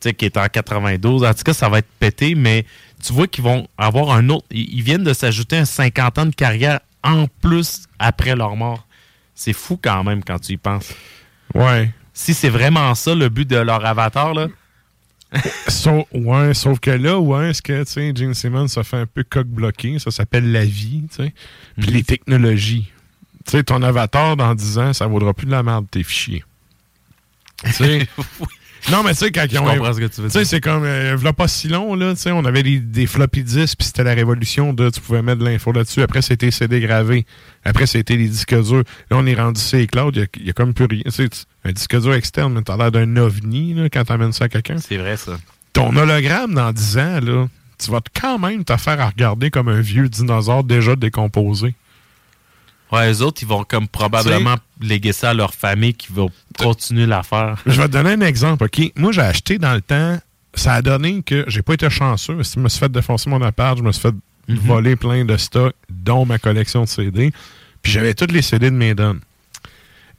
[0.00, 1.24] Tu sais, qui est en 92.
[1.24, 2.64] En tout cas, ça va être pété, mais
[3.04, 4.46] tu vois qu'ils vont avoir un autre.
[4.52, 8.86] Ils viennent de s'ajouter un 50 ans de carrière en plus après leur mort.
[9.34, 10.92] C'est fou quand même quand tu y penses.
[11.54, 11.90] Ouais.
[12.12, 14.48] Si c'est vraiment ça le but de leur avatar, là.
[15.68, 19.06] Sauf, ouais, sauf que là, ouais, est-ce que, tu sais, Gene Simmons ça fait un
[19.06, 19.98] peu coq-bloqué.
[19.98, 21.34] Ça s'appelle la vie, tu sais.
[21.80, 22.92] Puis les technologies.
[23.44, 26.44] Tu sais, ton avatar, dans 10 ans, ça vaudra plus de la merde, tes fichiers.
[27.64, 28.08] Tu sais?
[28.92, 29.64] Non, mais tu sais, quand ils Je ont.
[29.64, 30.84] comprends ce que tu veux Tu sais, c'est comme.
[30.84, 32.14] Euh, v'là pas si long, là.
[32.14, 34.90] Tu sais, on avait des, des floppy disks, puis c'était la révolution de.
[34.90, 36.02] Tu pouvais mettre de l'info là-dessus.
[36.02, 37.24] Après, c'était CD gravé.
[37.64, 38.84] Après, c'était les disques durs.
[39.10, 40.10] Là, on est rendu sur les clouds.
[40.14, 41.02] Il y a- a comme plus rien.
[41.14, 41.28] Tu
[41.64, 44.76] un disque dur externe, mais t'as l'air d'un ovni, là, quand t'amènes ça à quelqu'un.
[44.78, 45.38] C'est vrai, ça.
[45.72, 47.46] Ton hologramme, dans 10 ans, là,
[47.82, 51.74] tu vas quand même te faire à regarder comme un vieux dinosaure déjà décomposé.
[52.94, 56.26] Ouais, eux autres, ils vont comme probablement léguer ça à leur famille qui va
[56.58, 57.60] continuer l'affaire.
[57.66, 58.92] Je vais te donner un exemple, OK?
[58.96, 60.18] Moi, j'ai acheté dans le temps,
[60.54, 62.38] ça a donné que j'ai pas été chanceux.
[62.42, 64.14] Je me suis fait défoncer mon appart, je me suis fait
[64.48, 67.32] voler plein de stocks, dont ma collection de CD.
[67.82, 69.18] Puis j'avais tous les CD de Maiden.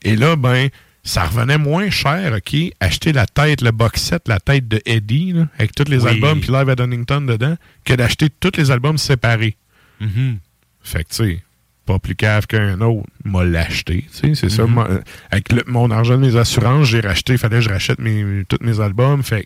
[0.02, 0.70] Et là, ben,
[1.04, 5.34] ça revenait moins cher, OK, acheter la tête, le box set, la tête de Eddie,
[5.34, 6.10] là, avec tous les Oui.
[6.12, 9.56] albums, puis Live à Donington dedans, que d'acheter tous les albums séparés.
[10.00, 10.40] Mhm.
[10.84, 11.44] Fait que, tu sais,
[11.86, 14.06] pas plus cave qu'un autre, m'a l'acheté.
[14.12, 14.66] tu sais, C'est ça.
[14.66, 14.78] Mhm.
[14.80, 15.00] euh,
[15.32, 17.34] avec le- mon argent de mes assurances, j'ai racheté.
[17.34, 19.22] Il fallait que je rachète mes, tous mes albums.
[19.24, 19.46] Fait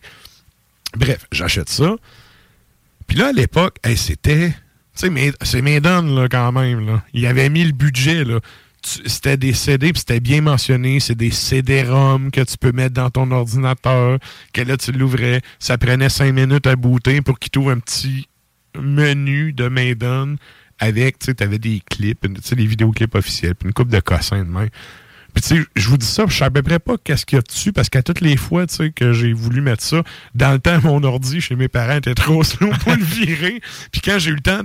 [0.98, 1.96] bref, j'achète ça.
[3.08, 4.50] Puis là, à l'époque, hey, c'était.
[4.98, 6.86] Tu sais, c'est là, quand même.
[6.86, 7.04] Là.
[7.14, 8.40] Il avait mis le budget, là.
[8.82, 11.00] C'était des CD, puis c'était bien mentionné.
[11.02, 14.20] C'est des CD-ROM que tu peux mettre dans ton ordinateur.
[14.54, 15.42] Que là, tu l'ouvrais.
[15.60, 18.28] Ça prenait cinq minutes à booter pour qu'il t'ouvre un petit
[18.80, 20.38] menu de Maiden
[20.80, 24.00] avec, tu sais, t'avais des clips, tu sais, des vidéoclips officiels, puis une coupe de
[24.00, 24.68] cossins de main.
[25.32, 27.36] Puis tu sais, je vous dis ça, je sais à peu près pas qu'est-ce qu'il
[27.36, 30.02] y a dessus, parce qu'à toutes les fois, tu sais, que j'ai voulu mettre ça,
[30.34, 33.62] dans le temps, mon ordi chez mes parents était trop slow pour le virer.
[33.92, 34.62] Puis quand j'ai eu le temps,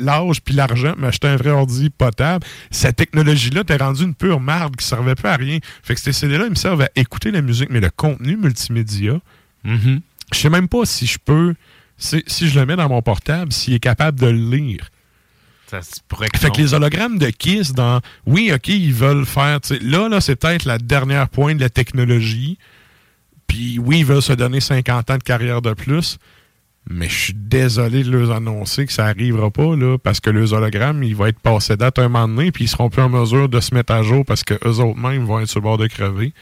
[0.00, 4.76] l'âge puis l'argent, m'acheter un vrai ordi potable, cette technologie-là t'es rendu une pure marde
[4.76, 5.58] qui servait pas à rien.
[5.82, 9.20] Fait que ces CD-là, ils me servent à écouter la musique, mais le contenu multimédia,
[9.64, 10.00] Mhm.
[10.32, 11.54] je sais même pas si je peux,
[11.98, 14.88] si, si je le mets dans mon portable, s'il est capable de le lire.
[15.70, 16.54] Ça se pourrait que Fait non.
[16.54, 18.00] que les hologrammes de Kiss, dans.
[18.26, 19.60] Oui, OK, ils veulent faire.
[19.82, 22.58] Là, là, c'est peut-être la dernière pointe de la technologie.
[23.46, 26.18] Puis oui, ils veulent se donner 50 ans de carrière de plus.
[26.90, 30.54] Mais je suis désolé de leur annoncer que ça arrivera pas, là, parce que les
[30.54, 33.48] hologrammes, ils vont être passés date un moment donné, puis ils seront plus en mesure
[33.48, 35.76] de se mettre à jour parce que eux autres mêmes vont être sur le bord
[35.76, 36.32] de crever.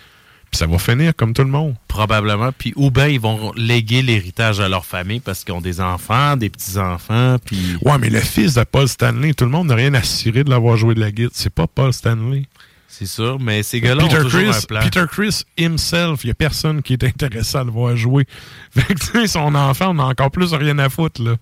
[0.50, 1.74] Puis ça va finir comme tout le monde.
[1.88, 2.50] Probablement.
[2.56, 6.36] Puis ou bien ils vont léguer l'héritage à leur famille parce qu'ils ont des enfants,
[6.36, 7.36] des petits-enfants.
[7.44, 10.44] Puis Ouais, mais le fils de Paul Stanley, tout le monde n'a rien à cirer
[10.44, 11.32] de l'avoir joué de la guitare.
[11.34, 12.44] C'est pas Paul Stanley.
[12.88, 14.80] c'est sûr, mais ces gars-là ont Peter toujours Chris, un plan.
[14.82, 18.24] Peter Chris himself, il n'y a personne qui est intéressé à le voir jouer.
[18.70, 21.36] Fait que, tu sais, son enfant, on a encore plus rien à foutre, là.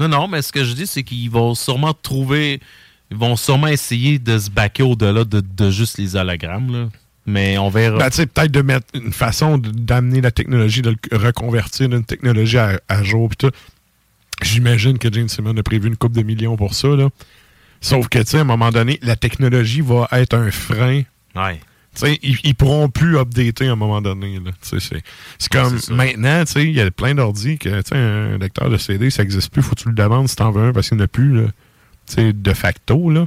[0.00, 2.60] Non, non, mais ce que je dis, c'est qu'ils vont sûrement trouver.
[3.10, 6.88] Ils vont sûrement essayer de se baquer au-delà de, de juste les hologrammes, là.
[7.26, 7.98] Mais on verra.
[7.98, 12.80] Ben, peut-être de mettre une façon d'amener la technologie, de le reconvertir d'une technologie à,
[12.88, 13.30] à jour.
[14.42, 17.08] J'imagine que Gene Simmons a prévu une coupe de millions pour ça, là.
[17.80, 21.02] Sauf que, à un moment donné, la technologie va être un frein.
[21.34, 21.60] Ouais.
[22.22, 24.38] Ils, ils pourront plus updater à un moment donné.
[24.60, 25.02] C'est
[25.50, 29.62] comme maintenant, il y a plein d'ordi que un lecteur de CD, ça n'existe plus.
[29.62, 31.42] Faut que tu le demandes si t'en veux un parce qu'il n'y en a plus
[31.42, 31.48] là,
[32.06, 33.10] tu sais, de facto.
[33.10, 33.26] Là.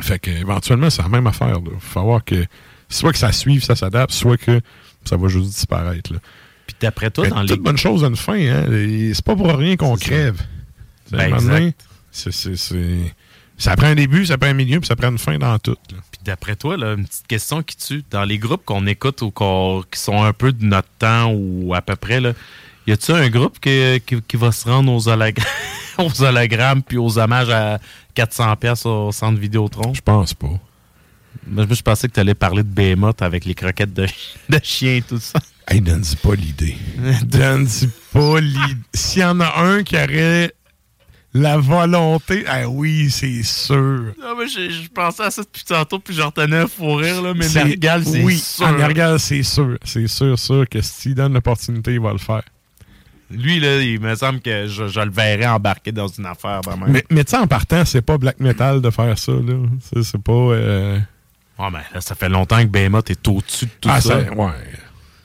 [0.00, 1.58] Fait que éventuellement, c'est la même affaire.
[1.64, 2.44] Il faut voir que
[2.90, 4.60] soit que ça suive, ça s'adapte, soit que
[5.04, 6.12] ça va juste disparaître.
[6.12, 6.18] Là.
[6.66, 7.48] Puis d'après toi, Mais dans les.
[7.48, 8.34] toute bonne chose a une fin.
[8.38, 8.64] Hein?
[9.14, 10.40] C'est pas pour rien qu'on crève.
[11.10, 11.80] Ben, à exact.
[12.12, 13.14] c'est- c'est- c'est-
[13.58, 15.76] Ça prend un début, ça prend un milieu, puis ça prend une fin dans tout.
[15.92, 15.98] là.
[16.10, 18.02] Puis d'après toi, là, une petite question qui tue.
[18.10, 21.74] Dans les groupes qu'on écoute ou qu'on- qui sont un peu de notre temps ou
[21.74, 22.32] à peu près, là,
[22.86, 25.36] y a-tu un groupe qui, qui- qui va se rendre aux, holog-
[25.98, 27.78] aux hologrammes puis aux hommages à
[28.14, 29.92] 400$ piastres au centre Vidéotron?
[29.92, 30.58] Je pense pas.
[31.56, 34.06] Je pensais que tu allais parler de Behemoth avec les croquettes de,
[34.48, 35.38] de chien et tout ça.
[35.68, 36.76] Hey, donne-y pas l'idée.
[37.24, 38.76] donne-y pas l'idée.
[38.94, 40.52] S'il y en a un qui aurait
[41.32, 44.12] la volonté, ah oui, c'est sûr.
[44.20, 47.22] Non, mais je, je pensais à ça depuis tantôt, puis j'en retenais un fou rire,
[47.22, 48.66] là, mais C'est- Nergal, c'est oui, sûr.
[48.66, 49.78] ah, Nergal, c'est sûr.
[49.84, 52.42] C'est sûr, sûr que s'il donne l'opportunité, il va le faire.
[53.30, 56.90] Lui, là, il me semble que je, je le verrais embarqué dans une affaire même.
[56.90, 59.54] Mais, mais tu sais, en partant, c'est pas black metal de faire ça, là.
[59.92, 60.32] C'est, c'est pas.
[60.32, 60.98] euh,
[61.60, 64.24] Ouais, mais là, ça fait longtemps que Behemoth est au-dessus de tout ah, ça.
[64.24, 64.52] ça- ouais.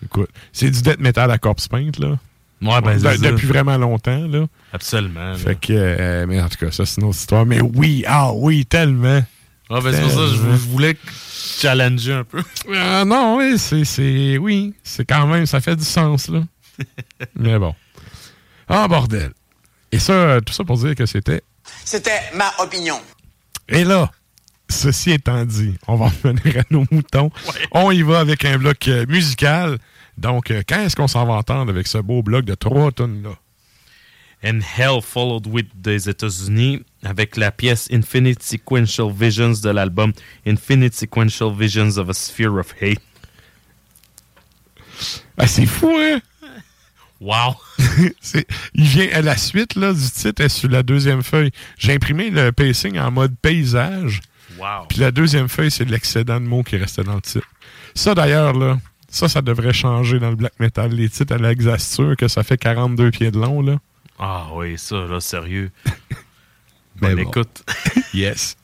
[0.03, 2.17] Écoute, c'est du death metal à corpse paint, là.
[2.61, 3.31] Ouais, ben, De- c'est ça.
[3.31, 4.45] depuis vraiment longtemps, là.
[4.73, 5.31] Absolument.
[5.31, 5.35] là.
[5.35, 7.45] Fait que, euh, mais en tout cas, ça, c'est une autre histoire.
[7.45, 9.23] Mais oui, ah oui, tellement.
[9.69, 10.37] Ah, ben, c'est pour ça que je,
[10.69, 10.97] voulais
[11.59, 12.43] challenger un peu.
[12.75, 14.37] Ah non, oui, c'est, c'est.
[14.37, 16.43] Oui, c'est quand même, ça fait du sens, là.
[17.35, 17.73] Mais bon.
[18.67, 19.31] Ah, bordel.
[19.91, 21.41] Et ça, euh, tout ça pour dire que c'était.
[21.83, 22.99] C'était ma opinion.
[23.69, 24.11] Et là,
[24.69, 27.31] ceci étant dit, on va revenir à nos moutons.
[27.71, 29.77] On y va avec un bloc euh, musical.
[30.17, 33.31] Donc, euh, quand est-ce qu'on s'en va entendre avec ce beau bloc de trois tonnes-là?
[34.43, 40.13] And Hell Followed With des États-Unis avec la pièce Infinite Sequential Visions de l'album
[40.45, 43.01] Infinite Sequential Visions of a Sphere of Hate.
[45.37, 46.19] Ah, c'est fou, hein?
[47.21, 47.55] Wow!
[48.73, 51.51] Il vient à la suite là, du titre est sur la deuxième feuille.
[51.77, 54.19] J'ai imprimé le pacing en mode paysage.
[54.57, 54.85] Wow!
[54.89, 57.47] Puis la deuxième feuille, c'est l'excédent de mots qui restait dans le titre.
[57.93, 58.77] Ça, d'ailleurs, là,
[59.09, 60.91] ça, ça devrait changer dans le black metal.
[60.91, 63.77] Les titres à l'exasture, que ça fait 42 pieds de long, là.
[64.19, 65.71] Ah oui, ça, là, sérieux.
[67.01, 67.17] Bon.
[67.17, 67.63] écoute.
[68.13, 68.55] Yes.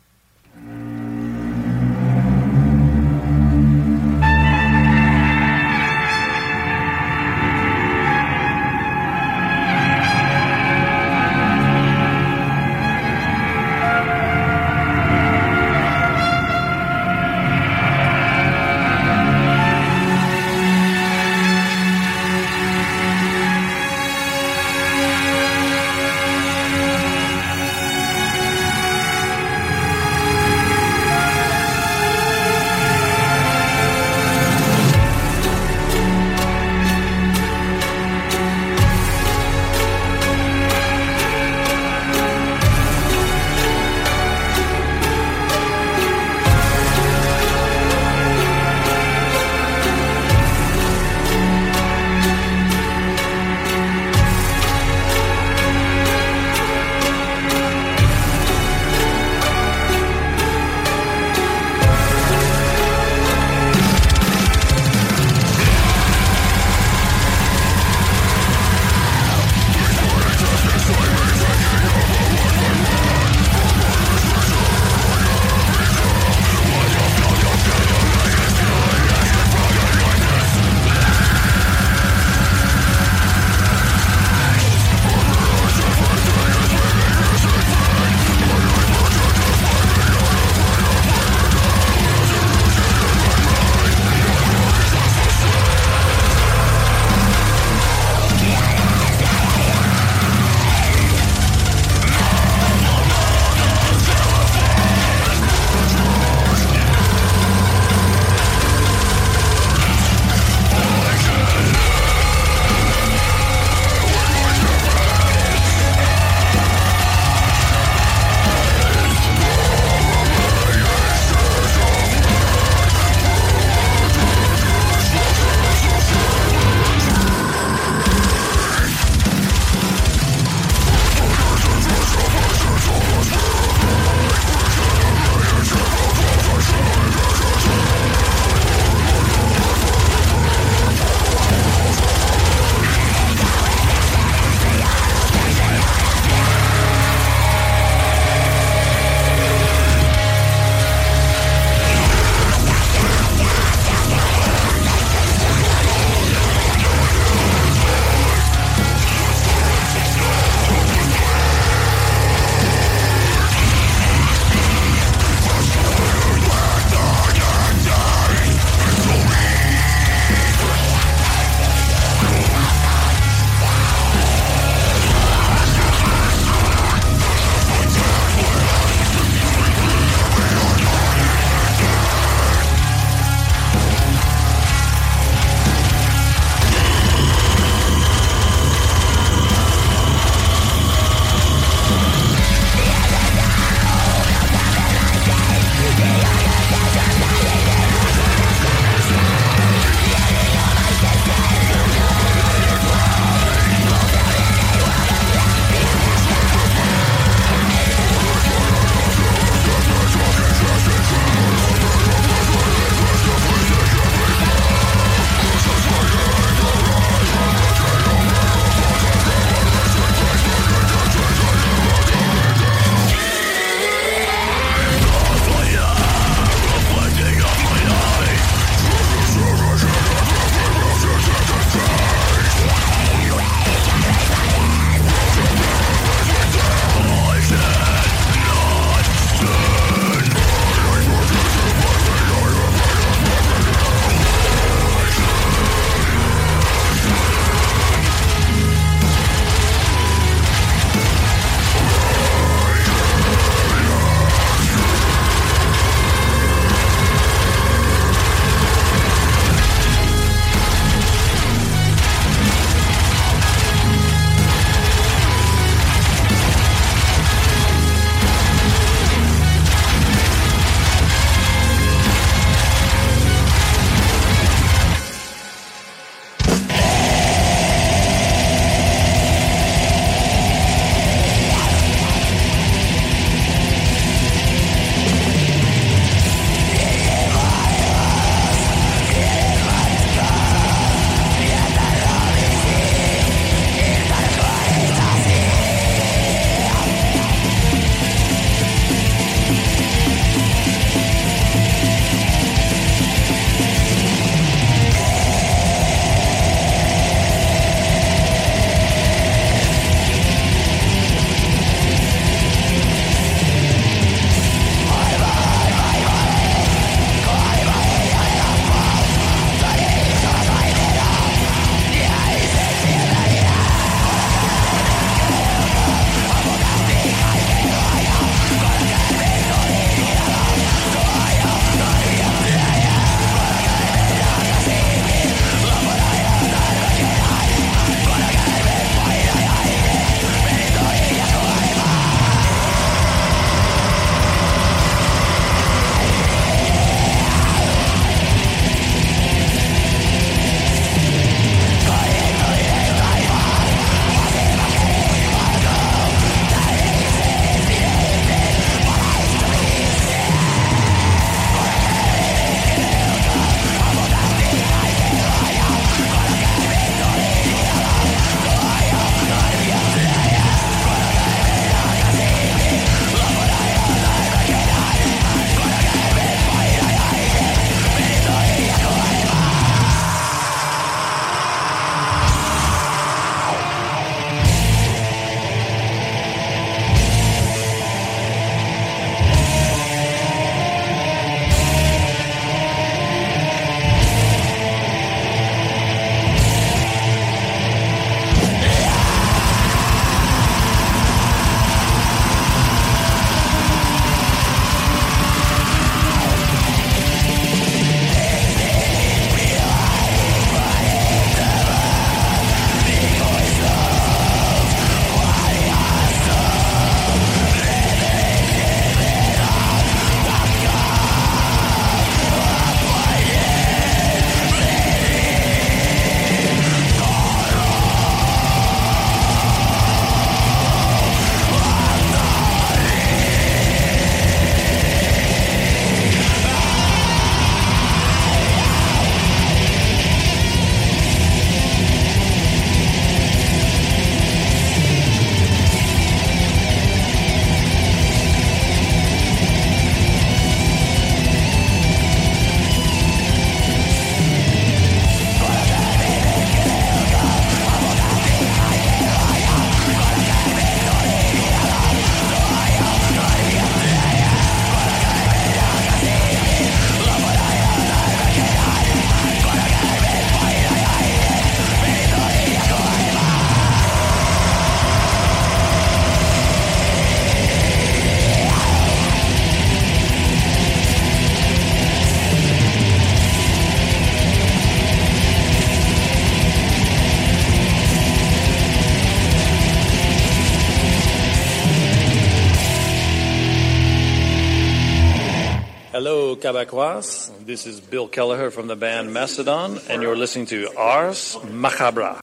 [496.41, 497.29] Québécoise.
[497.45, 502.19] This is Bill Kelleher from the band Macedon, and you're listening to Ars Macabra.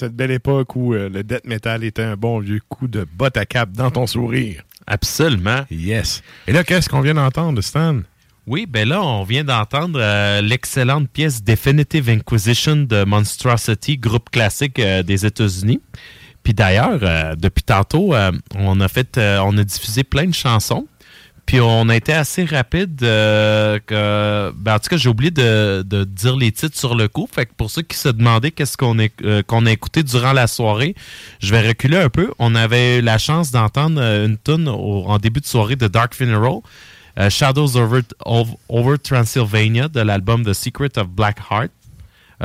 [0.00, 3.36] Cette belle époque où euh, le death metal était un bon vieux coup de botte
[3.36, 4.62] à cap dans ton sourire.
[4.86, 5.66] Absolument.
[5.70, 6.22] Yes.
[6.46, 8.00] Et là, qu'est-ce qu'on vient d'entendre, Stan?
[8.46, 14.78] Oui, ben là, on vient d'entendre euh, l'excellente pièce Definitive Inquisition de Monstrosity, groupe classique
[14.78, 15.82] euh, des États-Unis.
[16.42, 18.14] Puis d'ailleurs, euh, depuis tantôt,
[18.56, 20.86] on a fait, on a diffusé plein de chansons.
[21.50, 23.02] Puis on a été assez rapide.
[23.02, 27.08] euh, que, ben, en tout cas, j'ai oublié de, de dire les titres sur le
[27.08, 27.28] coup.
[27.28, 30.46] Fait que pour ceux qui se demandaient qu'est-ce qu'on euh, qu'on a écouté durant la
[30.46, 30.94] soirée,
[31.40, 32.30] je vais reculer un peu.
[32.38, 36.14] On avait eu la chance d'entendre euh, une tune en début de soirée de Dark
[36.14, 36.60] Funeral.
[37.18, 38.02] euh, Shadows Over,
[38.68, 41.72] Over Transylvania de l'album The Secret of Black Heart.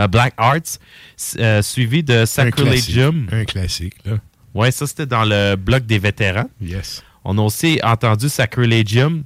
[0.10, 0.80] Black Arts,
[1.64, 3.27] suivi de Sacrilegium.
[3.32, 4.14] Un classique, là.
[4.56, 6.49] Ouais, ça c'était dans le bloc des vétérans.
[6.60, 7.03] Yes.
[7.26, 9.24] On a aussi entendu Sacrilegium,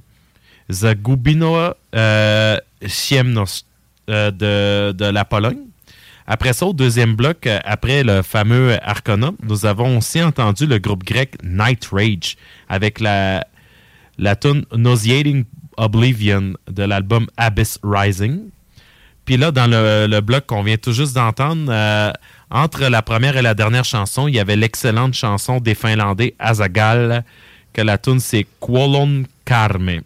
[0.70, 2.56] Zagubino euh,
[2.86, 3.66] Siemnos
[4.08, 5.58] euh, de, de la Pologne.
[6.26, 10.78] Après ça, au deuxième bloc, euh, après le fameux Arcana, nous avons aussi entendu le
[10.78, 12.36] groupe grec Night Rage
[12.70, 13.46] avec la,
[14.16, 15.44] la tune Nauseating
[15.76, 18.40] Oblivion de l'album Abyss Rising.
[19.26, 22.12] Puis là, dans le, le bloc qu'on vient tout juste d'entendre, euh,
[22.50, 27.24] entre la première et la dernière chanson, il y avait l'excellente chanson des Finlandais Azagal,
[27.72, 30.00] que la tune c'est Kuolon Karme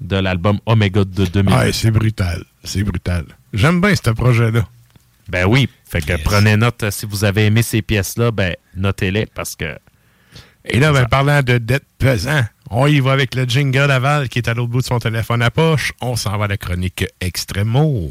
[0.00, 1.54] de l'album Omega de 2000.
[1.54, 2.44] Ouais, c'est brutal.
[2.64, 3.24] C'est brutal.
[3.52, 4.66] J'aime bien ce projet-là.
[5.28, 9.56] Ben oui, fait que prenez note si vous avez aimé ces pièces-là, ben notez-les parce
[9.56, 9.78] que.
[10.64, 14.38] Et là, ben, parlant de dette pesant, on y va avec le jingle Laval qui
[14.38, 15.92] est à l'autre bout de son téléphone à poche.
[16.00, 18.10] On s'en va à la chronique Extremo.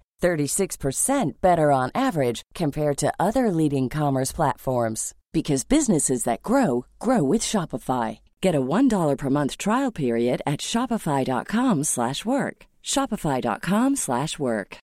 [0.21, 7.23] 36% better on average compared to other leading commerce platforms because businesses that grow grow
[7.23, 8.19] with Shopify.
[8.41, 11.85] Get a $1 per month trial period at shopify.com/work.
[11.85, 12.65] slash work.
[12.83, 13.97] shopify.com/work.
[13.97, 14.77] slash work.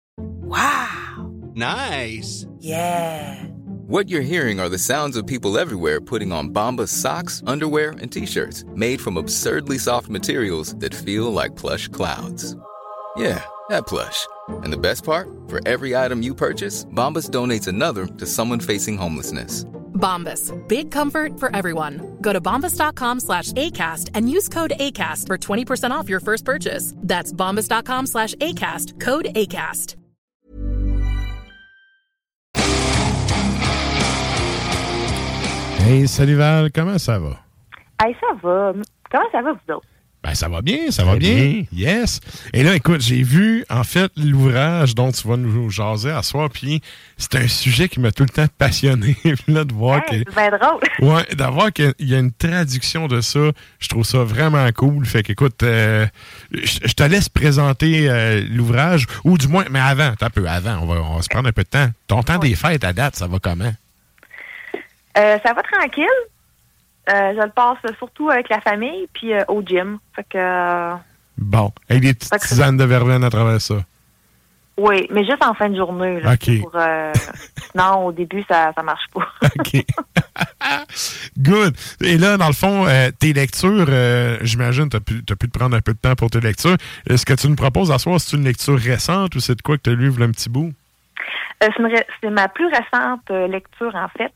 [1.58, 2.46] Nice.
[2.60, 3.44] Yeah.
[3.88, 8.12] What you're hearing are the sounds of people everywhere putting on Bombas socks, underwear, and
[8.12, 12.56] t-shirts made from absurdly soft materials that feel like plush clouds.
[13.18, 14.28] Yeah, that plush.
[14.64, 15.28] And the best part?
[15.48, 19.66] For every item you purchase, Bombas donates another to someone facing homelessness.
[19.98, 20.54] Bombas.
[20.68, 22.18] Big comfort for everyone.
[22.22, 26.94] Go to bombas.com slash ACAST and use code ACAST for 20% off your first purchase.
[26.98, 29.00] That's bombas.com slash ACAST.
[29.00, 29.96] Code ACAST.
[35.88, 37.40] Hey, salut Val, comment ça va?
[38.04, 38.74] Hey, ça va.
[39.10, 39.88] Comment ça va, vous autres?
[40.24, 41.64] Ben, ça va bien, ça va bien.
[41.72, 42.20] Yes.
[42.52, 46.50] Et là, écoute, j'ai vu, en fait, l'ouvrage dont tu vas nous jaser à soir,
[46.50, 46.82] puis
[47.18, 49.16] c'est un sujet qui m'a tout le temps passionné.
[49.48, 50.32] Là, de voir Hey, que.
[50.32, 50.82] c'est bien drôle.
[51.00, 53.40] Ouais, d'avoir qu'il y a une traduction de ça,
[53.80, 55.06] je trouve ça vraiment cool.
[55.06, 56.06] Fait qu'écoute, euh,
[56.52, 60.80] je te laisse présenter euh, l'ouvrage, ou du moins, mais avant, t'as un peu avant,
[60.82, 61.88] on va, on va se prendre un peu de temps.
[62.08, 63.72] Ton temps des fêtes à date, ça va comment?
[65.18, 66.06] Euh, ça va tranquille.
[67.10, 70.00] Euh, je le passe surtout avec la famille puis euh, au gym.
[70.14, 70.96] Fait que euh,
[71.38, 73.76] Bon, avec des petites tisanes de verveine à travers ça.
[74.78, 76.20] oui, mais juste en fin de journée.
[76.20, 76.62] Là, OK.
[76.62, 76.76] pour,
[78.06, 79.28] au début, ça ça marche pas.
[79.60, 79.86] OK.
[81.38, 81.76] Good.
[82.02, 82.86] Et là, dans le fond,
[83.20, 83.88] tes lectures,
[84.42, 86.76] j'imagine, tu as, pu te prendre un peu de temps pour tes lectures.
[87.10, 89.78] Est-ce que tu nous proposes à soir, c'est une lecture récente ou c'est de quoi
[89.78, 90.74] que tu as lu un petit bout?
[91.62, 94.34] C'est ma plus récente lecture, en fait.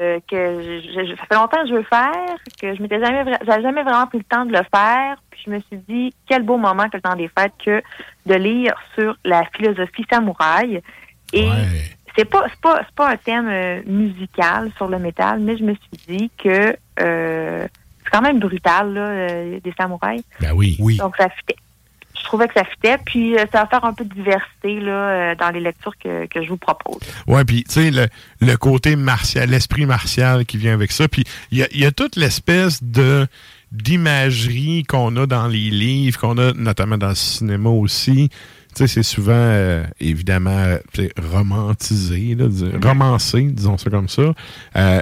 [0.00, 3.24] Euh, que je, je- ça fait longtemps que je veux faire, que je m'étais jamais,
[3.46, 5.16] j'avais jamais vraiment pris le temps de le faire.
[5.30, 7.82] Puis je me suis dit, quel beau moment que le temps des fêtes que
[8.26, 10.82] de lire sur la philosophie samouraï.
[11.32, 11.48] Et
[12.16, 15.64] c'est pas, c'est pas, c'est pas un thème euh, musical sur le métal, mais je
[15.64, 17.66] me suis dit que euh,
[18.04, 20.22] c'est quand même brutal, là, euh, des samouraïs.
[20.40, 20.76] Ben oui.
[20.78, 20.98] Oui.
[20.98, 21.56] Donc ça fitait.
[22.22, 24.92] Je trouvais que ça fitait, puis euh, ça va faire un peu de diversité là,
[24.92, 27.00] euh, dans les lectures que, que je vous propose.
[27.26, 28.06] Ouais, puis tu sais, le,
[28.40, 31.08] le côté martial, l'esprit martial qui vient avec ça.
[31.08, 33.26] Puis il y a, toute l'espèce de
[33.72, 38.28] d'imagerie qu'on a dans les livres, qu'on a notamment dans le cinéma aussi.
[38.28, 38.38] Tu
[38.74, 40.76] sais, c'est souvent, euh, évidemment,
[41.32, 42.36] romantisé,
[42.82, 44.32] romancé, disons ça comme ça.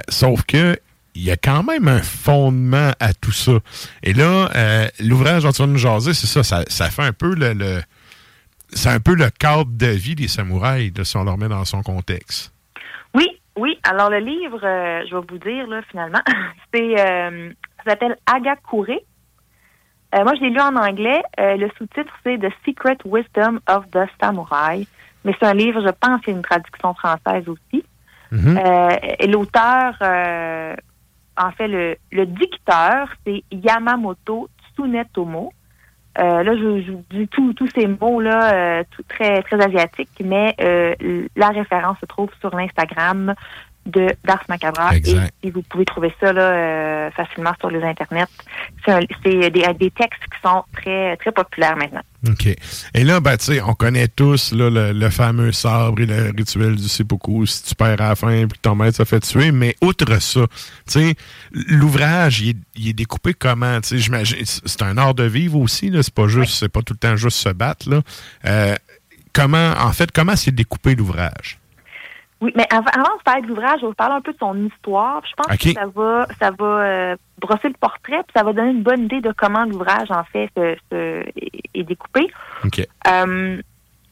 [0.09, 0.77] Sauf que
[1.15, 3.53] il y a quand même un fondement à tout ça.
[4.03, 7.13] Et là, euh, l'ouvrage dont tu vas nous jaser, c'est ça, ça, ça fait un
[7.13, 7.81] peu le, le-
[8.73, 11.65] c'est un peu le cadre de vie des samouraïs, là, si on le remet dans
[11.65, 12.53] son contexte.
[13.13, 13.27] Oui,
[13.57, 13.77] oui.
[13.83, 16.21] Alors le livre, euh, je vais vous dire là finalement,
[16.73, 17.51] c'est euh,
[17.83, 18.99] ça s'appelle Agakure.
[20.13, 21.21] Euh, moi, je l'ai lu en anglais.
[21.37, 24.87] Le sous-titre c'est The Secret Wisdom of the Samurai.
[25.23, 27.83] Mais c'est un livre, je pense, a une traduction française aussi.
[28.33, 28.89] Euh,
[29.19, 30.73] et l'auteur, euh,
[31.37, 35.53] en fait, le, le dicteur, c'est Yamamoto Tsunetomo.
[36.19, 40.53] Euh, là, je, je vous dis tous ces mots-là, euh, tout très, très asiatiques, mais
[40.59, 43.33] euh, la référence se trouve sur l'Instagram
[43.85, 44.95] de d'Ars Macabra.
[44.95, 45.33] Exact.
[45.43, 48.27] Et, et vous pouvez trouver ça là, euh, facilement sur les internets.
[48.85, 52.01] C'est c'est des, des textes qui sont très très populaires maintenant.
[52.29, 52.47] OK.
[52.93, 56.31] Et là, ben, tu sais, on connaît tous là, le, le fameux sabre et le
[56.37, 59.51] rituel du seppuku, si tu perds à la fin puis ton maître se fait tuer.
[59.51, 60.53] Mais outre ça, tu
[60.87, 61.15] sais,
[61.51, 63.81] l'ouvrage, il, est- il est découpé comment?
[63.81, 66.03] Tu sais, j'imagine, c'est un art de vivre aussi, là.
[66.03, 68.01] C'est pas juste, c'est pas tout le temps juste se battre, là.
[68.45, 68.75] Euh,
[69.33, 71.57] comment, en fait, comment c'est découpé l'ouvrage?
[72.41, 74.37] Oui, mais avant, avant de parler de l'ouvrage, je vais vous parler un peu de
[74.39, 75.21] son histoire.
[75.29, 78.71] Je pense que ça va, ça va euh, brosser le portrait, puis ça va donner
[78.71, 81.23] une bonne idée de comment l'ouvrage, en fait, se- se-
[81.75, 82.27] est, découpé.
[82.65, 82.85] OK.
[83.07, 83.61] Euh,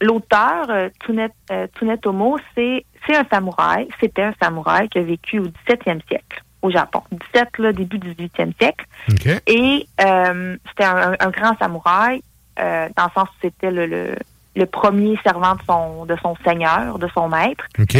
[0.01, 3.87] L'auteur, euh, Tsunet- euh, Tsunetomo, c'est c'est un samouraï.
[3.99, 7.01] C'était un samouraï qui a vécu au 17e siècle au Japon.
[7.33, 8.85] 17, là, début du 18e siècle.
[9.11, 9.27] OK.
[9.47, 12.21] Et euh, c'était un, un grand samouraï,
[12.59, 14.15] euh, dans le sens où c'était le, le,
[14.55, 17.65] le premier servant de son, de son seigneur, de son maître.
[17.77, 17.97] OK.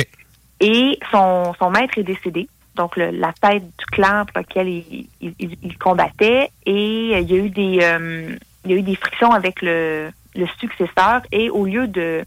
[0.60, 5.08] Et son, son maître est décédé, donc le- la tête du clan pour lequel il,
[5.22, 6.50] il- il- il combattait.
[6.66, 9.62] Et euh, il y a eu des, euh, il y a eu des frictions avec
[9.62, 11.22] le, le successeur.
[11.32, 12.26] Et au lieu de,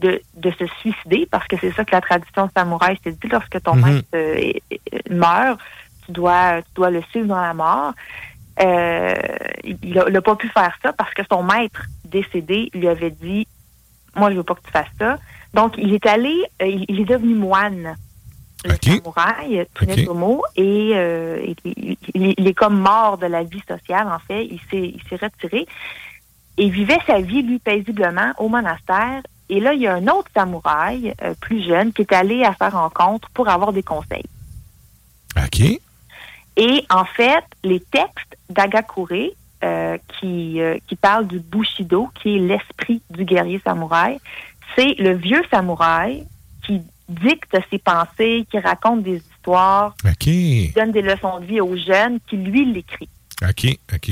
[0.00, 3.62] de, de se suicider, parce que c'est ça que la tradition samouraï s'est dit, lorsque
[3.62, 3.84] ton Mhm.
[3.84, 4.52] maître euh,
[5.10, 5.60] meurt,
[6.06, 7.92] tu dois, tu dois le suivre dans la mort.
[8.60, 9.14] Euh,
[9.64, 13.46] il n'a pas pu faire ça parce que son maître décédé lui avait dit
[14.14, 15.18] moi je veux pas que tu fasses ça.
[15.54, 17.96] Donc il est allé, euh, il, il est devenu moine,
[18.64, 23.62] le samouraï Tsunetomo, et euh, il, il- il- il est comme mort de la vie
[23.68, 24.44] sociale en fait.
[24.46, 24.60] Il
[25.08, 25.66] s'est retiré
[26.58, 29.20] et il vivait sa vie lui paisiblement au monastère.
[29.48, 32.54] Et là il y a un autre samouraï euh, plus jeune qui est allé à
[32.58, 34.24] sa rencontre pour avoir des conseils.
[35.36, 35.60] OK.
[36.56, 39.30] Et en fait, les textes d'Agakure,
[39.64, 44.18] euh, qui, euh, qui parlent du Bushido, qui est l'esprit du guerrier samouraï,
[44.76, 46.24] c'est le vieux samouraï
[46.66, 49.94] qui dicte ses pensées, qui raconte des histoires,
[50.68, 53.08] qui donne des leçons de vie aux jeunes, qui lui l'écrit.
[53.42, 53.66] OK.
[53.94, 54.10] OK.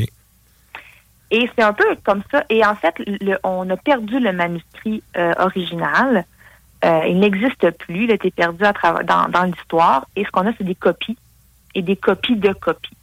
[1.32, 2.44] Et c'est un peu comme ça.
[2.50, 6.24] Et en fait, le- on a perdu le manuscrit euh, original.
[6.84, 8.04] Euh, il n'existe plus.
[8.04, 8.72] Il a été perdu à
[9.04, 10.06] dans l'histoire.
[10.16, 11.16] Et ce qu'on a, c'est des copies
[11.74, 12.96] et des copies de copies.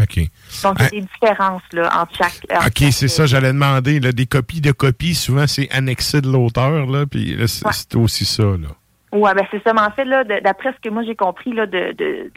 [0.00, 0.18] OK.
[0.62, 0.88] Donc, il y a Ah.
[0.90, 2.40] des différences là, entre chaque.
[2.50, 4.00] entre OK, c'est ça, j'allais demander.
[4.00, 8.24] Là, des copies de copies, souvent, c'est annexé de l'auteur, là, puis là, c'est aussi
[8.24, 8.68] ça, là.
[9.12, 9.74] Ouais, ben c'est ça.
[9.74, 12.30] Mais en fait, là, d'après ce que moi j'ai compris là, de, de,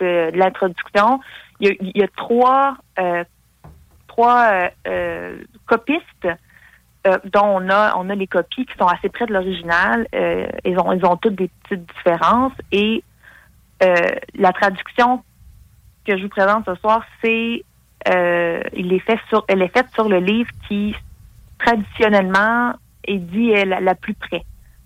[0.00, 1.20] de, l'introduction,
[1.60, 3.24] il y a, il y a trois, euh,
[4.06, 5.36] trois euh, euh,
[5.66, 6.28] copistes
[7.32, 10.06] dont on a, on a les copies qui sont assez près de l'original.
[10.64, 12.52] Ils, ont, ils ont toutes des petites différences.
[12.72, 13.02] Et
[13.80, 15.22] la traduction
[16.08, 17.62] que je vous présente ce soir, c'est
[18.08, 20.94] euh, il est fait sur, elle est faite sur le livre qui
[21.58, 22.72] traditionnellement
[23.04, 24.44] est dit est la, la plus près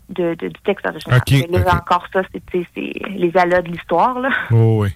[0.09, 1.19] de, de- du texte original.
[1.19, 1.75] OK, Mais là, OK.
[1.83, 4.19] encore ça, c'est les alas de l'histoire.
[4.21, 4.31] là.
[4.51, 4.89] Oh, oui.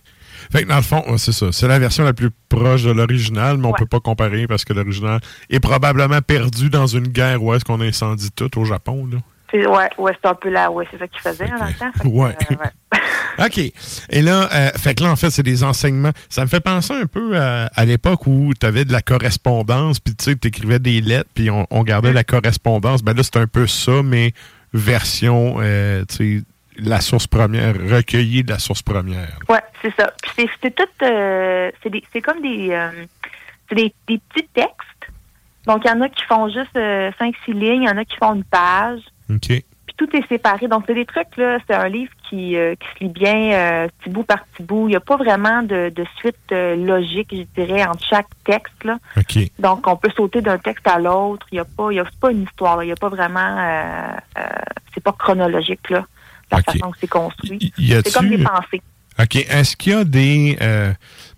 [0.52, 1.50] Fait que dans le fond, c'est ça.
[1.50, 4.74] C'est la version la plus proche de l'original, mais on peut pas comparer parce que
[4.74, 9.18] l'original est probablement perdu dans une guerre où est-ce qu'on incendie tout au Japon, là.
[9.52, 11.93] Ouais, ouais, c'est un peu là, ouais, c'est ça qu'il faisait hein, dans le temps.
[11.97, 12.36] Fait que, Ouais.
[12.51, 13.01] euh, ouais.
[13.47, 13.59] OK.
[14.10, 16.12] Et là, euh, fait que là, en fait, c'est des enseignements.
[16.28, 20.01] Ça me fait penser un peu à, à l'époque où tu avais de la correspondance,
[20.01, 23.02] puis tu sais, tu écrivais des lettres, puis on, on gardait la correspondance.
[23.02, 24.32] Ben là, c'est un peu ça, mais
[24.73, 26.44] version, euh, tu sais,
[26.78, 29.39] la source première, recueillie de la source première.
[29.48, 30.12] Ouais, c'est ça.
[30.36, 32.78] Puis c'est tout, c'est des- c'est comme des,
[33.68, 34.73] c'est des, des petits textes.
[35.66, 38.16] Donc il y en a qui font juste 5-6 lignes, il y en a qui
[38.16, 39.01] font une page.
[39.30, 39.48] OK.
[39.48, 40.68] Puis tout est séparé.
[40.68, 41.58] Donc c'est des trucs là.
[41.66, 44.88] C'est un livre qui, euh, qui se lit bien euh, petit bout par petit bout.
[44.88, 48.84] Il n'y a pas vraiment de, de suite euh, logique, je dirais, entre chaque texte
[48.84, 48.98] là.
[49.16, 49.38] OK.
[49.58, 51.46] Donc, on peut sauter d'un texte à l'autre.
[51.52, 52.76] Il n'y a pas, il y a pas une histoire.
[52.76, 52.84] là.
[52.84, 54.16] Il n'y a pas vraiment,
[54.94, 56.06] c'est pas chronologique là,
[56.50, 57.72] la façon que c'est construit.
[57.78, 58.82] C'est comme des pensées.
[59.18, 59.36] OK.
[59.36, 60.58] Est-ce qu'il y a des.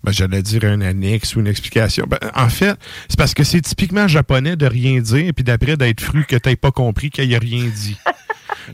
[0.03, 2.05] Ben, J'allais dire un annexe ou une explication.
[2.07, 2.75] Ben, en fait,
[3.07, 6.55] c'est parce que c'est typiquement japonais de rien dire, puis d'après d'être fru que tu
[6.55, 7.97] pas compris qu'il n'y a rien dit.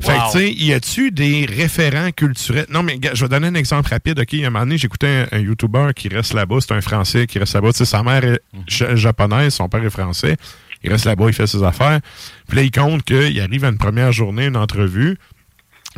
[0.02, 0.32] Fait Wow.
[0.34, 2.66] tu sais, y a-tu des référents culturels?
[2.70, 4.20] Non, mais je vais donner un exemple rapide.
[4.20, 6.58] OK, il y a un moment donné, j'écoutais un, un YouTuber qui reste là-bas.
[6.60, 7.72] C'est un Français qui reste là-bas.
[7.72, 10.36] Tu sais, sa mère est ja- japonaise, son père est français.
[10.84, 12.02] Il reste là-bas, il fait ses affaires.
[12.48, 15.18] Puis là, il compte qu'il arrive à une première journée, une entrevue.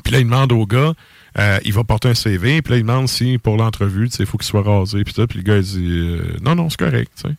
[0.03, 0.93] Puis là, il demande au gars,
[1.39, 4.37] euh, il va porter un CV, puis là, il demande si pour l'entrevue, il faut
[4.37, 5.13] qu'il soit rasé, puis.
[5.13, 7.35] Puis le gars, il dit, euh, non, non, c'est correct, tu sais.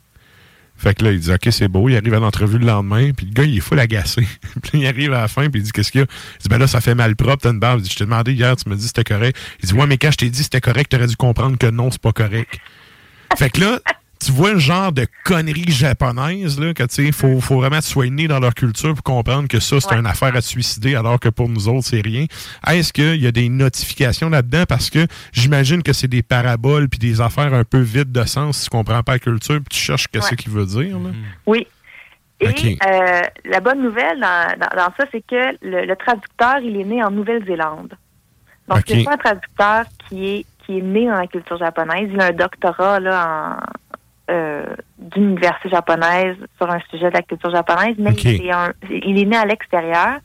[0.77, 1.89] Fait que là, il dit, OK, c'est beau.
[1.89, 4.23] Il arrive à l'entrevue le lendemain, puis le gars, il est full agacé.
[4.62, 6.07] puis il arrive à la fin, puis il dit, qu'est-ce qu'il y a?
[6.37, 7.81] Il dit, ben là, ça fait mal propre, t'as une barbe.
[7.81, 9.37] Il dit, je t'ai demandé hier, tu me dis c'était correct.
[9.61, 11.91] Il dit, ouais, mais quand je t'ai dit c'était correct, t'aurais dû comprendre que non,
[11.91, 12.61] c'est pas correct.
[13.37, 13.81] fait que là,
[14.24, 17.85] tu vois le genre de conneries japonaises, là, que tu sais, faut, faut vraiment te
[17.85, 21.28] soigner dans leur culture pour comprendre que ça, c'est une affaire à suicider, alors que
[21.28, 22.27] pour nous autres, c'est rien.
[22.66, 24.65] Est-ce qu'il y a des notifications là-dedans?
[24.69, 28.59] Parce que j'imagine que c'est des paraboles puis des affaires un peu vides de sens
[28.59, 30.36] si tu comprends pas la culture puis tu cherches Ouais.
[30.36, 31.11] qu'il veut dire, là.
[31.47, 31.66] Oui.
[32.40, 32.47] Et
[32.86, 36.85] euh, la bonne nouvelle dans, dans- dans ça, c'est que le, le traducteur, il est
[36.85, 37.95] né en Nouvelle-Zélande.
[38.69, 38.85] Donc, OK.
[38.86, 42.11] c'est pas un traducteur qui est qui est né dans la culture japonaise.
[42.12, 43.88] Il a un doctorat là, en
[44.30, 44.64] euh,
[44.98, 48.14] d'université japonaise sur un sujet de la culture japonaise, mais
[48.50, 50.18] un- il est né à l'extérieur.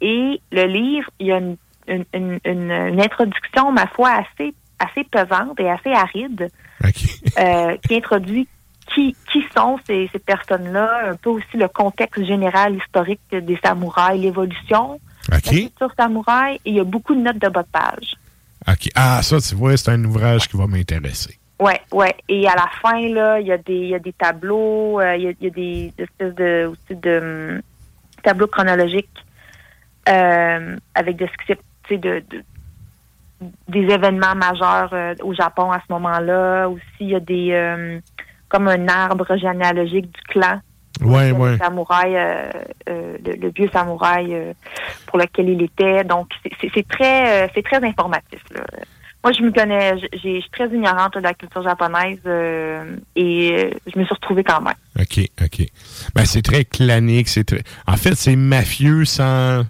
[0.00, 1.56] Et le livre, il y a une,
[1.88, 6.48] une, une- introduction, ma foi, assez, assez pesante et assez aride,
[7.38, 8.48] euh, qui introduit
[8.94, 14.20] qui, qui sont ces, ces personnes-là, un peu aussi le contexte général historique des samouraïs,
[14.20, 14.98] l'évolution
[15.28, 18.16] de la culture samouraï, et il y a beaucoup de notes de bas de page.
[18.94, 21.38] Ah, ça, tu vois, c'est un ouvrage qui va m'intéresser.
[21.62, 22.14] Ouais, ouais.
[22.28, 25.14] Et à la fin, là, il y a des, il y a des tableaux, euh,
[25.16, 27.18] il y, a, il y a des espèces de, aussi de
[27.56, 27.62] hum,
[28.24, 29.24] tableaux chronologiques
[30.08, 32.44] euh, avec descriptifs, tu sais, de, de-
[33.68, 36.68] des événements majeurs euh, au Japon à ce moment-là.
[36.68, 38.00] Aussi, il y a des, euh,
[38.48, 40.60] comme un arbre généalogique du clan.
[41.00, 41.58] Ouais, Le ouais.
[41.58, 42.50] samouraï, euh,
[42.88, 44.54] euh, le, le vieux samouraï
[45.06, 46.04] pour lequel il était.
[46.04, 46.28] Donc,
[46.60, 48.40] c'est- très, c'est très informatif.
[48.50, 48.62] Là.
[49.24, 53.70] Moi, je me connais, je suis très ignorante de la culture japonaise euh, et euh,
[53.92, 54.74] je me suis retrouvée quand même.
[54.98, 55.66] OK, OK.
[56.14, 57.28] Ben, c'est très clanique.
[57.28, 57.62] C'est très...
[57.86, 59.64] En fait, c'est mafieux sans,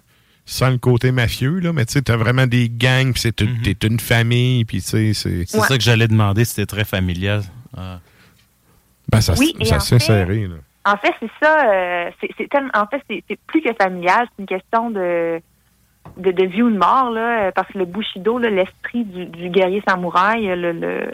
[0.47, 1.73] sans le côté mafieux, là.
[1.75, 4.89] Mais tu sais, t'as vraiment des gangs, puis c'est une, t'es une famille, puis tu
[4.89, 5.45] sais, c'est...
[5.47, 7.43] C'est ça que j'allais demander, c'était très familial.
[7.77, 8.01] Ah.
[9.11, 10.55] Ben, ça, Oui, ça en s'est fait- serré, là.
[10.85, 11.71] En fait, c'est ça.
[11.73, 14.27] euh, c'est c'est tellement- en fait, c'est c'est plus que familial.
[14.31, 15.41] C'est une question de,
[16.17, 19.83] de, de vie ou de mort, là, parce que le Bushido, l'esprit du, du guerrier
[19.87, 21.11] samouraï, le, le,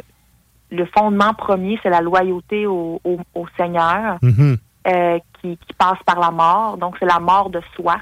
[0.70, 4.56] le fondement premier, c'est la loyauté au, au, au Seigneur, Mhm.
[4.86, 6.76] euh, qui, qui passe par la mort.
[6.78, 7.96] Donc, c'est la mort de soi.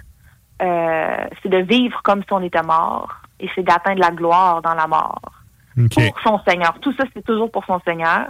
[0.62, 4.74] Euh, c'est de vivre comme si on était mort, et c'est d'atteindre la gloire dans
[4.74, 5.20] la mort
[5.94, 6.78] pour son Seigneur.
[6.80, 8.26] Tout ça, c'est toujours pour son Seigneur.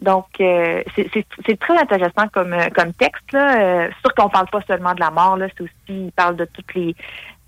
[0.00, 3.32] Donc, euh, c'est- très intéressant comme, comme texte.
[3.32, 3.58] Là.
[3.58, 5.46] Euh, sûr qu'on parle pas seulement de la mort, là.
[5.56, 6.94] C'est aussi, il parle de toutes les...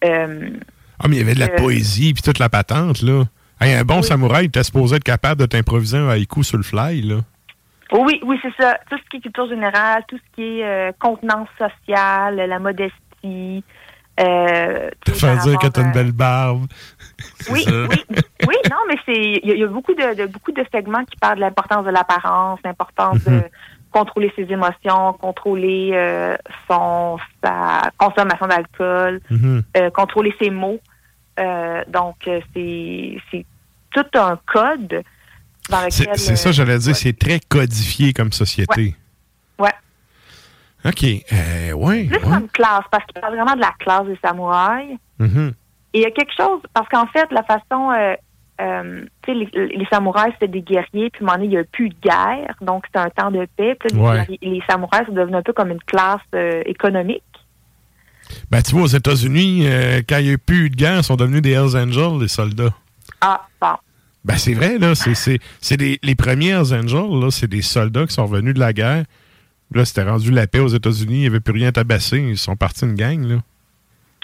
[0.04, 0.50] euh,
[0.98, 3.24] Ah, mais il y avait de la euh, poésie, puis toute la patente, là.
[3.60, 7.00] Hey, un bon samouraï, t'es supposé être capable de t'improviser un haïku sur le fly,
[7.02, 7.16] là.
[7.92, 8.78] oui, oui, c'est ça.
[8.90, 13.64] Tout ce qui est culture générale, tout ce qui est euh, contenance sociale, la modestie.
[14.18, 16.66] Euh, Te faire dire que t'as une belle barbe.
[17.50, 18.04] Oui, oui,
[18.46, 19.12] oui, non, mais c'est
[19.42, 21.40] il y, a- il y a beaucoup de, de- beaucoup de segments qui parlent de
[21.40, 23.38] l'importance de l'apparence, l'importance Mhm.
[23.40, 23.42] de
[23.96, 26.36] contrôler ses émotions, contrôler euh,
[26.68, 29.62] son sa consommation d'alcool, Mhm.
[29.78, 30.80] euh, contrôler ses mots.
[31.40, 32.16] Euh, donc
[32.52, 33.44] c'est
[33.90, 35.02] tout un code
[35.70, 38.94] dans lequel c'est ça, j'allais dire, c'est très codifié comme société.
[39.58, 39.72] ouais.
[40.84, 41.02] OK.
[41.02, 41.24] Ouais,
[41.72, 42.20] Plus ouais.
[42.22, 44.96] comme classe, parce qu'il parle vraiment de la classe des samouraïs.
[45.18, 45.52] Mhm.
[45.94, 48.14] Et il y a quelque chose, parce qu'en fait, la façon, euh,
[48.60, 51.64] euh, les, les samouraïs, c'était des guerriers, puis à un moment donné, il n'y a
[51.64, 53.76] plus de guerre, donc c'était un temps de paix.
[53.78, 54.16] Puis là, les, Ouais.
[54.26, 57.22] guerriers- les samouraïs sont devenus un peu comme une classe euh, économique.
[58.50, 61.04] Ben, tu vois, aux États-Unis, euh, quand il n'y a eu plus de guerre, ils
[61.04, 62.74] sont devenus des Hells Angels, les soldats.
[63.20, 63.74] Ah, bon.
[64.24, 64.94] Ben, c'est vrai, là.
[64.96, 68.54] C'est, c'est, c'est des, les premiers Hells Angels, là, c'est des soldats qui sont revenus
[68.54, 69.04] de la guerre.
[69.72, 72.18] Là, c'était rendu la paix aux États-Unis, il n'y avait plus rien à tabasser.
[72.18, 73.36] Ils sont partis une gang, là.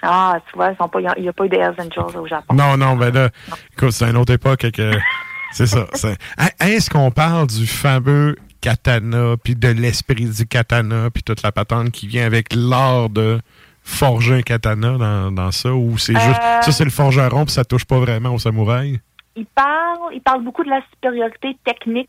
[0.02, 0.72] Ah, tu vois,
[1.16, 2.54] il n'y a, pas eu de Hells Angels au Japon.
[2.54, 3.28] Non, non, ben là,
[3.72, 4.70] écoute, c'est une autre époque.
[4.72, 4.92] que-
[5.52, 5.86] c'est ça.
[5.94, 11.42] c'est- Hein, Est-ce qu'on parle du fameux katana, puis de l'esprit du katana, puis toute
[11.42, 13.40] la patente qui vient avec l'art de
[13.84, 16.40] forger un katana dans, dans ça, ou c'est juste...
[16.42, 16.62] Euh.
[16.62, 19.00] Ça, c'est le forgeron, puis ça touche pas vraiment au samouraï?
[19.34, 22.08] Il parle, il parle beaucoup de la supériorité technique.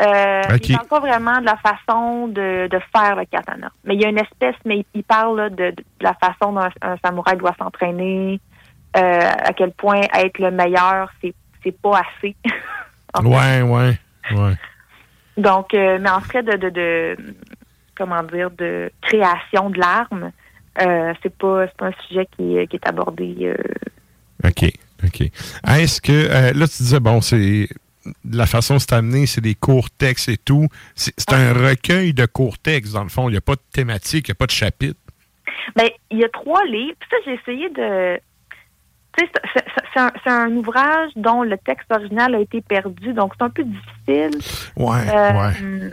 [0.00, 0.68] Euh, Ok.
[0.68, 3.70] Il parle pas vraiment de la façon de, de faire le katana.
[3.84, 6.60] Mais il y a une espèce, mais il, parle là, de, de la façon dont
[6.60, 8.40] un, un samouraï doit s'entraîner,
[8.96, 12.34] euh, à quel point être le meilleur, c'est c'est pas assez.
[13.22, 13.98] Ouais, ouais,
[14.36, 14.54] ouais.
[15.36, 17.16] Donc, euh, mais en fait de, de, de
[17.96, 20.30] comment dire de création de l'arme,
[20.80, 23.34] euh, c'est pas c'est pas un sujet qui, est- qui est abordé.
[23.42, 24.70] euh, OK,
[25.04, 25.22] OK.
[25.68, 26.12] Est-ce que...
[26.12, 27.68] euh, là, tu disais, bon, c'est...
[28.28, 30.66] La façon c'est amené, c'est des courts textes et tout.
[30.94, 33.28] C'est un recueil de courts textes, dans le fond.
[33.28, 34.98] Il n'y a pas de thématique, il n'y a pas de chapitre.
[35.76, 36.96] Ben, il y a trois livres.
[36.98, 38.18] Puis ça, j'ai essayé de.
[39.18, 43.44] Tu sais, c'est- un, un ouvrage dont le texte original a été perdu, donc c'est
[43.44, 44.38] un peu difficile
[44.76, 45.92] Ouais, euh, ouais.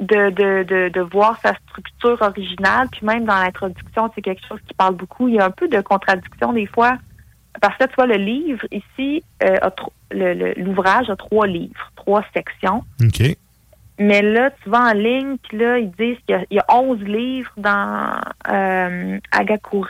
[0.00, 2.88] de, de, de, de voir sa structure originale.
[2.90, 5.28] Puis même dans l'introduction, c'est quelque chose qui parle beaucoup.
[5.28, 6.96] Il y a un peu de contradiction des fois.
[7.60, 9.56] Parce que tu vois, le livre ici, euh,
[10.56, 12.82] l'ouvrage a trois livres, trois sections.
[13.02, 13.36] OK.
[13.98, 16.58] Mais là, tu vas en ligne, puis là, ils disent qu'il y a- il y,
[16.58, 18.18] a 11 livres dans
[18.52, 19.86] euh, Agakure.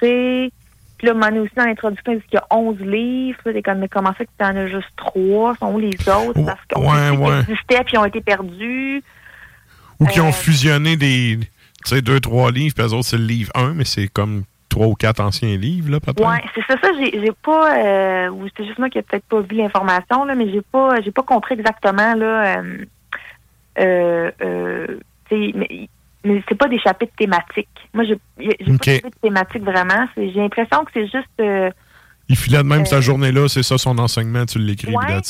[0.99, 3.39] Puis là, donné aussi, dans l'introduction, ils disent qu'il y a 11 livres.
[3.47, 5.57] Là, comme, mais comment ça que t'en as juste 3?
[5.57, 6.45] Sont où les autres?
[6.45, 7.41] Parce qu'on ouais, ouais.
[7.41, 9.03] existaient, puis ils ont été perdus.
[10.01, 11.49] Ou qui Euh, ont fusionné des, tu
[11.87, 14.87] sais, deux, trois livres, puis eux autres, c'est le livre 1, mais c'est comme trois
[14.89, 16.29] ou quatre anciens livres, là, peut-être?
[16.29, 19.27] Ouais, c'est ça, ça, j'ai j'ai pas, euh, ou c'est juste moi qui ai peut-être
[19.29, 22.59] pas vu l'information, là, mais j'ai pas, j'ai pas compris exactement, là,
[23.79, 24.99] euh, euh,
[25.31, 25.89] mais,
[26.25, 27.69] mais c'est pas des chapitres thématiques.
[27.93, 28.79] Moi, j'ai j'ai Ok.
[28.79, 30.07] pas de chapitres thématiques vraiment.
[30.17, 31.73] J'ai l'impression que c'est juste,
[32.29, 35.21] Il filait de même sa journée-là, c'est ça son enseignement, tu l'écris, Ouais.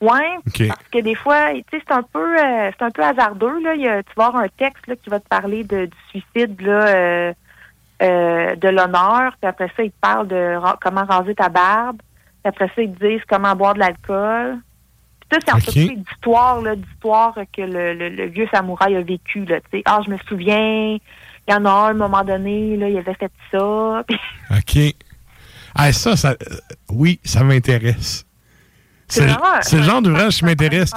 [0.00, 0.66] ouais, OK.
[0.68, 3.74] parce que des fois, tu sais, c'est un peu, euh, c'est un peu hasardeux, là.
[3.76, 5.96] Il y a- tu vas avoir un texte, là, qui va te parler de, du
[6.10, 7.32] suicide, là, euh,
[8.02, 11.98] euh, de l'honneur, puis après ça, ils te parlent de ra- comment raser ta barbe,
[11.98, 14.58] puis après ça, ils te disent comment boire de l'alcool.
[15.20, 15.70] Puis ça, c'est en Ok.
[15.72, 19.82] fait d'histoire, là, d'histoire que le, le, le vieux samouraï a vécu, là, tu sais.
[19.86, 21.00] Ah, je me souviens, il
[21.50, 24.04] y en a un, à un moment donné, là, il avait fait ça.
[24.50, 24.78] OK.
[25.74, 26.56] Ah, ça, ça euh,
[26.90, 28.26] oui, ça m'intéresse.
[29.08, 29.26] C'est
[29.76, 30.92] le genre d'ouvrage qui m'intéresse.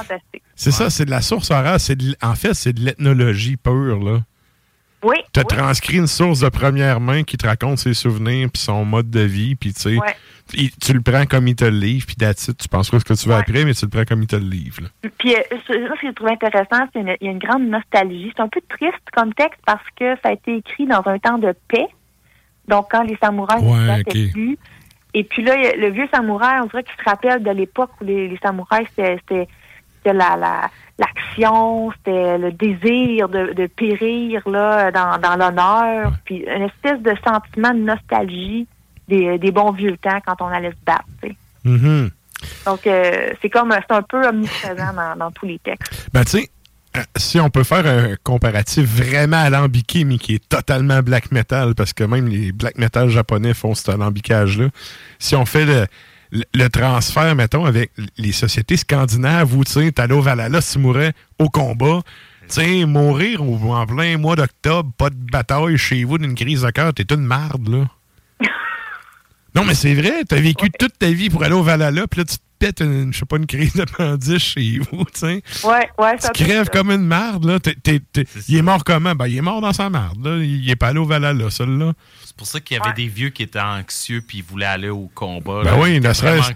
[0.55, 1.79] C'est ça, c'est de la source orale.
[1.79, 4.19] c'est de En fait, c'est de l'ethnologie pure, là.
[5.05, 5.17] Oui.
[5.33, 8.83] Tu as transcrit une source de première main qui te raconte ses souvenirs puis son
[8.85, 10.69] mode de vie, puis tu sais, Ouais.
[10.81, 12.57] tu le prends comme il te le livre, puis it.
[12.57, 14.35] Tu penses pas ce que tu veux après, mais tu le prends comme il te
[14.35, 14.81] le livre.
[15.19, 18.31] Puis, euh, ce que j'ai trouvé intéressant, c'est une- il y a une grande nostalgie.
[18.35, 21.37] C'est un peu triste comme texte parce que ça a été écrit dans un temps
[21.37, 21.87] de paix.
[22.67, 24.31] Donc, quand les samouraïs Ouais, ne se battaient ok.
[24.33, 24.57] plus.
[25.13, 28.27] Et puis là, le vieux samouraï, on dirait qu'il se rappelle de l'époque où les,
[28.27, 29.47] les samouraïs, c'était
[30.05, 30.69] c'était- la, la,
[30.99, 36.13] l'action, c'était le désir de, de périr là, dans, dans l'honneur.
[36.25, 38.67] Puis une espèce de sentiment de nostalgie
[39.07, 41.05] des, des bons vieux temps quand on allait se battre.
[41.21, 41.35] tu sais.
[41.63, 42.09] Mhm.
[42.65, 46.09] Donc, euh, c'est comme, c'est un peu omniprésent dans, dans tous les textes.
[46.13, 46.49] Ben, tu sais,
[46.95, 51.73] euh, si on peut faire un comparatif vraiment alambiqué, mais qui est totalement black metal,
[51.75, 54.67] parce que même les black metal japonais font cet alambicage-là,
[55.19, 55.85] si on fait le,
[56.53, 60.79] le- transfert, mettons, avec les sociétés scandinaves où, tu sais, t'allais au Valhalla, si tu
[60.79, 62.01] mourais au combat,
[62.47, 66.61] tu sais, mourir au- en plein mois d'octobre, pas de bataille chez vous d'une crise
[66.61, 67.87] de cœur, t'es une marde, là.
[69.55, 72.25] Non, mais c'est vrai, t'as vécu toute ta vie pour aller au Valhalla, puis là,
[72.25, 75.43] tu te pètes une, je sais pas, une crise d'appendix chez vous, tu sais.
[75.63, 77.59] Ouais, ouais, c'est un Tu peu crèves comme une marde, là.
[77.59, 79.13] T'es- t'es- t'es- il est mort comment?
[79.13, 80.37] Ben, il est mort dans sa marde, là.
[80.37, 81.93] Il est pas allé au Valhalla, celui-là.
[82.25, 84.89] C'est pour ça qu'il y avait des vieux qui étaient anxieux puis ils voulaient aller
[84.89, 85.61] au combat.
[85.63, 85.79] Ben là.
[85.79, 86.51] oui, ne serait-ce.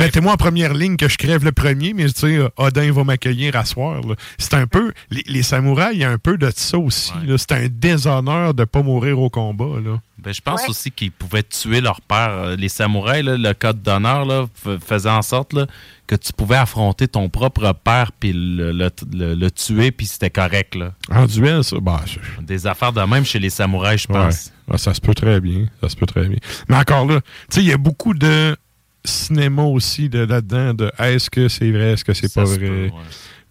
[0.00, 3.54] Mettez-moi en première ligne que je crève le premier, mais tu sais, Odin va m'accueillir
[3.54, 4.00] à soir.
[4.38, 4.92] C'est un peu.
[5.10, 7.12] Les, les samouraïs, il y a un peu de ça aussi.
[7.36, 10.00] C'est un déshonneur de pas mourir au combat, là.
[10.18, 12.30] Ben, je pense aussi qu'ils pouvaient tuer leur père.
[12.30, 14.48] Euh, Les samouraïs, là, le code d'honneur
[14.84, 15.66] faisait en sorte là,
[16.06, 20.30] que tu pouvais affronter ton propre père puis le, le- le- le tuer, puis c'était
[20.30, 20.74] correct.
[20.74, 20.94] Là.
[21.10, 21.76] En duel, ça,
[22.06, 24.18] je- Des affaires de même chez les samouraïs, je Ouais.
[24.24, 24.52] pense.
[24.70, 25.66] Ah, ça se peut très bien.
[25.82, 26.38] Ça se peut très bien.
[26.68, 28.56] Mais encore là, tu sais, il y a beaucoup de
[29.04, 32.58] cinéma aussi de, là-dedans, de est-ce que c'est vrai, est-ce que c'est pas vrai?
[32.58, 32.92] peut, ouais.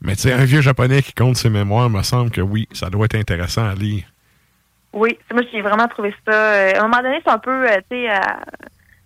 [0.01, 2.89] Mais tu sais, un vieux japonais qui compte ses mémoires, me semble que oui, ça
[2.89, 4.03] doit être intéressant à lire.
[4.95, 6.33] Oui, moi j'ai vraiment trouvé ça.
[6.33, 8.17] euh, à un moment donné, c'est un peu, euh, tu sais, euh,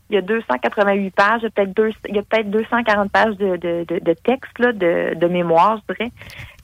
[0.10, 3.12] il y a 288 pages, il y a peut-être deux, il y a peut-être 240
[3.12, 6.12] pages de, de, de, de texte là, de, de mémoire, je dirais.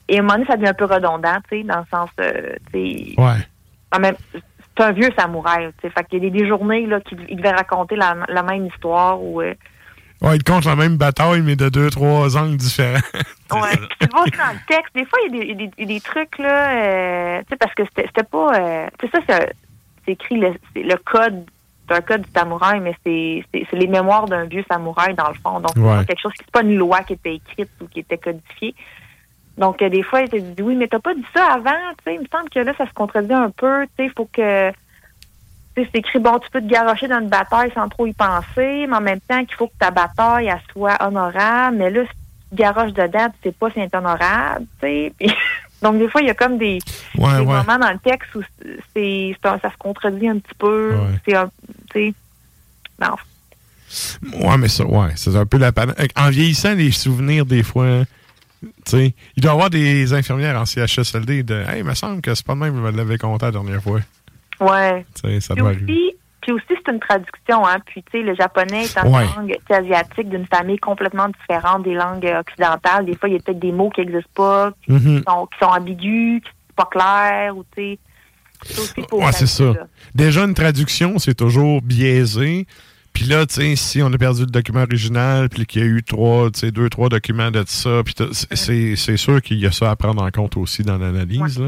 [0.08, 2.08] Et à un moment donné, ça devient un peu redondant, tu sais, dans le sens,
[2.20, 2.80] euh, tu
[3.14, 3.34] sais, Ouais.
[3.90, 6.86] quand même, c'est un vieux samouraï, tu sais, fait qu'il y a des, des journées
[6.86, 9.40] là qu'il il devait raconter la, la même histoire ou.
[9.42, 9.54] euh,
[10.22, 13.00] Ouais, il compte la même bataille, mais de deux, trois angles différents.
[13.52, 13.76] Ouais.
[14.00, 14.92] Tu le vois aussi dans le texte.
[14.96, 17.84] Des fois, il y a des, des, des trucs, là, euh, tu sais, parce que
[17.84, 18.58] c'était c'était pas.
[18.58, 19.38] Euh, tu sais, ça,
[20.04, 21.44] c'est écrit le, c'est le code.
[21.88, 25.28] C'est un code du samouraï, mais c'est c'est- c'est les mémoires d'un vieux samouraï, dans
[25.28, 25.60] le fond.
[25.60, 26.04] Donc, c'est Ouais.
[26.06, 28.74] quelque chose qui c'est pas une loi qui était écrite ou qui était codifiée.
[29.58, 32.04] Donc, euh, des fois, il te dit oui, mais t'as pas dit ça avant, tu
[32.04, 32.14] sais.
[32.16, 34.04] Il me semble que là, ça se contredit un peu, tu sais.
[34.06, 34.72] Il faut que.
[35.76, 38.96] C'est écrit, bon, tu peux te garocher dans une bataille sans trop y penser, mais
[38.96, 41.76] en même temps qu'il faut que ta bataille, elle soit honorable.
[41.76, 45.12] Mais là, si tu te garoches dedans, tu sais pas si c'est honorable, tu sais.
[45.82, 46.78] Donc, des fois, il y a comme des,
[47.18, 47.44] Ouais, des ouais.
[47.44, 48.42] moments dans le texte où
[48.94, 50.94] c'est, ça se contredit un petit peu.
[51.26, 51.36] C'est
[51.92, 52.14] sais,
[52.98, 53.16] non.
[54.48, 55.94] Ouais, mais ça, ouais, c'est un peu la panne.
[56.16, 58.04] En vieillissant, les souvenirs, des fois,
[58.62, 62.22] tu sais, il doit y avoir des infirmières en CHSLD de Hey, il me semble
[62.22, 64.00] que c'est pas de même, je me l'avais compté la dernière fois.
[64.60, 65.04] Ouais.
[65.14, 67.76] Tu sais, ça Puis aussi, puis aussi, c'est une traduction, hein.
[67.86, 69.24] Puis, tu sais, le japonais est une Ouais.
[69.36, 73.04] langue asiatique d'une famille complètement différente des langues occidentales.
[73.06, 75.22] Des fois, il y a peut-être des mots qui n'existent pas, qui, Mhm.
[75.26, 77.98] sont, qui sont ambigus, qui sont pas clairs, ou, tu sais.
[78.62, 79.64] C'est Ouais, ça.
[80.14, 82.66] Déjà, une traduction, c'est toujours biaisé.
[83.16, 85.88] Puis là, tu sais, si on a perdu le document original, puis qu'il y a
[85.88, 88.14] eu trois, tu sais, deux, trois documents de ça, puis
[88.52, 91.58] c'est- sûr qu'il y a ça à prendre en compte aussi dans l'analyse.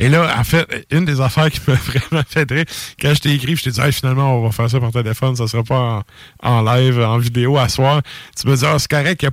[0.00, 1.74] Et là, en fait, une des affaires qui m'a
[2.10, 2.64] vraiment fait rire,
[3.00, 5.36] quand je t'ai écrit, je t'ai dit, Hey, finalement, on va faire ça par téléphone,
[5.36, 6.02] ça sera pas
[6.42, 8.02] en, en live, en vidéo à soir.
[8.36, 9.28] Tu me dis, ah, c'est correct, il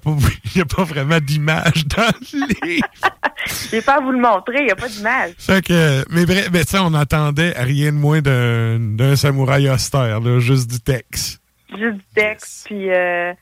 [0.56, 2.88] n'y a, pas vraiment d'image dans le livre.
[3.72, 5.32] J'ai pas à vous le montrer, il n'y a pas d'image.
[5.40, 9.68] Fait que, mais bref, mais tu sais, on attendait rien de moins d'un d'un samouraï
[9.68, 11.39] austère, là, juste du texte.
[11.78, 12.66] Juste du texte.
[12.68, 13.34] Puis, euh,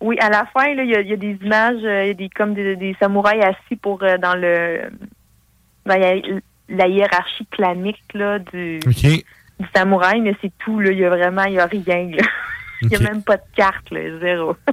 [0.00, 2.10] oui, à la fin, il y, a- il y a des images, euh, il y
[2.10, 4.90] a des, comme des, des samouraïs assis pour euh, dans le
[5.86, 6.14] dans la,
[6.68, 8.80] la hiérarchie clanique là, du,
[9.74, 10.80] samouraï, mais c'est tout.
[10.80, 12.10] Là, il y a vraiment, il y a rien.
[12.82, 14.54] Il n'y a même pas de carte, là, zéro.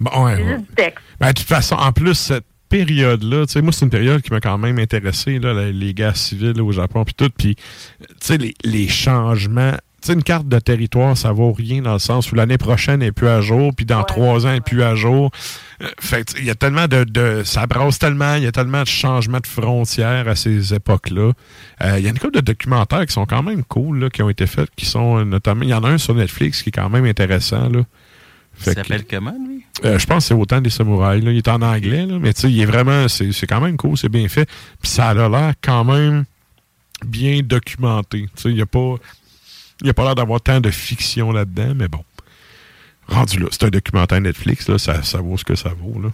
[0.00, 0.44] Bon, ouais, ouais.
[0.46, 1.04] juste du texte.
[1.18, 4.30] Ben, de toute façon, en plus, cette période-là, tu sais, moi, c'est une période qui
[4.32, 7.54] m'a quand même intéressé, là, les, les guerres civiles là, au Japon, puis tout, puis,
[7.56, 9.72] tu sais, les, les changements.
[10.02, 13.02] Tu sais, une carte de territoire, ça vaut rien dans le sens où l'année prochaine
[13.02, 15.30] elle est plus à jour, puis dans trois ans, elle est plus à jour.
[15.82, 17.42] Euh, Fait que, il y a tellement de, de.
[17.44, 21.32] Ça brasse tellement, il y a tellement de changements de frontières à ces époques-là.
[21.82, 24.22] Euh, Il y a une couple de documentaires qui sont quand même cool, là, qui
[24.22, 25.62] ont été faits, qui sont euh, notamment.
[25.64, 27.80] Il y en a un sur Netflix qui est quand même intéressant, là.
[28.58, 29.64] Il Fait s'appelle comment, lui?
[29.84, 31.22] euh, je pense que c'est autant des samouraïs.
[31.24, 31.30] Là.
[31.30, 33.06] Il est en anglais, là, mais tu sais, il est vraiment.
[33.08, 34.46] C'est c'est quand même cool, c'est bien fait.
[34.82, 36.24] Puis ça a l'air quand même
[37.06, 38.26] bien documenté.
[38.44, 38.96] Il n'y a pas.
[39.80, 42.04] Il n'y a pas l'air d'avoir tant de fiction là-dedans, mais bon.
[43.08, 46.00] Rendu là, c'est un documentaire Netflix, là, ça, ça vaut ce que ça vaut.
[46.00, 46.10] Là.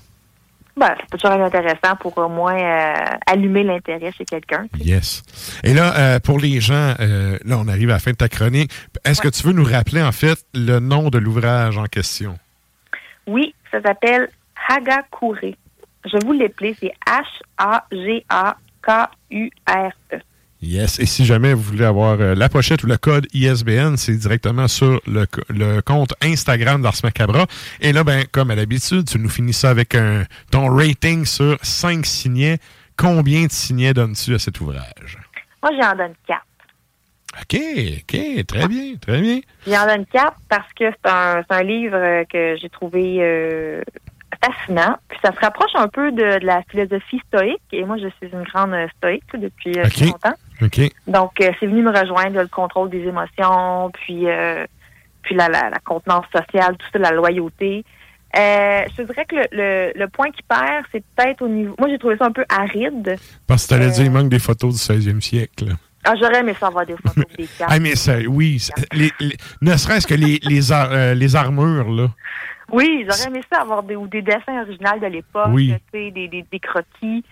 [0.76, 4.66] Ben, c'est toujours intéressant pour au moins euh, allumer l'intérêt chez quelqu'un.
[4.78, 5.22] Yes.
[5.64, 8.28] Et là, euh, pour les gens, euh, là, on arrive à la fin de ta
[8.28, 8.70] chronique.
[9.04, 12.38] Est-ce que tu veux nous rappeler, en fait, le nom de l'ouvrage en question?
[13.26, 14.28] Oui, ça s'appelle
[14.68, 15.54] Hagakure.
[16.04, 17.76] Je vous l'appeler, c'est H-A-G-A-K-U-R-E.
[20.62, 20.98] Yes.
[20.98, 24.68] Et si jamais vous voulez avoir euh, la pochette ou le code ISBN, c'est directement
[24.68, 27.46] sur le, co- le compte Instagram d'Ars Macabra.
[27.80, 31.58] Et là, ben, comme à l'habitude, tu nous finis ça avec un, ton rating sur
[31.62, 32.58] 5 signets.
[32.96, 35.18] Combien de signets donnes-tu à cet ouvrage?
[35.62, 36.40] Moi, j'en donne 4.
[37.42, 37.60] OK,
[38.00, 39.40] OK, très bien, très bien.
[39.66, 43.82] J'en donne 4 parce que c'est un, livre euh, que j'ai trouvé euh,
[44.42, 44.96] fascinant.
[45.08, 47.60] Puis ça se rapproche un peu de, de la philosophie stoïque.
[47.72, 50.00] Et moi, je suis une grande euh, stoïque depuis euh, OK.
[50.00, 50.34] longtemps.
[51.06, 54.64] Donc, euh, c'est venu me rejoindre le contrôle des émotions, puis euh,
[55.22, 57.84] puis la, la, la contenance sociale, tout ça, la loyauté.
[58.36, 61.74] Euh, je te dirais que le, le, le point qui perd, c'est peut-être au niveau...
[61.78, 63.16] Moi, j'ai trouvé ça un peu aride.
[63.46, 65.66] Parce que tu allais Euh, dire il manque des photos du 16e siècle.
[66.04, 67.72] Ah, j'aurais aimé savoir des photos des cartes.
[67.74, 71.34] Ah, mais ça, oui, ça- les- les- ne serait-ce que les, les, ar- euh, les
[71.34, 72.08] armures, là.
[72.70, 75.74] Oui, j'aurais aimé ça avoir des, ou des dessins originaux de l'époque, Oui.
[75.92, 77.24] des, des, des croquis.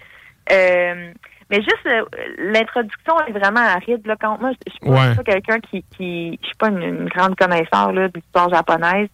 [1.50, 2.04] Mais juste euh,
[2.38, 4.06] l'introduction est vraiment aride.
[4.06, 5.24] Là, quand, moi, je suis pas, Ouais.
[5.24, 6.38] quelqu'un qui, qui.
[6.42, 9.08] Je suis pas une, une grande connaisseur là, de l'histoire japonaise.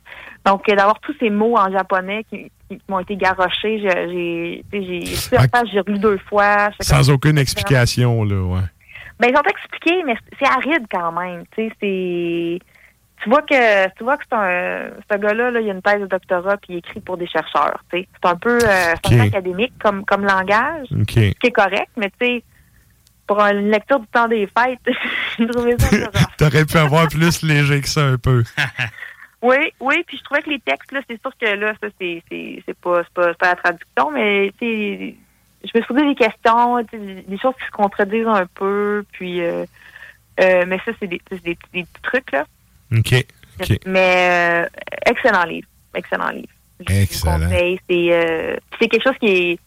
[0.47, 4.65] Donc, euh, d'avoir tous ces mots en japonais qui, qui m'ont été garochés, j'ai j'ai
[4.70, 5.48] tu sais, j'ai- plusieurs Ouais.
[5.48, 6.70] pages, j'ai relu deux fois.
[6.81, 8.61] Sans aucune explication, là, ouais.
[9.19, 11.44] ben, ils ont expliqué, mais c'est aride quand même.
[11.57, 12.59] Tu sais, c'est.
[13.22, 16.01] Tu vois que tu vois que c'est un ce gars-là, là, il a une thèse
[16.01, 17.78] de doctorat puis il écrit pour des chercheurs.
[17.90, 18.09] Tu sais.
[18.14, 19.26] C'est un peu, euh, c'est un peu Ok.
[19.28, 21.10] académique comme, comme langage, OK.
[21.10, 22.42] ce qui est correct, mais tu sais,
[23.26, 24.80] pour une lecture du temps des fêtes,
[25.38, 25.97] j'ai trouvé ça.
[26.38, 28.42] T'aurais pu avoir plus léger que ça un peu.
[29.42, 32.22] Oui, oui, puis je trouvais que les textes, là, c'est sûr que là, ça, c'est,
[32.30, 35.14] c'est, c'est pas, c'est pas, c'est pas la traduction, mais tu sais,
[35.64, 39.64] je me suis posé des questions, des choses qui se contredisent un peu, puis euh,
[40.40, 42.44] euh, mais ça, c'est des, c'est des, des petits trucs, là.
[42.96, 43.24] OK.
[43.86, 44.68] Mais euh,
[45.06, 45.68] excellent livre.
[45.94, 46.48] Excellent livre.
[46.88, 47.48] Excellent.
[47.50, 49.58] C'est, euh, c'est quelque chose qui est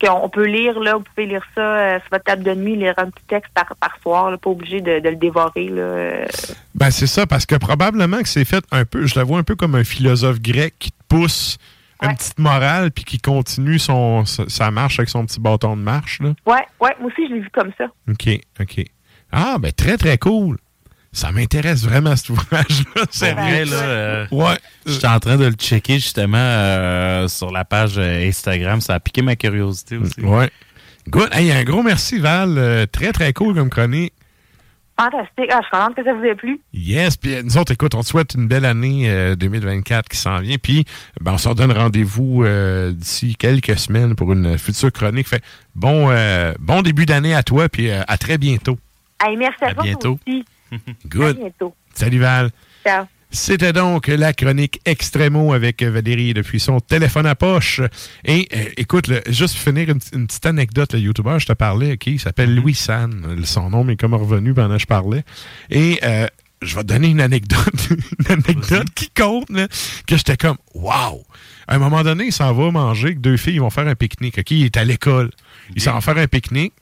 [0.00, 2.94] qu'on peut lire, là, vous pouvez lire ça euh, sur votre table de nuit, lire
[2.96, 5.68] un petit texte par, par soir, là, pas obligé de, de le dévorer.
[5.68, 6.26] Là.
[6.74, 9.44] Ben, c'est ça, parce que probablement que c'est fait un peu, je la vois un
[9.44, 11.58] peu comme un philosophe grec qui te pousse
[12.02, 16.20] une petite morale puis qui continue son, sa, marche avec son petit bâton de marche,
[16.20, 16.34] là.
[16.44, 17.84] Ouais, ouais, moi aussi, je l'ai vu comme ça.
[18.10, 18.28] OK,
[18.60, 18.84] OK.
[19.32, 20.58] Ah, ben, très, très cool.
[21.14, 23.02] Ça m'intéresse vraiment, cet ouvrage-là.
[23.10, 23.34] Sérieux.
[23.36, 24.56] vrai, là, euh, Ouais.
[24.84, 28.80] J'étais en train de le checker justement euh, sur la page euh, Instagram.
[28.80, 30.20] Ça a piqué ma curiosité aussi.
[30.20, 30.50] Ouais.
[31.08, 31.28] Good.
[31.32, 32.56] Hey, un gros merci, Val.
[32.58, 34.12] Euh, très, très cool comme chronique.
[34.98, 35.50] Fantastique.
[35.50, 36.60] Ah, je suis contente que ça vous ait plu.
[36.72, 40.38] Yes, puis nous autres, écoute, on te souhaite une belle année euh, 2024 qui s'en
[40.38, 40.84] vient, puis
[41.20, 45.26] ben, on se redonne rendez-vous euh, d'ici quelques semaines pour une future chronique.
[45.28, 45.42] Fait
[45.74, 48.78] bon, euh, bon début d'année à toi, puis euh, à très bientôt.
[49.24, 50.18] Hey, merci à, À toi bientôt.
[50.28, 50.44] aussi.
[51.06, 51.36] Good.
[51.36, 51.74] À bientôt.
[51.94, 52.50] Salut Val.
[52.84, 53.04] Ciao.
[53.30, 57.80] C'était donc la chronique Extremo avec Valérie depuis son téléphone à poche.
[58.24, 61.52] Et euh, écoute, là, juste pour finir une, une petite anecdote, le YouTuber, je te
[61.52, 63.36] parlais, OK, il s'appelle Louis San.
[63.44, 65.24] Son nom est comme revenu pendant que je parlais.
[65.68, 66.28] Et euh,
[66.62, 69.66] je vais te donner une anecdote, une anecdote qui compte, là,
[70.06, 71.24] que j'étais comme, wow!
[71.66, 73.94] À un moment donné, il s'en va manger avec deux filles, ils vont faire un
[73.94, 74.38] pique-nique.
[74.38, 75.30] OK, il est à l'école.
[75.74, 76.74] Il s'en va faire un pique-nique.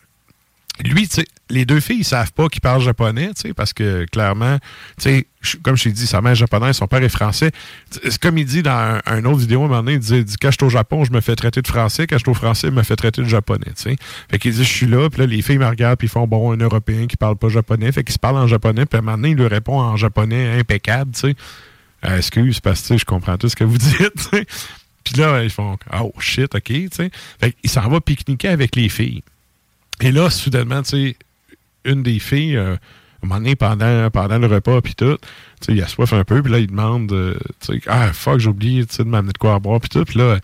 [0.85, 1.09] Lui,
[1.51, 4.59] les deux filles, ils savent pas qu'il parle japonais, parce que clairement,
[5.63, 7.51] comme je t'ai dit, sa mère est japonaise, son père est français.
[7.91, 10.57] C'est comme il dit dans un, autre vidéo, à un moment il dit, quand je
[10.59, 12.73] suis au Japon, je me fais traiter de français, quand je suis au français, je
[12.73, 13.97] me fais traiter de japonais, tu sais.
[14.31, 16.27] Fait qu'il dit, je suis là, puis là, les filles me regardent, puis ils font,
[16.27, 19.01] bon, un Européen qui parle pas japonais, fait qu'ils se parlent en japonais, puis à
[19.01, 21.35] un moment il lui répond en japonais impeccable, tu sais.
[22.05, 24.31] Euh, excuse, parce que je comprends tout ce que vous dites.
[25.05, 27.11] Puis là, ils font, oh shit, OK, tu sais.
[27.41, 29.23] Fait qu'il s'en va pique-niquer avec les filles.
[30.01, 31.17] Et là, soudainement, tu sais,
[31.85, 32.75] une des filles, euh,
[33.23, 35.17] un moment donné, pendant, le repas, puis tout,
[35.61, 38.13] tu sais, il a soif un peu, puis là, il demande, euh, tu sais, ah,
[38.13, 40.39] fuck, j'ai oublié, tu sais, de m'amener de quoi à boire, puis tout, puis là,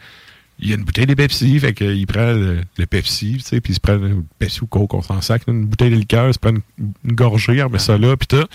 [0.60, 3.72] il y a une bouteille de Pepsi, fait qu'il prend le, Pepsi, tu sais, puis
[3.72, 3.98] il se prend
[4.38, 6.62] Pepsi ou Coke, on sac, une bouteille de liqueur, il se prend une,
[7.04, 8.46] une gorgée, il remet ça là, puis tout.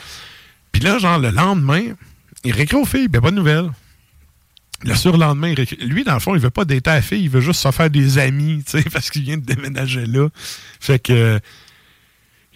[0.71, 1.81] Puis là, genre, le lendemain,
[2.43, 3.69] il récrée aux filles, ben, pas de nouvelles.
[4.85, 7.39] Le surlendemain, lui, dans le fond, il veut pas dater à la fille, il veut
[7.41, 10.27] juste se faire des amis, tu sais, parce qu'il vient de déménager là.
[10.79, 11.39] Fait que,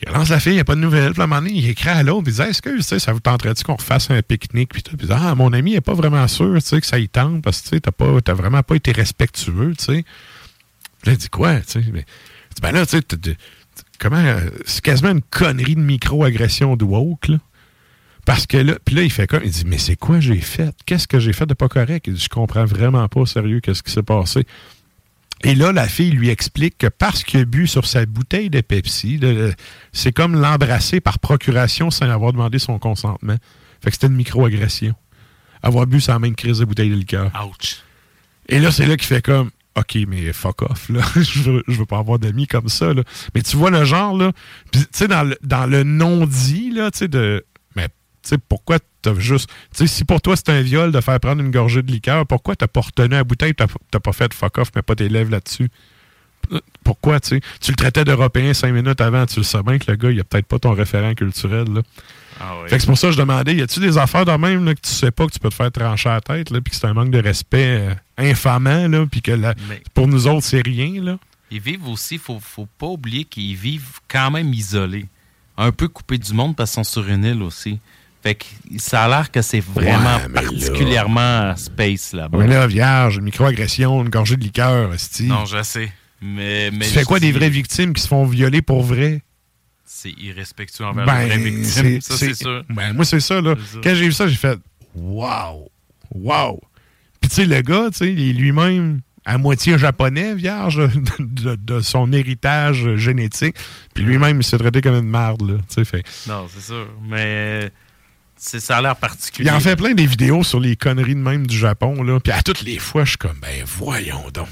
[0.04, 1.14] il relance la fille, il n'y a pas de nouvelles.
[1.14, 3.00] Puis à un moment donné, il écrit à l'autre, il dit Est-ce que tu sais,
[3.00, 5.96] ça vous tenterait-tu qu'on refasse un pique-nique Puis, il dit, Ah, mon ami n'est pas
[5.96, 7.90] vraiment sûr tu sais, que ça y tente parce que tu
[8.28, 9.74] n'as vraiment pas été respectueux.
[9.78, 10.06] Tu sais.
[11.02, 12.06] Puis là, il dit Quoi tu sais?
[12.62, 13.38] Ben là, tu sais,
[14.00, 14.18] comment.
[14.18, 17.38] euh, C'est quasiment une connerie de micro-agression de woke, là.
[18.28, 20.76] Parce que là, puis là, il fait comme, il dit, mais c'est quoi j'ai fait?
[20.86, 22.08] Qu'est-ce que j'ai fait de pas correct?
[22.08, 24.46] Il dit, je comprends vraiment pas, sérieux, qu'est-ce qui s'est passé?
[25.46, 28.60] Et là, la fille lui explique que parce qu'il a bu sur sa bouteille de
[28.60, 29.18] Pepsi,
[29.94, 33.38] c'est comme l'embrasser par procuration sans avoir demandé son consentement.
[33.82, 34.94] Fait que c'était une micro-agression.
[35.64, 37.32] Avoir bu sa main de crise de bouteille de liqueur.
[37.48, 37.78] Ouch.
[38.50, 41.00] Et là, c'est là qu'il fait comme OK, mais fuck off, là.
[41.16, 43.04] je, veux, je veux pas avoir d'amis comme ça, là.
[43.34, 44.34] Mais tu vois le genre, là.
[44.74, 47.46] Tu sais, dans le, dans le non-dit, là, tu sais, de.
[48.28, 49.50] Sais, pourquoi t'as juste.
[49.76, 52.26] Tu sais, si pour toi c'est un viol de faire prendre une gorgée de liqueur,
[52.28, 55.32] pourquoi t'as pas retenu la bouteille, t'as pas fait fuck off, mais pas tes lèvres
[55.32, 55.70] là-dessus?
[56.84, 57.42] Pourquoi, tu sais?
[57.60, 60.20] Tu le traitais d'Européen cinq minutes avant, tu le sais bien que le gars, il
[60.20, 61.82] a peut-être pas ton référent culturel, là.
[62.40, 62.70] Ah ouais.
[62.70, 64.74] Fait que c'est pour ça que je demandais, y a-tu des affaires de même là,
[64.76, 66.78] que tu sais pas que tu peux te faire trancher la tête, là, puis que
[66.78, 70.46] c'est un manque de respect euh, infamant, là, puis que la- Mais- pour nous autres,
[70.46, 71.18] c'est rien, là?
[71.52, 75.08] Ils vivent aussi, faut, faut pas oublier qu'ils vivent quand même isolés.
[75.58, 77.80] Un peu coupés du monde parce qu'ils sont sur une île aussi.
[78.24, 78.46] Fait que
[78.78, 82.38] ça a l'air que c'est vraiment Ouais, mais là- particulièrement space là-bas.
[82.40, 85.24] Mais là, vierge, une microagression, une gorgée de liqueur, esti.
[85.24, 85.92] Non, je sais.
[86.22, 89.22] Mais, mais tu fais quoi des vraies victimes qui se font violer pour vrai?
[89.86, 91.64] C'est irrespectueux envers Ben, les vraies victimes.
[91.66, 92.64] c'est- Ça, c'est sûr.
[92.70, 93.56] Ben, moi, c'est ça, là.
[93.72, 93.80] Ça.
[93.84, 94.58] Quand j'ai vu ça, j'ai fait
[94.96, 95.70] Wow!
[96.14, 96.60] Wow!
[97.22, 100.78] Puis, tu sais, le gars, tu sais, il est lui-même à moitié japonais, vierge
[101.20, 103.56] de, de- de son héritage génétique.
[103.94, 105.58] Puis lui-même, il s'est traité comme une marde, là.
[105.70, 106.04] Tu sais, fait.
[106.28, 106.88] Non, c'est sûr.
[107.08, 107.72] Mais
[108.38, 109.50] ça a l'air particulier.
[109.50, 112.20] Il en fait plein des vidéos sur les conneries de même du Japon, là.
[112.20, 114.48] Puis à toutes les fois, je suis comme, ben voyons donc.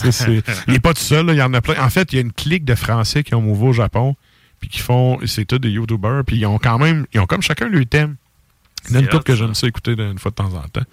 [0.04, 1.32] Il n'est pas tout seul, là.
[1.32, 1.82] il y en a plein.
[1.82, 4.14] En fait, il y a une clique de Français qui ont mouvé au Japon,
[4.60, 7.42] puis qui font, c'est tous des YouTubers, puis ils ont quand même, ils ont comme
[7.42, 8.16] chacun leur thème.
[8.88, 10.68] Il y en a une couple que j'aime ça écouter une fois de temps en
[10.68, 10.84] temps.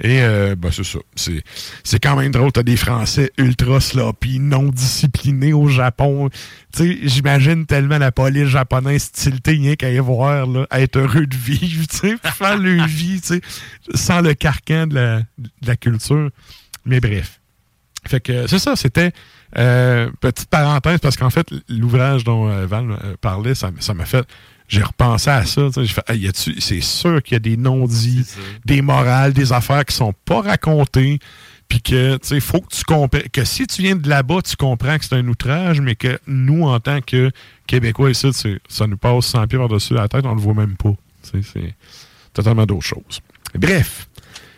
[0.00, 0.98] Et euh, ben, c'est ça.
[1.14, 2.52] C'est, quand même drôle.
[2.52, 6.28] T'as des Français ultra sloppy, non disciplinés au Japon.
[6.74, 10.96] Tu sais, j'imagine tellement la police japonaise tiltée rien qu'à y voir, là, à être
[10.96, 13.40] heureux de vivre, tu sais, faire leur vie, tu sais,
[13.94, 16.30] sans le carcan de la, de la culture.
[16.84, 17.40] Mais bref.
[18.06, 19.12] Fait que c'est ça, c'était
[19.56, 24.26] euh, petite parenthèse parce qu'en fait, l'ouvrage dont euh, Val euh, parlait, ça m'a fait.
[24.68, 25.68] J'ai repensé à ça.
[25.76, 28.26] J'ai fait, Hey, c'est sûr qu'il y a des non-dits,
[28.64, 31.18] des morales, des affaires qui sont pas racontées.
[31.68, 33.28] Puis que, tu sais, faut que tu comprennes.
[33.32, 36.64] Que si tu viens de là-bas, tu comprends que c'est un outrage, mais que nous,
[36.64, 37.30] en tant que
[37.66, 38.30] Québécois ici,
[38.68, 40.92] ça nous passe 100 pieds par-dessus la tête, on le voit même pas.
[41.22, 41.74] C'est
[42.34, 43.20] totalement d'autres choses.
[43.54, 44.08] Bref,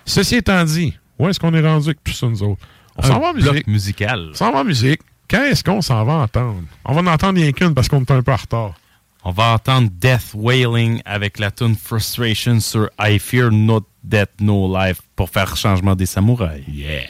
[0.05, 2.67] ceci étant dit, où est-ce qu'on est rendu avec tout ça, nous autres?
[2.97, 3.67] On s'en va en musique.
[3.67, 4.29] musical.
[4.33, 5.01] On s'en va en musique.
[5.31, 6.63] Quand est-ce qu'on s'en va entendre?
[6.85, 8.75] On va en entendre rien qu'une parce qu'on est un peu en retard.
[9.29, 14.73] On va entendre Death Wailing avec la tune Frustration sur I Fear Not Death No
[14.73, 16.63] Life pour faire changement des samouraïs.
[16.69, 17.09] Yeah.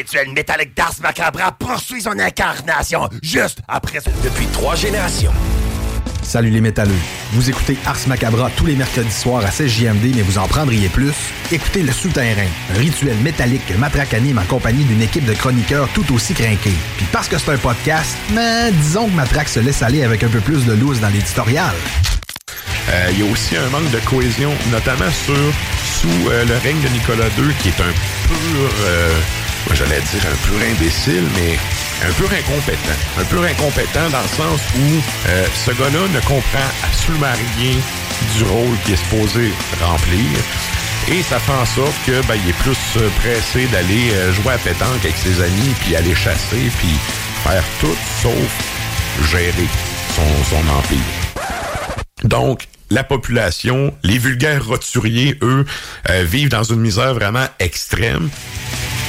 [0.00, 5.30] Le rituel métallique d'Ars Macabra poursuit son incarnation juste après depuis trois générations.
[6.22, 6.96] Salut les métalleux.
[7.32, 10.88] Vous écoutez Ars Macabra tous les mercredis soirs à 16 JMD, mais vous en prendriez
[10.88, 11.12] plus?
[11.52, 15.88] Écoutez Le Souterrain, un rituel métallique que Matraque anime en compagnie d'une équipe de chroniqueurs
[15.92, 16.72] tout aussi crinqués.
[16.96, 20.28] Puis parce que c'est un podcast, mais disons que Matraque se laisse aller avec un
[20.28, 21.74] peu plus de loose dans l'éditorial.
[22.88, 25.34] Euh, Il y a aussi un manque de cohésion, notamment sur
[26.00, 27.92] sous euh, le règne de Nicolas II, qui est un
[28.26, 29.12] pur, euh,
[29.72, 31.58] j'allais dire un pur imbécile, mais
[32.06, 32.98] un peu incompétent.
[33.18, 37.76] Un peu incompétent dans le sens où euh, ce gars-là ne comprend absolument rien
[38.36, 40.40] du rôle qu'il est supposé remplir.
[41.10, 44.52] Et ça fait en sorte que ben, il est plus euh, pressé d'aller euh, jouer
[44.54, 46.94] à pétanque avec ses amis, puis aller chasser, puis
[47.44, 49.68] faire tout sauf gérer
[50.14, 50.98] son, son empire.
[52.24, 55.64] Donc, la population, les vulgaires roturiers, eux,
[56.10, 58.28] euh, vivent dans une misère vraiment extrême.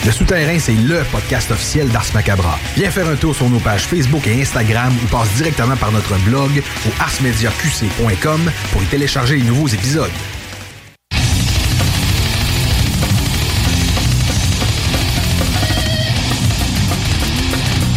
[0.04, 2.58] Le Souterrain, c'est LE podcast officiel d'Ars Macabra.
[2.76, 6.18] Viens faire un tour sur nos pages Facebook et Instagram ou passe directement par notre
[6.24, 10.10] blog au arsmediaqc.com pour y télécharger les nouveaux épisodes.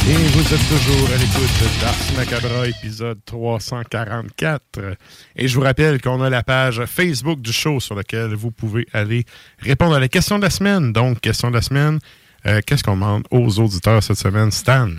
[0.06, 4.62] Et vous êtes toujours à l'écoute d'Ars Macabra, épisode 344.
[5.34, 8.86] Et je vous rappelle qu'on a la page Facebook du show sur laquelle vous pouvez
[8.92, 9.24] aller
[9.60, 10.92] répondre à la question de la semaine.
[10.92, 12.00] Donc, question de la semaine,
[12.44, 14.50] euh, qu'est-ce qu'on demande aux auditeurs cette semaine?
[14.50, 14.90] Stan?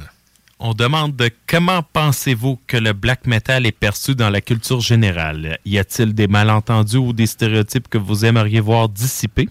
[0.57, 5.60] On demande de comment pensez-vous que le black metal est perçu dans la culture générale?
[5.65, 9.49] Y a-t-il des malentendus ou des stéréotypes que vous aimeriez voir dissipés?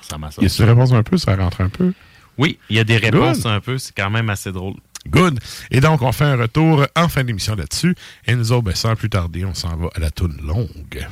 [0.00, 1.92] Ça m'a Il y a des réponses un peu, ça rentre un peu.
[2.38, 3.46] Oui, il y a des réponses Good.
[3.52, 4.74] un peu, c'est quand même assez drôle.
[5.08, 5.38] Good.
[5.70, 7.94] Et donc, on fait un retour en fin d'émission là-dessus.
[8.26, 11.06] Et nous autres, ben, sans plus tarder, on s'en va à la toune longue.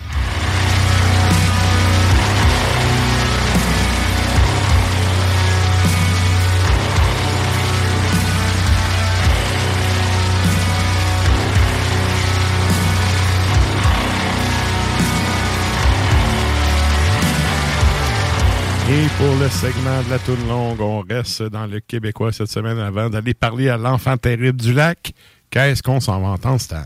[18.92, 22.78] Et pour le segment de la toune longue, on reste dans le Québécois cette semaine
[22.78, 25.14] avant d'aller parler à l'enfant terrible du lac.
[25.48, 26.84] Qu'est-ce qu'on s'en va entendre, Stan?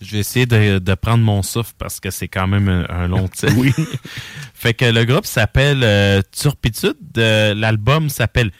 [0.00, 3.08] Je vais essayer de, de prendre mon souffle parce que c'est quand même un, un
[3.08, 3.52] long titre.
[3.56, 3.74] Oui.
[4.54, 6.94] fait que le groupe s'appelle euh, Turpitude.
[7.18, 8.52] Euh, L'album s'appelle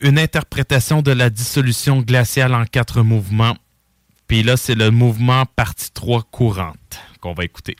[0.00, 3.56] Une interprétation de la dissolution glaciale en quatre mouvements.
[4.28, 7.76] Puis là, c'est le mouvement partie 3 courante qu'on va écouter.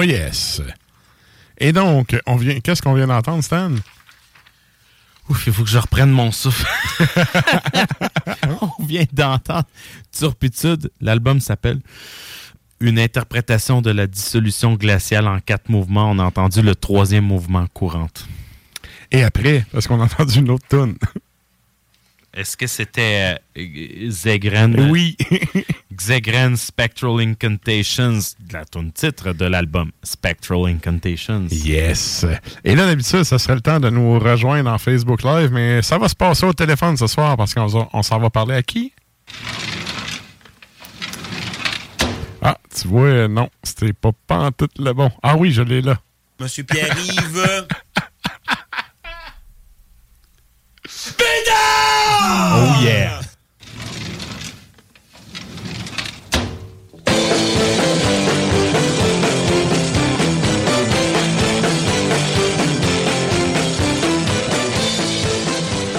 [0.00, 0.62] Oh yes.
[1.58, 3.70] Et donc, on vient, qu'est-ce qu'on vient d'entendre, Stan?
[5.28, 6.66] Ouf, il faut que je reprenne mon souffle.
[8.78, 9.66] On vient d'entendre
[10.10, 10.90] Turpitude.
[11.02, 11.80] L'album s'appelle
[12.80, 16.10] Une interprétation de la dissolution glaciale en quatre mouvements.
[16.10, 18.26] On a entendu le troisième mouvement courante.
[19.12, 20.96] Et après, parce qu'on a entendu une autre tune.
[22.32, 24.88] Est-ce que c'était euh, Zegren?
[24.90, 25.16] Oui.
[26.00, 28.20] Zegren Spectral Incantations,
[28.52, 31.48] la tune titre de l'album Spectral Incantations.
[31.50, 32.24] Yes.
[32.64, 35.98] Et là, d'habitude, ça serait le temps de nous rejoindre en Facebook Live, mais ça
[35.98, 38.92] va se passer au téléphone ce soir parce qu'on s'en va parler à qui?
[42.42, 45.10] Ah, tu vois, euh, non, c'était pas tout le bon.
[45.22, 45.98] Ah oui, je l'ai là.
[46.38, 47.66] Monsieur Pierre-Yves.
[51.48, 53.20] Oh yeah!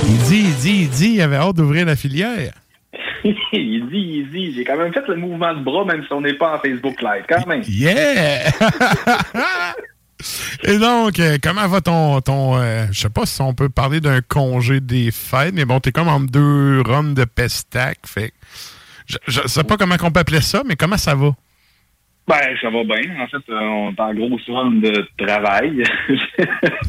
[0.07, 2.53] Il dit, il dit, il dit, il avait hâte d'ouvrir la filière.
[3.23, 4.53] il dit, il dit.
[4.53, 7.01] J'ai quand même fait le mouvement de bras, même si on n'est pas en Facebook
[7.01, 7.63] Live, quand même.
[7.67, 8.51] Yeah!
[10.63, 13.99] Et donc, euh, comment va ton, ton euh, je sais pas si on peut parler
[13.99, 18.33] d'un congé des fêtes, mais bon, t'es comme en deux runs de pestac, fait
[19.07, 21.31] je, je sais pas comment on peut appeler ça, mais comment ça va?
[22.27, 23.19] Ben, ça va bien.
[23.19, 25.83] En fait, euh, on est en grosse run de travail.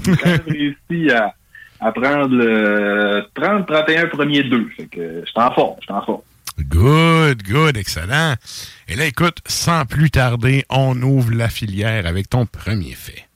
[0.05, 1.35] J'ai réussi à,
[1.81, 4.69] à prendre le 30, 31, premier 2.
[4.77, 6.23] Fait que je suis en forme, je suis en.
[6.59, 8.35] Good, good, excellent.
[8.89, 13.27] Et là, écoute, sans plus tarder, on ouvre la filière avec ton premier fait.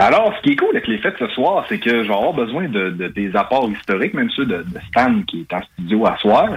[0.00, 2.32] Alors, ce qui est cool avec les fêtes ce soir, c'est que je vais avoir
[2.32, 6.16] besoin de, de tes apports historiques, même ceux de, Stan qui est en studio à
[6.16, 6.48] soir,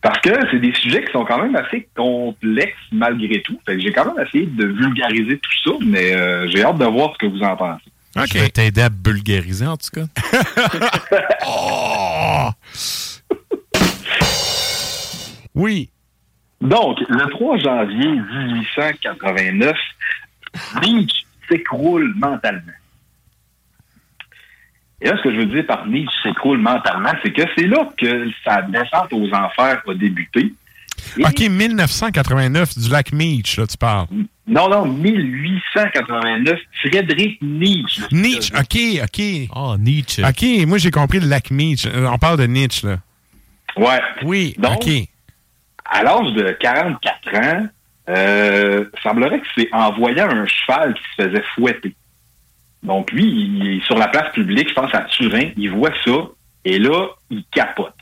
[0.00, 3.58] parce que c'est des sujets qui sont quand même assez complexes malgré tout.
[3.66, 7.18] J'ai quand même essayé de vulgariser tout ça, mais euh, j'ai hâte de voir ce
[7.18, 7.90] que vous en pensez.
[8.26, 10.06] Je vais t'aider à bulgariser, en tout cas.
[11.46, 12.50] Oh!
[15.54, 15.90] Oui.
[16.60, 19.76] Donc, le 3 janvier 1889,
[20.82, 22.72] Nietzsche s'écroule mentalement.
[25.00, 27.88] Et là, ce que je veux dire par Nietzsche s'écroule mentalement, c'est que c'est là
[27.96, 30.52] que sa descente aux enfers a débuté.
[31.18, 34.06] OK, 1989, du lac Meach, là, tu parles.
[34.46, 38.02] Non, non, 1889, Friedrich Nietzsche.
[38.12, 39.48] Nietzsche, OK, OK.
[39.54, 40.22] Oh, Nietzsche.
[40.24, 41.86] OK, moi, j'ai compris le lac Meach.
[41.86, 42.98] Euh, On parle de Nietzsche, là.
[43.76, 44.00] Ouais.
[44.22, 44.88] Oui, Donc, OK.
[45.90, 47.66] À l'âge de 44 ans,
[48.08, 51.94] euh, semblerait que c'est en voyant un cheval qui se faisait fouetter.
[52.82, 56.12] Donc lui, il est sur la place publique, je pense à Turin, il voit ça,
[56.64, 57.92] et là, il capote.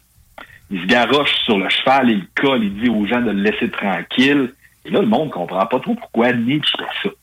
[0.71, 3.71] Il se garoche sur le cheval, il colle, il dit aux gens de le laisser
[3.71, 4.53] tranquille.
[4.85, 7.15] Et là, le monde comprend pas trop pourquoi Nietzsche fait ça.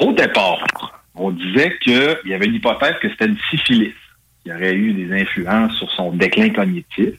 [0.00, 0.64] Au départ,
[1.14, 3.94] on disait qu'il y avait l'hypothèse que c'était une syphilis
[4.42, 7.14] qui aurait eu des influences sur son déclin cognitif.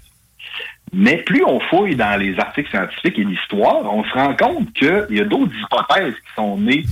[0.94, 5.07] Mais plus on fouille dans les articles scientifiques et l'histoire, on se rend compte qu'il
[5.10, 6.84] y a d'autres hypothèses qui sont nées,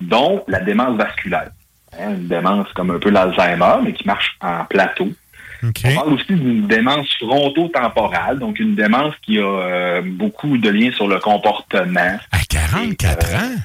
[0.00, 1.50] dont la démence vasculaire.
[1.98, 5.10] Hein, une démence comme un peu l'Alzheimer, mais qui marche en plateau.
[5.62, 10.92] On parle aussi d'une démence fronto-temporale, donc une démence qui a euh, beaucoup de liens
[10.92, 12.18] sur le comportement.
[12.32, 13.56] À 44 ans?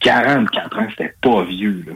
[0.00, 1.92] 44 ans, c'était pas vieux, là.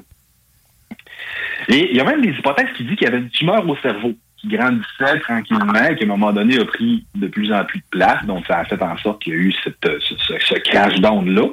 [1.68, 3.76] Et il y a même des hypothèses qui disent qu'il y avait une tumeur au
[3.78, 7.64] cerveau qui grandissait tranquillement et qui, à un moment donné, a pris de plus en
[7.64, 8.24] plus de place.
[8.26, 10.54] Donc, ça a fait en sorte qu'il y a eu cette, euh, ce, ce- ce
[10.68, 11.46] crash down-là.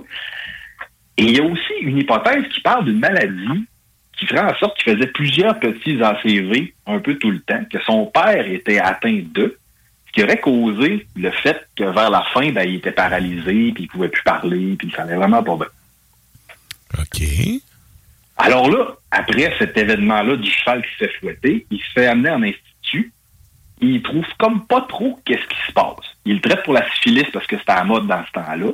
[1.18, 3.66] Et il y a aussi une hypothèse qui parle d'une maladie
[4.22, 7.82] qui ferait en sorte qu'il faisait plusieurs petits ACV un peu tout le temps, que
[7.82, 9.58] son père était atteint d'eux,
[10.06, 13.86] ce qui aurait causé le fait que vers la fin, ben, il était paralysé, puis
[13.86, 15.66] il pouvait plus parler, puis il s'en allait vraiment pas bien.
[17.00, 17.24] OK.
[18.38, 22.44] Alors là, après cet événement-là du cheval qui s'est fouetté, il se fait amener en
[22.44, 23.12] institut.
[23.82, 26.11] Il trouve comme pas trop qu'est-ce qui se passe.
[26.26, 28.72] Il le traite pour la syphilis parce que c'était à la mode dans ce temps-là.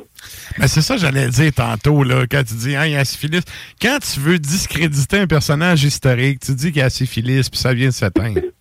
[0.60, 3.00] Ben, c'est ça que j'allais dire tantôt, là, quand tu dis, hein, il y a
[3.00, 3.42] la syphilis.
[3.82, 7.60] Quand tu veux discréditer un personnage historique, tu dis qu'il y a la syphilis, puis
[7.60, 8.42] ça vient de s'éteindre.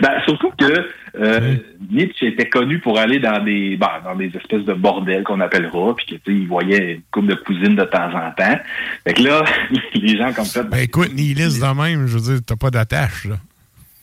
[0.00, 0.88] Ben, surtout que
[1.18, 1.56] euh,
[1.90, 5.94] Nietzsche était connu pour aller dans des ben, dans des espèces de bordels qu'on appellera,
[5.96, 8.60] puis que tu sais, il voyait une couple de cousines de temps en temps.
[9.04, 9.42] Fait que là,
[9.94, 13.24] les gens comme ça, Ben, écoute, nihiliste de même, je veux dire, t'as pas d'attache,
[13.24, 13.36] là.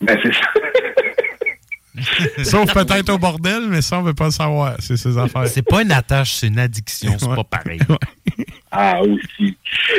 [0.02, 0.42] ben c'est ça.
[2.44, 4.76] Sauf peut-être au bordel, mais ça, on veut pas le savoir.
[4.80, 5.48] C'est ses affaires.
[5.48, 7.14] C'est pas une attache, c'est une addiction.
[7.18, 7.80] C'est pas pareil.
[8.72, 9.56] Ah, aussi.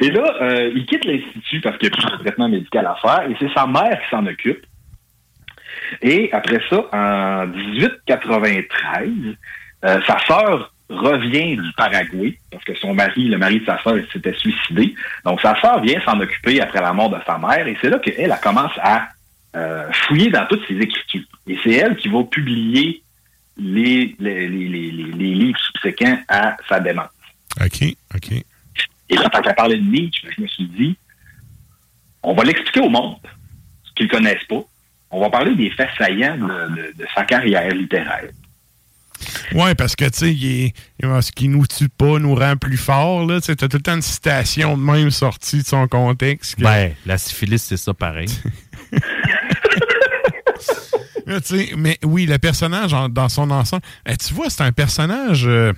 [0.00, 2.96] et là, euh, il quitte l'Institut parce qu'il n'y a plus de traitement médical à
[3.00, 4.66] faire et c'est sa mère qui s'en occupe.
[6.02, 9.08] Et après ça, en 1893,
[9.84, 13.96] euh, sa sœur revient du Paraguay, parce que son mari, le mari de sa sœur,
[14.12, 14.94] s'était suicidé.
[15.24, 17.98] Donc, sa sœur vient s'en occuper après la mort de sa mère, et c'est là
[17.98, 19.08] qu'elle elle commence à
[19.56, 21.24] euh, fouiller dans toutes ses écritures.
[21.46, 23.02] Et c'est elle qui va publier
[23.56, 27.08] les, les, les, les, les livres subséquents à sa démence.
[27.60, 28.32] OK, OK.
[29.10, 30.96] Et là, quand elle parlait de Nietzsche, je me suis dit,
[32.22, 33.16] on va l'expliquer au monde,
[33.84, 34.62] ce qu'ils ne connaissent pas.
[35.10, 38.30] On va parler des faits saillants de, de- de sa carrière littéraire.
[39.52, 42.56] Ouais, parce que, tu sais, il est- il- ce qui nous tue pas nous rend
[42.56, 43.40] plus fort, là.
[43.40, 46.54] Tu t'as tout le temps une citation de même sortie de son contexte.
[46.56, 48.28] que- Ben, la syphilis, c'est ça pareil.
[51.26, 51.38] Là,
[51.76, 53.82] mais oui, le personnage en- dans son ensemble.
[54.06, 55.46] eh, tu vois, c'est un personnage.
[55.46, 55.72] euh,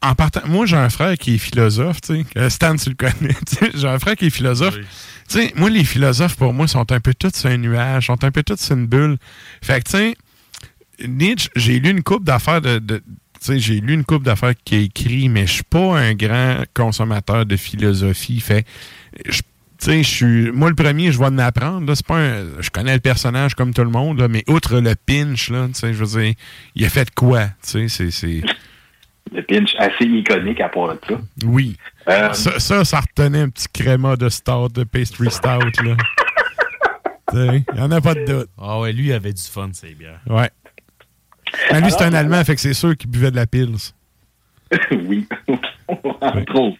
[0.00, 2.24] en partant, moi, j'ai un frère qui est philosophe, tu sais.
[2.38, 3.34] Euh, Stan, tu le connais.
[3.74, 4.74] J'ai un frère qui est philosophe.
[5.28, 8.24] Tu sais, moi, les philosophes, pour moi, sont un peu tous sur un nuage, sont
[8.24, 9.18] un peu tous sur une bulle.
[9.60, 10.16] Fait que, tu sais,
[11.06, 12.78] Nietzsche, j'ai lu une coupe d'affaires de.
[12.78, 13.02] de-
[13.48, 17.44] j'ai lu une coupe d'affaires qu'il a écrit, mais je suis pas un grand consommateur
[17.44, 18.40] de philosophie.
[18.40, 18.64] Fait,
[19.28, 19.42] je-
[19.78, 20.50] tu sais, je suis.
[20.52, 21.86] Moi, le premier, je vais en apprendre.
[21.86, 24.80] Là, c'est pas un- je connais le personnage comme tout le monde, là, mais outre
[24.80, 26.34] le pinch, là, tu sais, je veux dire,
[26.74, 27.46] il a fait quoi?
[27.62, 28.42] Tu sais, c'est- c'est.
[29.34, 31.14] Le pinch assez iconique à part de ça.
[31.44, 31.76] Oui.
[32.08, 35.96] Euh, Ça, ça, ça retenait un petit créma de stout, de pastry stout, là.
[37.32, 38.48] Tu sais, il n'y en a pas de doute.
[38.56, 40.20] Ah ouais, lui, il avait du fun, ces bières.
[40.28, 40.48] Ouais.
[41.70, 43.74] Ah, lui, c'est un Allemand, fait que c'est sûr qu'il buvait de la pils.
[44.92, 45.26] oui,
[46.20, 46.78] entre autres.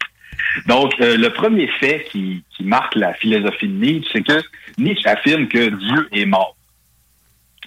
[0.66, 4.42] Donc, euh, le premier fait qui, qui marque la philosophie de Nietzsche, c'est que
[4.78, 6.56] Nietzsche affirme que Dieu est mort.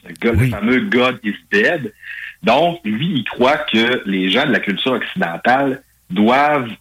[0.08, 1.94] Le, God- le fameux God is dead.
[2.42, 6.72] Donc, lui, il croit que les gens de la culture occidentale doivent,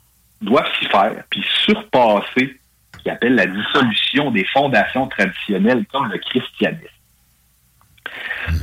[0.41, 2.57] doivent s'y faire, puis surpasser
[2.97, 6.87] ce qu'il appelle la dissolution des fondations traditionnelles comme le christianisme.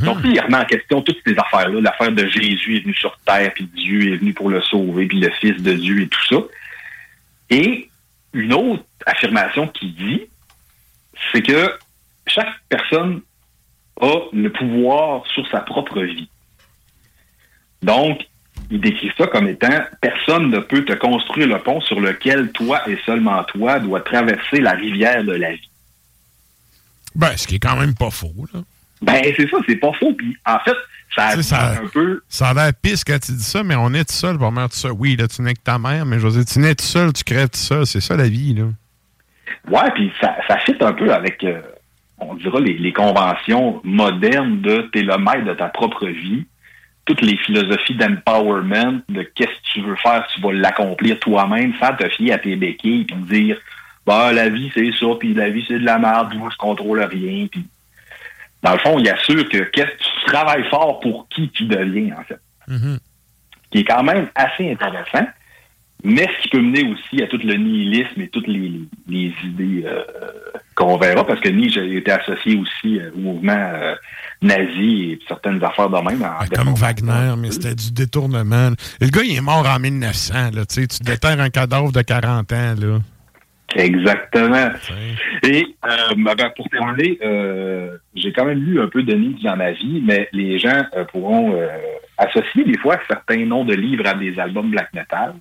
[0.04, 1.80] Donc, lui, il remet en question toutes ces affaires-là.
[1.82, 5.20] L'affaire de Jésus est venu sur terre, puis Dieu est venu pour le sauver, puis
[5.20, 6.38] le Fils de Dieu et tout ça.
[7.50, 7.90] Et
[8.34, 10.22] une autre affirmation qu'il dit,
[11.32, 11.78] c'est que
[12.28, 13.22] chaque personne
[14.02, 16.30] a le pouvoir sur sa propre vie.
[17.82, 18.26] Donc,
[18.72, 22.88] il décrit ça comme étant personne ne peut te construire le pont sur lequel toi
[22.90, 25.70] et seulement toi dois traverser la rivière de la vie.
[27.14, 28.62] Ben, ce qui est quand même pas faux, là.
[29.06, 30.14] Ben, c'est ça, c'est pas faux.
[30.14, 30.76] Puis, en fait,
[31.16, 32.22] ça sais, ça, un peu.
[32.28, 34.70] ça a l'air pisse quand tu dis ça, mais on est tout seul pour mère
[34.70, 34.92] tout seul.
[34.98, 37.14] Oui, là, tu n'es que ta mère, mais je veux dire, tu nais tout seul,
[37.14, 37.86] tu crèves tout seul.
[37.86, 38.66] C'est ça la vie, là.
[39.70, 41.62] Ouais, puis ça, ça fit un peu avec, euh,
[42.20, 46.46] on dira, les, les conventions modernes de t'es le maître de ta propre vie.
[47.06, 51.96] Toutes les philosophies d'empowerment, de qu'est-ce que tu veux faire, tu vas l'accomplir toi-même sans
[51.96, 53.58] te fier à tes béquilles puis dire,
[54.08, 57.02] bah, la vie c'est ça, puis la vie c'est de la merde, moi je contrôle
[57.02, 57.46] rien.
[57.52, 57.68] Puis,
[58.66, 62.16] dans le fond, il assure que qu'est-ce que tu travailles fort pour qui tu deviens,
[62.20, 62.40] en fait.
[63.72, 65.28] qui est quand même assez intéressant,
[66.04, 69.84] mais ce qui peut mener aussi à tout le nihilisme et toutes les, les idées
[69.86, 70.02] euh,
[70.76, 73.96] qu'on verra, parce que Nietzsche a été associé aussi euh, au mouvement euh,
[74.42, 76.24] nazi et certaines affaires de même.
[76.24, 78.72] en Comme Wagner, mais c'était du détournement.
[79.00, 80.66] Le gars, il est mort en 1900, là.
[80.66, 83.00] Tu sais, tu déterres un cadavre de 40 ans, là.
[83.74, 84.70] Exactement.
[85.44, 89.56] Et euh, ben, pour terminer, euh, j'ai quand même lu un peu de Nietzsche dans
[89.58, 91.60] ma vie, mais les gens euh, pourront
[92.18, 95.34] associer des fois certains noms de livres à des albums black metal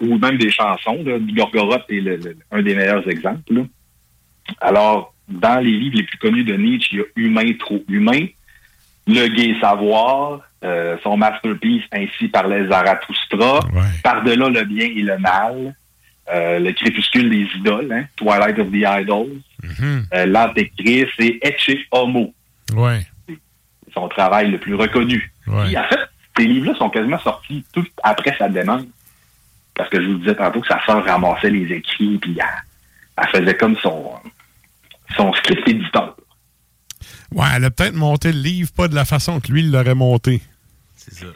[0.00, 1.02] ou même des chansons.
[1.06, 1.14] Là.
[1.20, 3.54] Gorgoroth est le- le- un des meilleurs exemples.
[3.54, 3.62] là.
[4.60, 8.26] Alors, dans les livres les plus connus de Nietzsche, il y a Humain, trop humain,
[9.06, 10.40] Le gai savoir,
[11.02, 13.60] son masterpiece Ainsi parlait Zarathustra,
[14.02, 15.74] Par-delà le bien et le mal,
[16.32, 19.40] euh, Le crépuscule des idoles, hein, Twilight of the Idols,
[20.12, 22.32] euh, L'Antéchrist et Ecce Homo,
[22.74, 23.06] Ouais.
[23.92, 25.30] son travail le plus reconnu.
[25.46, 25.64] Ouais.
[25.66, 26.00] Puis, en fait,
[26.36, 28.86] ces livres-là sont quasiment sortis tout après sa demande.
[29.76, 32.44] Parce que je vous disais tantôt que sa sœur ramassait les écrits, puis elle,
[33.18, 34.12] elle faisait comme son,
[35.16, 36.16] son script éditeur.
[37.32, 39.94] Ouais, elle a peut-être monté le livre, pas de la façon que lui, il l'aurait
[39.96, 40.40] monté.
[40.96, 41.26] C'est ça.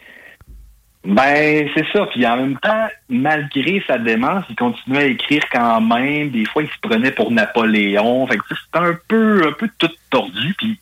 [1.05, 2.07] Ben, c'est ça.
[2.07, 6.31] Puis en même temps, malgré sa démence, il continuait à écrire quand même.
[6.31, 8.27] Des fois, il se prenait pour Napoléon.
[8.27, 10.55] Fait que c'était un peu, un peu tout tordu.
[10.59, 10.78] Puis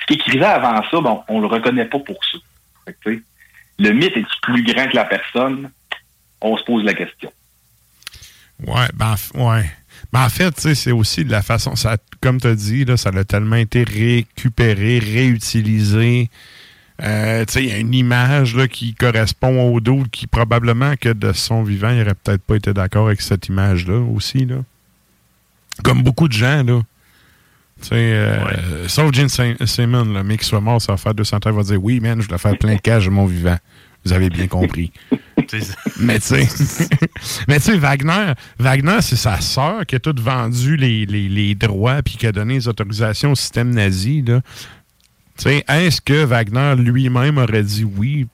[0.00, 2.38] ce qu'il écrivait avant ça, bon, on le reconnaît pas pour ça.
[2.84, 3.22] Fait que,
[3.78, 5.70] le mythe est plus grand que la personne?
[6.40, 7.32] On se pose la question.
[8.66, 9.70] Ouais, ben, ouais.
[10.12, 11.74] Ben, en fait, c'est aussi de la façon,
[12.20, 16.30] comme tu as dit, là, ça a tellement été récupéré, réutilisé.
[17.02, 20.94] Euh, tu sais, il y a une image là, qui correspond au dos qui probablement
[20.96, 24.46] que de son vivant, il aurait peut-être pas été d'accord avec cette image-là aussi.
[24.46, 24.56] Là.
[25.82, 26.80] Comme beaucoup de gens, là.
[27.90, 31.40] Euh, Sauf Gene Sim- Simmons, là, mais qu'il soit mort, ça va faire 200 ans,
[31.46, 33.56] il va dire Oui, man, je dois faire plein de cash de mon vivant.
[34.04, 34.92] Vous avez bien compris.
[35.98, 36.88] mais tu sais,
[37.48, 41.54] mais tu sais, Wagner, Wagner, c'est sa sœur qui a tout vendu les, les, les
[41.56, 44.22] droits puis qui a donné les autorisations au système nazi.
[44.22, 44.40] Là.
[45.38, 48.26] Tu sais, est-ce que Wagner lui-même aurait dit oui?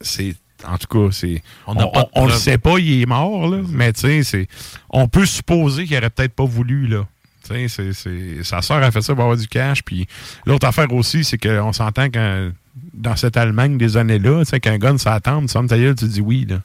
[0.00, 0.34] C'est.
[0.66, 1.42] En tout cas, c'est.
[1.66, 1.74] On
[2.14, 3.58] on le sait pas, il est mort, là.
[3.68, 4.48] Mais tu sais, c'est.
[4.88, 7.06] On peut supposer qu'il aurait peut-être pas voulu, là.
[7.46, 9.82] Tu sais, c'est- c'est- sa sœur a fait ça pour avoir du cash.
[9.82, 10.06] Puis
[10.46, 12.50] l'autre affaire aussi, c'est qu'on s'entend que
[12.94, 16.46] dans cette Allemagne des années-là, tu sais, qu'un gun s'attend, tu gueule, tu dis oui,
[16.48, 16.62] là.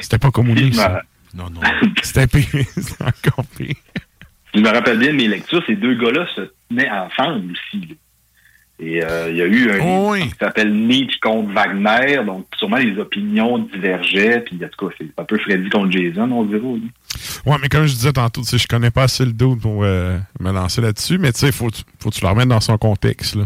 [0.00, 0.76] C'était pas communiste.
[0.78, 1.00] ça.
[1.32, 1.60] Non, non.
[2.02, 2.46] C'était pire.
[2.74, 3.74] C'était encore pire.
[4.56, 7.86] Je me rappelle bien de mes lectures, ces deux gars-là se tenaient ensemble aussi.
[7.88, 7.94] là.
[8.78, 12.46] Et euh, il y a eu un Oh livre qui s'appelle Nietzsche contre Wagner, donc
[12.58, 16.44] sûrement les opinions divergeaient, puis en tout cas, c'est un peu Freddy contre Jason, on
[16.44, 16.60] dirait.
[16.62, 16.82] oui.
[17.46, 20.52] Ouais, mais comme je disais tantôt, je connais pas assez le dos pour euh, me
[20.52, 23.44] lancer là-dessus, mais tu sais, faut, faut que tu le remettes dans son contexte, là.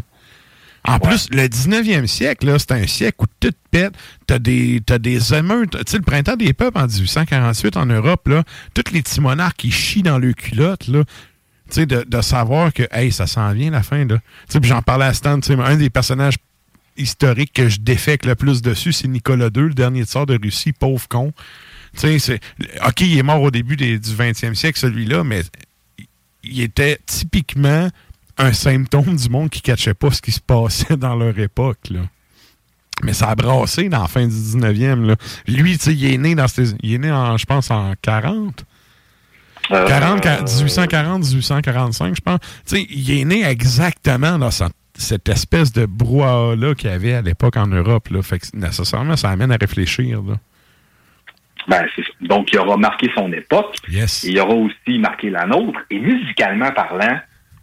[0.85, 3.93] En plus, le 19e siècle, c'est un siècle où tout pète.
[4.27, 5.73] T'as des, t'as des émeutes.
[5.73, 8.45] Tu sais, le printemps des peuples en 1848 en Europe, là,
[8.75, 11.05] tous les petits monarques qui chient dans leurs culottes, là.
[11.69, 14.19] Tu sais, de, de savoir que, hey, ça s'en vient la fin, là.
[14.49, 16.37] Tu sais, j'en parlais à Stan, tu sais, un des personnages
[16.97, 20.73] historiques que je défecte le plus dessus, c'est Nicolas II, le dernier tsar de Russie,
[20.73, 21.33] pauvre con.
[21.95, 22.41] Tu sais, c'est.
[22.87, 25.43] OK, il est mort au début des- du 20e siècle, celui-là, mais
[26.43, 27.89] il était typiquement
[28.41, 31.79] un symptôme du monde qui ne catchait pas ce qui se passait dans leur époque.
[31.91, 32.01] Là.
[33.03, 35.07] Mais ça a brassé dans la fin du 19e.
[35.07, 35.17] Là.
[35.47, 38.65] Lui, il est né dans ces- il est né en, je pense, en 40.
[39.71, 42.41] Euh, 40, 1840, 1845, je pense.
[42.73, 47.57] Il est né exactement dans sa- cette espèce de brouhaha-là qu'il y avait à l'époque
[47.57, 48.09] en Europe.
[48.09, 48.21] Là.
[48.23, 50.23] Fait que nécessairement, ça amène à réfléchir.
[50.23, 50.35] Là.
[51.69, 51.85] Ben.
[52.23, 53.77] Donc, il aura marqué son époque.
[53.89, 54.25] Yes.
[54.25, 55.79] Et il aura aussi marqué la nôtre.
[55.91, 57.19] Et musicalement parlant,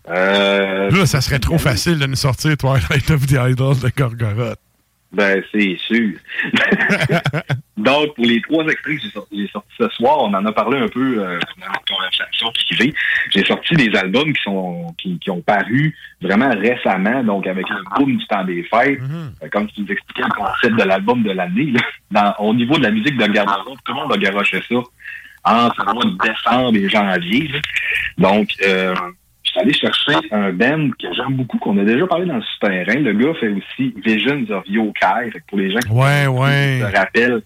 [0.10, 4.60] euh, Là, ça serait trop facile de nous sortir Twilight of the Idols de Gorgoroth.
[5.14, 6.12] Ben, c'est sûr.
[7.78, 10.88] Donc, pour les trois extraits que j'ai sortis, ce soir, on en a parlé un
[10.90, 12.94] peu euh, dans notre conversation privée.
[13.32, 17.78] J'ai sorti des albums qui sont qui, qui ont paru vraiment récemment, donc avec le
[17.96, 19.00] boom du temps des fêtes.
[19.02, 21.72] Euh, Comme tu nous expliquais le concept de l'album de l'année,
[22.40, 24.76] au niveau de la musique de garde-robe, tout le monde a garoché ça
[25.46, 27.48] entre le mois de décembre et janvier.
[27.48, 27.60] là.
[28.18, 28.94] Donc, euh,
[29.48, 33.00] suis allé chercher un band que j'aime beaucoup, qu'on a déjà parlé dans le souterrain.
[33.00, 35.32] Le gars fait aussi Visions of Yokai.
[35.48, 36.80] Pour les gens qui Ouais, ouais.
[36.82, 37.42] se rappellent,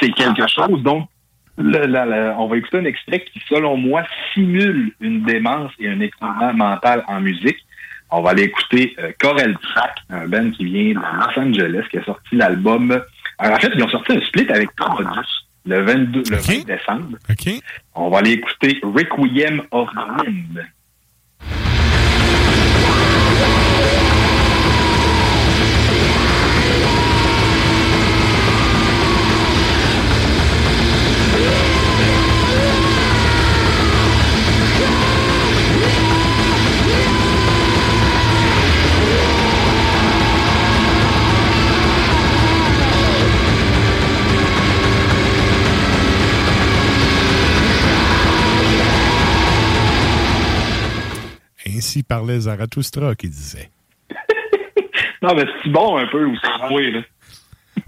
[0.00, 0.82] c'est quelque chose.
[0.82, 1.08] Donc,
[1.56, 4.04] le- la- la- on va écouter un extrait qui, selon moi,
[4.34, 7.58] simule une démence et un écroulement mental en musique.
[8.10, 11.98] On va aller écouter euh, Corel Track, un band qui vient de Los Angeles, qui
[11.98, 12.98] a sorti l'album.
[13.38, 15.28] Alors, en fait, ils ont sorti un split avec Commodus
[15.66, 17.18] le 22 le 20 décembre.
[17.94, 20.64] On va aller écouter Requiem of the Wind.
[51.78, 53.70] Ainsi parlait Zarathustra qui disait.
[55.22, 57.00] Non, mais c'est bon un peu, ou c'est moi, là.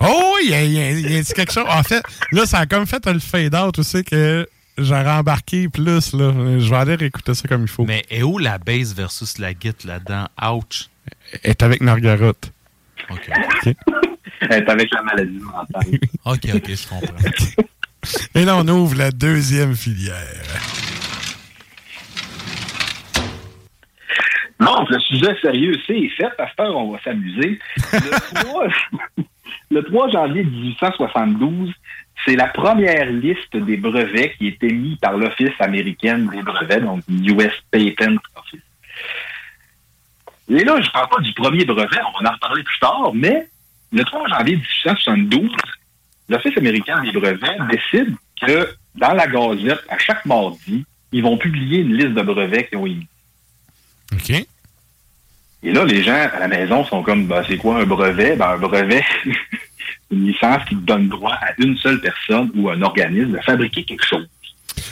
[0.01, 1.65] Oh, il y a, il y a- il y a dit quelque chose.
[1.69, 2.03] En fait,
[2.33, 6.13] là, ça a comme fait le fade-out aussi que j'aurais embarqué plus.
[6.13, 6.33] Là.
[6.59, 7.85] Je vais aller réécouter ça comme il faut.
[7.85, 10.27] Mais est où la bass versus la git là-dedans?
[10.43, 10.89] Ouch.
[11.45, 12.29] Elle est avec Margaret.
[13.11, 13.31] OK.
[13.67, 13.75] OK.
[14.41, 15.99] Elle est avec la maladie mentale.
[16.25, 17.31] OK, OK, je comprends.
[18.35, 20.45] Et là, on ouvre la deuxième filière.
[24.61, 26.31] Non, le sujet sérieux, c'est fait.
[26.39, 27.59] À cette heure, on va s'amuser.
[27.93, 28.67] Le 3,
[29.71, 31.73] le 3 janvier 1872,
[32.25, 37.03] c'est la première liste des brevets qui est émise par l'Office américain des brevets, donc
[37.09, 38.61] US Patent Office.
[40.51, 43.13] Et là, je ne parle pas du premier brevet, on va en reparler plus tard,
[43.15, 43.49] mais
[43.93, 45.51] le 3 janvier 1872,
[46.29, 51.79] l'Office américain des brevets décide que dans la Gazette, à chaque mardi, ils vont publier
[51.79, 53.07] une liste de brevets qui ont émis.
[54.13, 54.47] OK.
[55.63, 58.37] Et là, les gens à la maison sont comme, ben, c'est quoi un brevet?
[58.37, 59.31] Ben, un brevet, c'est
[60.11, 64.07] une licence qui donne droit à une seule personne ou un organisme de fabriquer quelque
[64.07, 64.29] chose.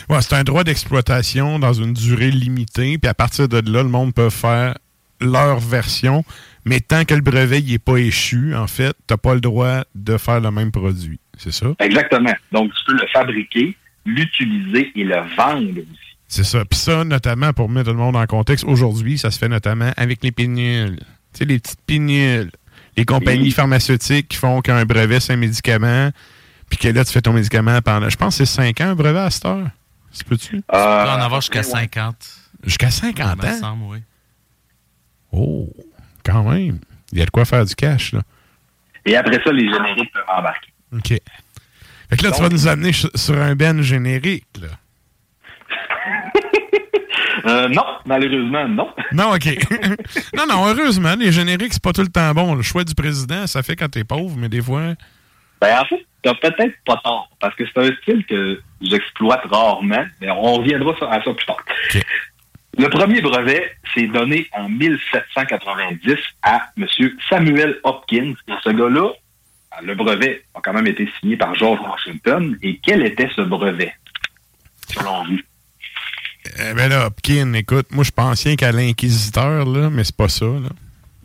[0.09, 2.97] Ouais, c'est un droit d'exploitation dans une durée limitée.
[2.97, 4.75] Puis à partir de là, le monde peut faire
[5.21, 6.23] leur version.
[6.65, 9.83] Mais tant que le brevet n'est pas échu, en fait, tu n'as pas le droit
[9.95, 11.19] de faire le même produit.
[11.37, 11.67] C'est ça?
[11.79, 12.33] Exactement.
[12.51, 13.75] Donc, tu peux le fabriquer,
[14.05, 16.08] l'utiliser et le vendre aussi.
[16.31, 16.63] C'est ça.
[16.63, 19.91] Puis ça, notamment, pour mettre tout le monde en contexte, aujourd'hui, ça se fait notamment
[19.97, 20.99] avec les pinules.
[21.33, 22.51] Tu sais, les petites pinules.
[22.95, 23.51] Les compagnies Oui.
[23.51, 26.11] pharmaceutiques qui font qu'un brevet, c'est un médicament,
[26.69, 28.95] puis que là, tu fais ton médicament pendant, je pense que c'est 5 ans, un
[28.95, 29.67] brevet à cette heure.
[30.11, 30.57] Ça peut-tu?
[30.57, 32.15] Tu peux en avoir jusqu'à 50.
[32.63, 33.59] Jusqu'à 50 Il me ans?
[33.59, 33.99] semble, oui.
[35.31, 35.69] Oh,
[36.23, 36.79] quand même.
[37.11, 38.21] Il y a de quoi faire du cash, là.
[39.05, 40.73] Et après ça, les génériques peuvent embarquer.
[40.93, 41.07] OK.
[41.07, 44.67] Fait que là, tu vas nous amener sur un ben générique, là.
[47.45, 48.89] Euh, non, malheureusement, non.
[49.11, 49.45] Non, OK.
[50.37, 52.55] non, non, heureusement, les génériques, c'est pas tout le temps bon.
[52.55, 54.93] Le choix du président, ça fait quand t'es pauvre, mais des fois.
[55.61, 60.05] Ben, en fait, t'as peut-être pas tort, parce que c'est un style que j'exploite rarement,
[60.21, 61.63] mais on reviendra à ça plus tard.
[62.77, 66.87] Le premier brevet s'est donné en 1790 à M.
[67.29, 68.35] Samuel Hopkins.
[68.47, 69.11] Et ce gars-là,
[69.83, 72.57] le brevet a quand même été signé par George Washington.
[72.61, 73.93] Et quel était ce brevet,
[74.93, 75.39] selon vous?
[76.45, 80.45] Eh ben là, Hopkins, écoute, moi, je pensais qu'à l'inquisiteur, là, mais c'est pas ça,
[80.45, 80.69] là.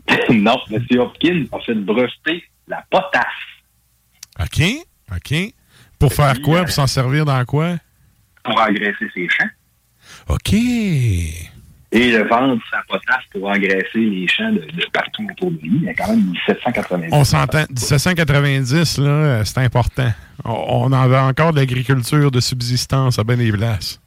[0.29, 0.85] non, M.
[0.99, 3.23] Hopkins a fait breveter la potasse.
[4.39, 4.61] OK,
[5.15, 5.53] OK.
[5.97, 6.63] Pour faire quoi?
[6.63, 7.77] Pour s'en servir dans quoi?
[8.45, 9.49] pour engraisser ses champs.
[10.29, 10.53] OK.
[10.53, 15.77] Et le vendre sa potasse pour engraisser les champs de, de partout autour de lui.
[15.77, 17.09] Il y a quand même 1790.
[17.11, 20.11] On s'entend, 1790, là, euh, c'est important.
[20.43, 23.99] On, on en a encore de l'agriculture de subsistance à ben des places.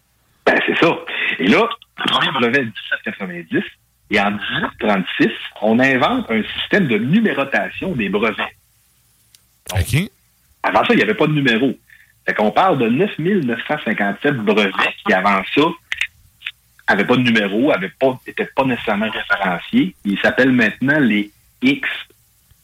[0.48, 0.98] Ben, c'est ça.
[1.38, 1.68] Et là,
[1.98, 3.62] le premier brevet de 1790,
[4.10, 5.28] et en 1836,
[5.60, 8.56] on invente un système de numérotation des brevets.
[9.72, 10.10] OK.
[10.62, 11.74] Avant ça, il n'y avait pas de numéro.
[12.26, 14.72] Fait qu'on parle de 9957 brevets
[15.06, 15.62] qui, avant ça,
[16.88, 18.18] n'avaient pas de numéro, n'étaient pas,
[18.56, 19.94] pas nécessairement référenciés.
[20.06, 21.86] Ils s'appellent maintenant les X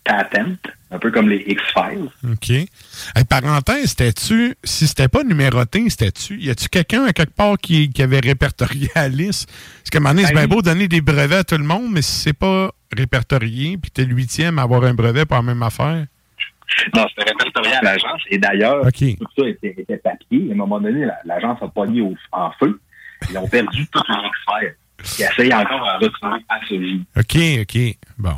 [0.05, 0.59] Patent,
[0.91, 2.11] un peu comme les X-Files.
[2.31, 2.51] OK.
[2.51, 7.89] Hey, parenthèse, c'était-tu, si c'était pas numéroté, c'était-tu, y a-tu quelqu'un à quelque part qui,
[7.91, 9.49] qui avait répertorié la liste?
[9.79, 10.57] Parce qu'à un moment donné, c'est Ben bien oui.
[10.57, 14.05] beau donner des brevets à tout le monde, mais si c'est pas répertorié, puis t'es
[14.05, 16.07] le huitième à avoir un brevet pour la même affaire.
[16.95, 18.21] Non, c'était répertorié à l'agence.
[18.31, 20.49] Et d'ailleurs, tout ça était, était papier.
[20.51, 22.81] À un moment donné, la- l'agence a pogné au- en feu.
[23.31, 24.75] Ils ont perdu toutes les experts.
[25.19, 27.01] Ils essayent encore de retrouver à ce jour.
[27.17, 27.99] OK, OK.
[28.19, 28.37] Bon.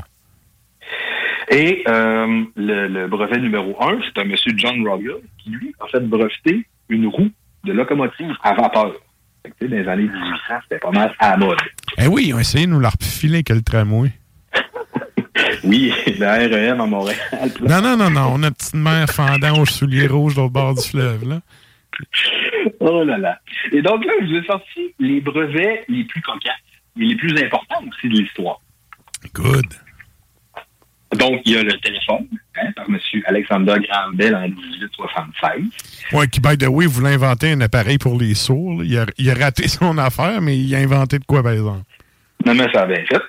[1.51, 5.87] Et euh, le, le brevet numéro un, c'est un monsieur John Ruggles qui, lui, a
[5.89, 7.31] fait breveter une roue
[7.65, 8.93] de locomotive à vapeur.
[9.43, 11.59] Fait que, dans les années 1800, c'était pas mal à la mode.
[11.99, 14.11] Eh oui, ils ont essayé de nous la refiler que le tramway.
[15.65, 17.19] Oui, le REM à Montréal.
[17.61, 18.33] Non, non, non, non.
[18.35, 21.41] On a petite mère fendant aux souliers rouges dans le bord du fleuve, là.
[22.81, 23.39] Oh là là.
[23.73, 26.55] Et donc là, je vous ai sorti les brevets les plus cocasses
[26.99, 28.61] et les plus importants aussi de l'histoire.
[29.35, 29.67] Good.
[31.15, 32.27] Donc, il y a le téléphone,
[32.57, 32.99] hein, par M.
[33.27, 35.63] Alexander Graham Bell en 1876.
[36.13, 38.83] Ouais, qui, by the way, voulait inventer un appareil pour les sourds.
[38.83, 41.83] Il, a, il a raté son affaire, mais il a inventé de quoi, par exemple?
[42.45, 43.23] Non, mais ça a bien fait.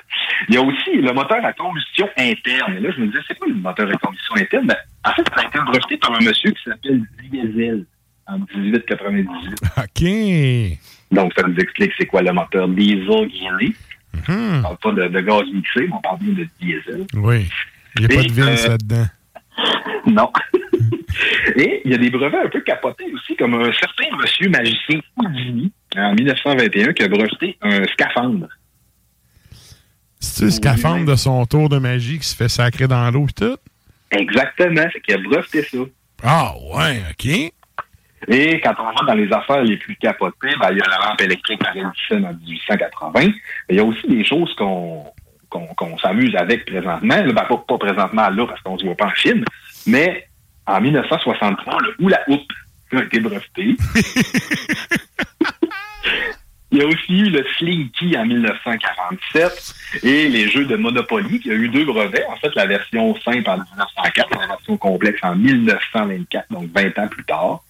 [0.50, 2.78] Il y a aussi le moteur à combustion interne.
[2.78, 4.68] Et là, je me disais, c'est quoi le moteur à combustion interne?
[4.68, 7.86] Ben, en fait, ça a été breveté par un monsieur qui s'appelle Diesel
[8.28, 9.56] en 1898.
[9.78, 10.80] OK.
[11.12, 13.74] Donc, ça nous explique c'est quoi le moteur diesel guiné.
[14.30, 17.06] On parle pas de, de gaz mixé, mais on parle bien de diesel.
[17.14, 17.48] Oui.
[17.96, 19.06] Il n'y a pas de Vince euh, là-dedans.
[20.06, 20.32] Non.
[21.58, 25.00] Et il y a des brevets un peu capotés aussi, comme un certain monsieur magicien
[25.18, 28.48] Houdini, en 1921, qui a breveté un scaphandre.
[30.20, 33.34] C'est le scaphandre de son tour de magie qui se fait sacrer dans l'eau et
[33.34, 33.58] tout?
[34.12, 35.78] Exactement, c'est qu'il a breveté ça.
[36.24, 37.54] Ah, ouais, OK.
[38.28, 41.08] Et quand on va dans les affaires les plus capotées, ben, il y a la
[41.08, 43.12] lampe électrique par Edison en 1880.
[43.16, 43.32] Mais
[43.70, 47.24] il y a aussi des choses qu'on s'amuse avec présentement.
[47.24, 49.46] Ben, pas, pas présentement là, parce qu'on ne se voit pas en Chine,
[49.86, 50.28] mais
[50.66, 52.42] en 1963, le hula hoop
[52.94, 53.78] a été breveté.
[56.72, 59.74] Il y a aussi eu le Slinky en 1947
[60.04, 61.42] et les jeux de Monopoly.
[61.46, 62.26] Il y a eu deux brevets.
[62.30, 67.00] En fait, la version simple en 1904 et la version complexe en 1924, donc 20
[67.00, 67.62] ans plus tard.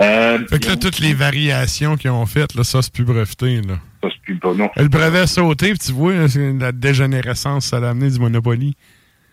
[0.00, 3.60] Euh, Fait que là, toutes les variations qu'ils ont faites, là, ça, c'est plus breveté,
[3.62, 3.74] là.
[4.02, 4.70] Ça, c'est plus pas, non.
[4.76, 8.20] Le brevet a sauté, puis tu vois, là, c'est la dégénérescence, ça l'a amené du
[8.20, 8.76] Monopoly.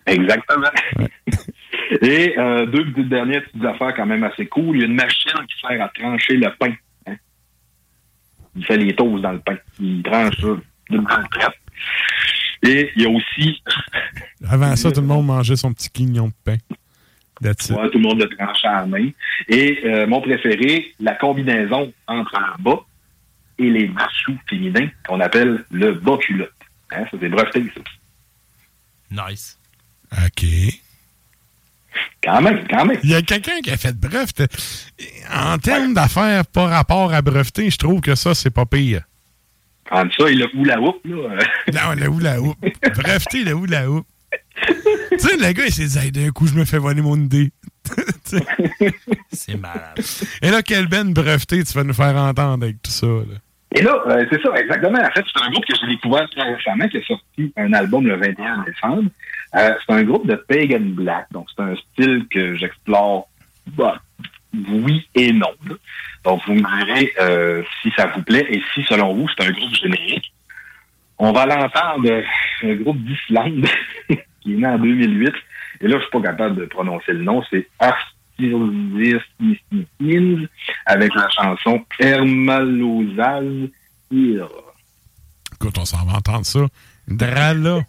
[0.08, 0.72] Exactement.
[2.01, 4.77] Et euh, deux petites dernières petites affaires quand même assez cool.
[4.77, 6.74] Il y a une machine qui sert à trancher le pain.
[8.56, 9.58] Il fait les toasts dans le pain.
[9.80, 10.48] Il tranche ça
[10.90, 11.56] d'une bonne traite.
[12.64, 13.61] Et il y a aussi...
[14.50, 16.58] Avant ça, tout le monde mangeait son petit quignon de pain.
[17.42, 17.75] That's it.
[17.75, 19.09] Ouais, tout le monde le tranchait à la main.
[19.50, 22.80] Et euh, mon préféré, la combinaison entre le bas
[23.58, 26.51] et les dessous féminins qu'on appelle le bas culotte.
[26.92, 27.82] Hein, ça, c'est breveté, ça.
[29.30, 29.59] Nice.
[30.11, 30.45] OK.
[32.24, 32.99] Quand même, quand même.
[33.03, 34.30] Il y a quelqu'un qui a fait bref.
[35.33, 39.01] En termes d'affaires par rapport à breveter, je trouve que ça, c'est pas pire.
[39.91, 41.38] Entre ça et le hula hoop, là.
[41.74, 42.57] Non, le hula hoop.
[42.95, 44.06] breveter, le hula hoop.
[45.11, 47.15] tu sais, le gars, il s'est dit, Hey, d'un coup, je me fais voler mon
[47.15, 47.51] idée.
[49.32, 49.99] c'est malade.
[50.41, 53.38] Et là, quelle benne breveté tu vas nous faire entendre avec tout ça, là?
[53.75, 54.99] Et là, euh, c'est ça, exactement.
[54.99, 58.07] En fait, c'est un groupe que j'ai découvert très récemment, qui a sorti un album
[58.07, 59.09] le 21 décembre.
[59.56, 61.27] Euh, c'est un groupe de Pagan Black.
[61.32, 63.30] Donc, c'est un style que j'explore,
[63.67, 64.01] bah,
[64.69, 65.51] oui et non.
[66.24, 69.51] Donc, vous me direz euh, si ça vous plaît et si, selon vous, c'est un
[69.51, 70.34] groupe générique.
[71.17, 72.24] On va l'entendre, euh,
[72.64, 73.66] un groupe d'Islande
[74.42, 75.34] qui est né en 2008.
[75.82, 77.42] Et là, je suis pas capable de prononcer le nom.
[77.50, 79.16] C'est Arstilzis
[80.85, 83.69] avec la chanson Hermalozaz.
[84.11, 86.59] Écoute, on s'en va entendre ça.
[87.08, 87.85] Drala.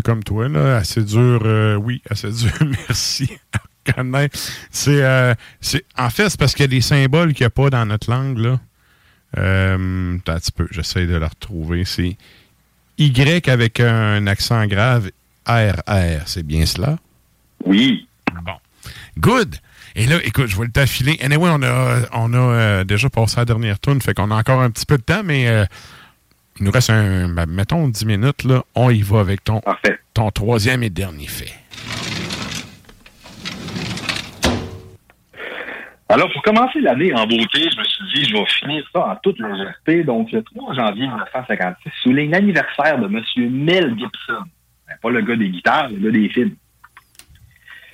[0.00, 3.30] Comme toi, là, assez dur, euh, oui, assez dur, merci.
[4.70, 7.50] C'est, euh, c'est, en fait, c'est parce qu'il y a des symboles qu'il n'y a
[7.50, 8.60] pas dans notre langue, là.
[9.38, 11.84] Euh, un petit peu, j'essaie de la retrouver.
[11.84, 12.16] C'est
[12.98, 15.10] Y avec un accent grave,
[15.46, 16.98] RR, c'est bien cela?
[17.64, 18.06] Oui.
[18.44, 18.54] Bon.
[19.18, 19.56] Good!
[19.94, 21.18] Et là, écoute, je vais le t'affiler.
[21.22, 24.62] Anyway, on a, on a euh, déjà passé la dernière tourne, fait qu'on a encore
[24.62, 25.64] un petit peu de temps, mais euh,
[26.62, 28.62] il nous reste un, ben, mettons 10 minutes, là.
[28.76, 29.60] On y va avec ton,
[30.14, 31.52] ton troisième et dernier fait.
[36.08, 39.16] Alors, pour commencer l'année en beauté, je me suis dit, je vais finir ça en
[39.16, 40.04] toute légèreté.
[40.04, 43.50] Donc, le 3 janvier 1956 souligne l'anniversaire de M.
[43.50, 44.44] Mel Gibson.
[44.86, 46.54] Ben, pas le gars des guitares, le gars des films.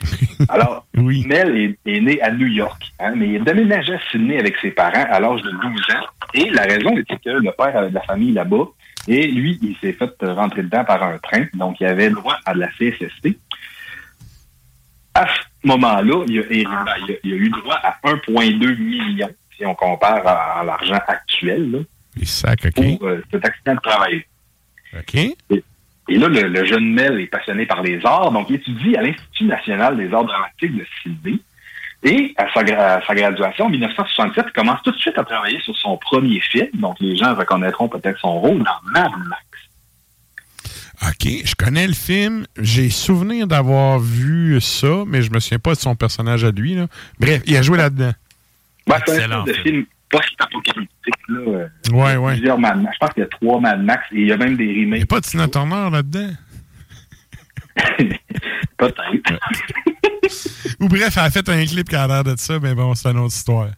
[0.49, 0.87] Alors,
[1.27, 4.71] Mel est, est né à New York, hein, mais il déménageait à Sydney avec ses
[4.71, 5.61] parents à l'âge de 12
[5.97, 6.07] ans.
[6.35, 8.65] Et la raison était que le père avait de la famille là-bas.
[9.09, 11.47] Et lui, il s'est fait rentrer dedans par un train.
[11.55, 13.37] Donc, il avait droit à de la CSST.
[15.15, 20.27] À ce moment-là, il, a- il il eu droit à 1,2 million, si on compare
[20.27, 21.79] à, à l'argent actuel, là,
[22.99, 24.25] pour euh, cet accident de travail.
[24.97, 25.15] OK.
[25.15, 25.65] Et,
[26.09, 29.03] et là, le, le jeune Mel est passionné par les arts, donc il étudie à
[29.03, 31.39] l'Institut national des arts dramatiques de Sydney.
[32.05, 35.25] Et à sa, gra- à sa graduation en 1967, il commence tout de suite à
[35.25, 36.69] travailler sur son premier film.
[36.75, 39.43] Donc les gens reconnaîtront peut-être son rôle dans Mad Max.
[41.03, 42.47] OK, je connais le film.
[42.61, 46.75] J'ai souvenir d'avoir vu ça, mais je me souviens pas de son personnage à lui.
[46.75, 46.87] Là.
[47.21, 48.13] Bref, il a joué là-dedans.
[48.89, 51.15] Ouais, c'est un Excellent espèce de film post-apocalyptique.
[51.29, 52.33] là, euh, Ouais, il y a ouais.
[52.35, 52.95] Plusieurs Mad Max.
[52.95, 54.77] Je pense qu'il y a trois Mad Max et il y a même des Il
[54.79, 55.03] n'y remakes.
[55.03, 56.31] a pas de Tina Turner là-dedans?
[58.77, 59.39] Peut-être.
[60.81, 63.09] Ou bref, elle a fait un clip qui a l'air de ça, mais bon, c'est
[63.11, 63.69] une autre histoire.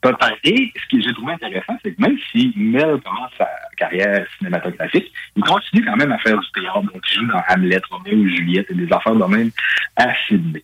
[0.00, 0.38] Peut-être.
[0.44, 5.10] Et ce que j'ai trouvé intéressant, c'est que même si Mel commence sa carrière cinématographique,
[5.36, 6.82] il continue quand même à faire du théâtre.
[6.82, 9.50] Donc, il joue dans Hamlet, Roméo ou Juliette et des affaires de même
[9.96, 10.62] à Sydney.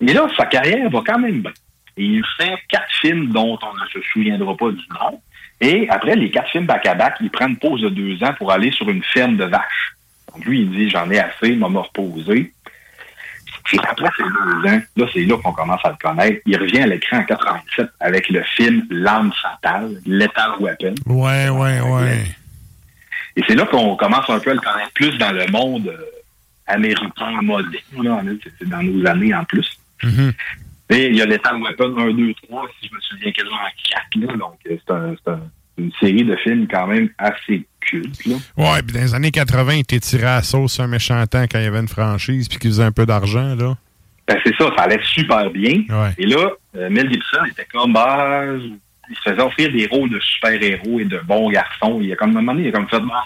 [0.00, 1.52] Et là, sa carrière va quand même bien.
[1.96, 5.20] Et il fait quatre films dont on ne se souviendra pas du nom.
[5.60, 8.70] Et après les quatre films back-à-back, il prend une pause de deux ans pour aller
[8.72, 9.96] sur une ferme de vaches.
[10.32, 12.52] Donc lui, il dit, j'en ai assez, me reposer.
[13.72, 16.40] Et après ces deux ans, là, c'est là qu'on commence à le connaître.
[16.46, 20.94] Il revient à l'écran en 87 avec le film L'arme fatale, Lethal Weapon.
[21.06, 22.24] Ouais, ouais, ouais.
[23.34, 26.04] Et c'est là qu'on commence un peu à le connaître plus dans le monde euh,
[26.66, 28.38] américain moderne.
[28.66, 29.78] dans nos années en plus.
[30.02, 30.32] Mhm.
[30.90, 33.56] Et il y a Lethal Weapon 1, 2, 3, si je me souviens quasiment
[33.90, 34.26] 4.
[34.30, 35.40] Là, donc, euh, c'est un- c'est un-
[35.78, 38.24] une série de films quand même assez culte.
[38.26, 38.36] Là.
[38.56, 41.58] Ouais, puis dans les années 80, il était tiré à sauce un méchant temps quand
[41.58, 43.76] il y avait une franchise puis qu'il faisait un peu d'argent, là.
[44.28, 45.82] Ben, c'est ça, ça allait super bien.
[45.88, 46.10] Ouais.
[46.18, 50.18] Et là, euh, Mel Gibson était comme, bah, il se faisait offrir des rôles de
[50.20, 52.00] super-héros et de bons garçons.
[52.02, 53.24] Il a comme, à un moment donné, il a comme fait, bah,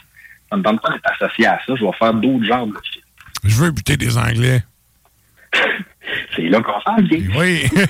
[0.50, 3.04] ça me tente pas d'être associé à ça, je vais faire d'autres genres de films.
[3.44, 4.62] Je veux buter des Anglais.
[6.36, 7.26] C'est là qu'on s'en vient.
[7.36, 7.64] Oui.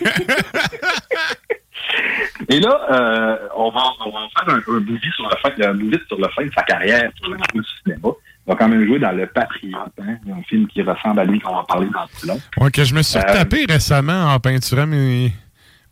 [2.49, 5.75] Et là, euh, on, va, on va faire un, un movie sur le fin, un
[6.09, 8.09] sur le fin de sa carrière sur le du cinéma.
[8.47, 11.39] Il va quand même jouer dans Le Patriote, hein, un film qui ressemble à lui
[11.41, 12.41] qu'on va parler dans le long.
[12.59, 15.33] Ouais, que je me suis Euh, retapé récemment en peinturant mes,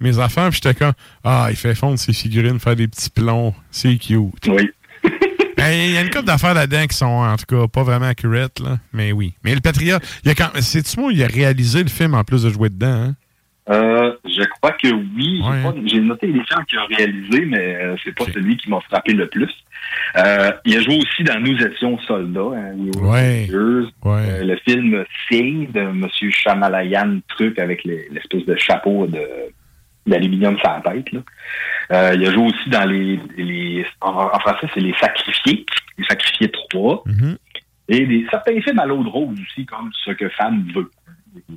[0.01, 3.55] mes affaires, puis j'étais comme, ah, il fait fondre ses figurines, faire des petits plombs.
[3.71, 4.47] C'est cute.
[4.49, 4.71] Oui.
[5.69, 8.07] Ben, Il y a une couple d'affaires là-dedans qui sont, en tout cas, pas vraiment
[8.07, 8.79] accurate, là.
[8.93, 9.35] Mais oui.
[9.45, 12.43] Mais le Patriote, il a quand c'est-tu moi, il a réalisé le film en plus
[12.45, 13.15] de jouer dedans, hein?
[13.71, 15.43] Euh, je crois que oui.
[15.45, 18.71] J'ai pas- J'ai noté les gens qui ont réalisé, mais euh, c'est pas celui qui
[18.71, 19.51] m'a frappé le plus.
[20.17, 22.73] Euh, il a joué aussi dans Nous étions soldats, hein,
[23.03, 23.47] Ouais.
[24.31, 26.07] Euh, le film Signe de M.
[26.31, 29.21] Shamalayan Truc avec les- l'espèce de chapeau de
[30.07, 31.13] d'aluminium sur la tête.
[31.13, 31.21] Là.
[31.91, 35.65] Euh, il a joué aussi dans les, les en, en français, c'est Les Sacrifiés,
[35.97, 37.05] Les Sacrifiés 3.
[37.89, 40.91] Et des, certains films à l'eau de rose aussi, comme Ce que femme veut.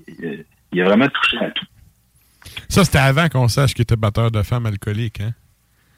[0.08, 1.66] Il, il a vraiment touché à tout.
[2.70, 5.34] Ça, c'était avant qu'on sache qu'il était batteur de femmes alcooliques, hein?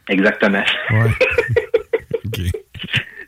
[0.09, 0.63] Exactement.
[0.89, 1.11] Ouais.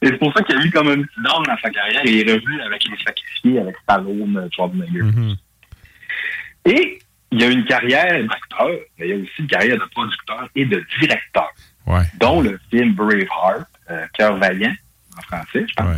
[0.02, 2.12] Et c'est pour ça qu'il a eu comme un petit down dans sa carrière et
[2.12, 5.02] il est revenu avec les sacrifiés, avec Stallone, Schwarzenegger.
[5.02, 5.36] Mhm.
[6.66, 7.00] Et
[7.38, 10.84] il a une carrière d'acteur, mais il a aussi une carrière de producteur et de
[11.00, 11.50] directeur,
[11.86, 12.04] Ouais.
[12.20, 14.74] dont le film Braveheart, euh, Cœur vaillant,
[15.18, 15.98] en français, je pense,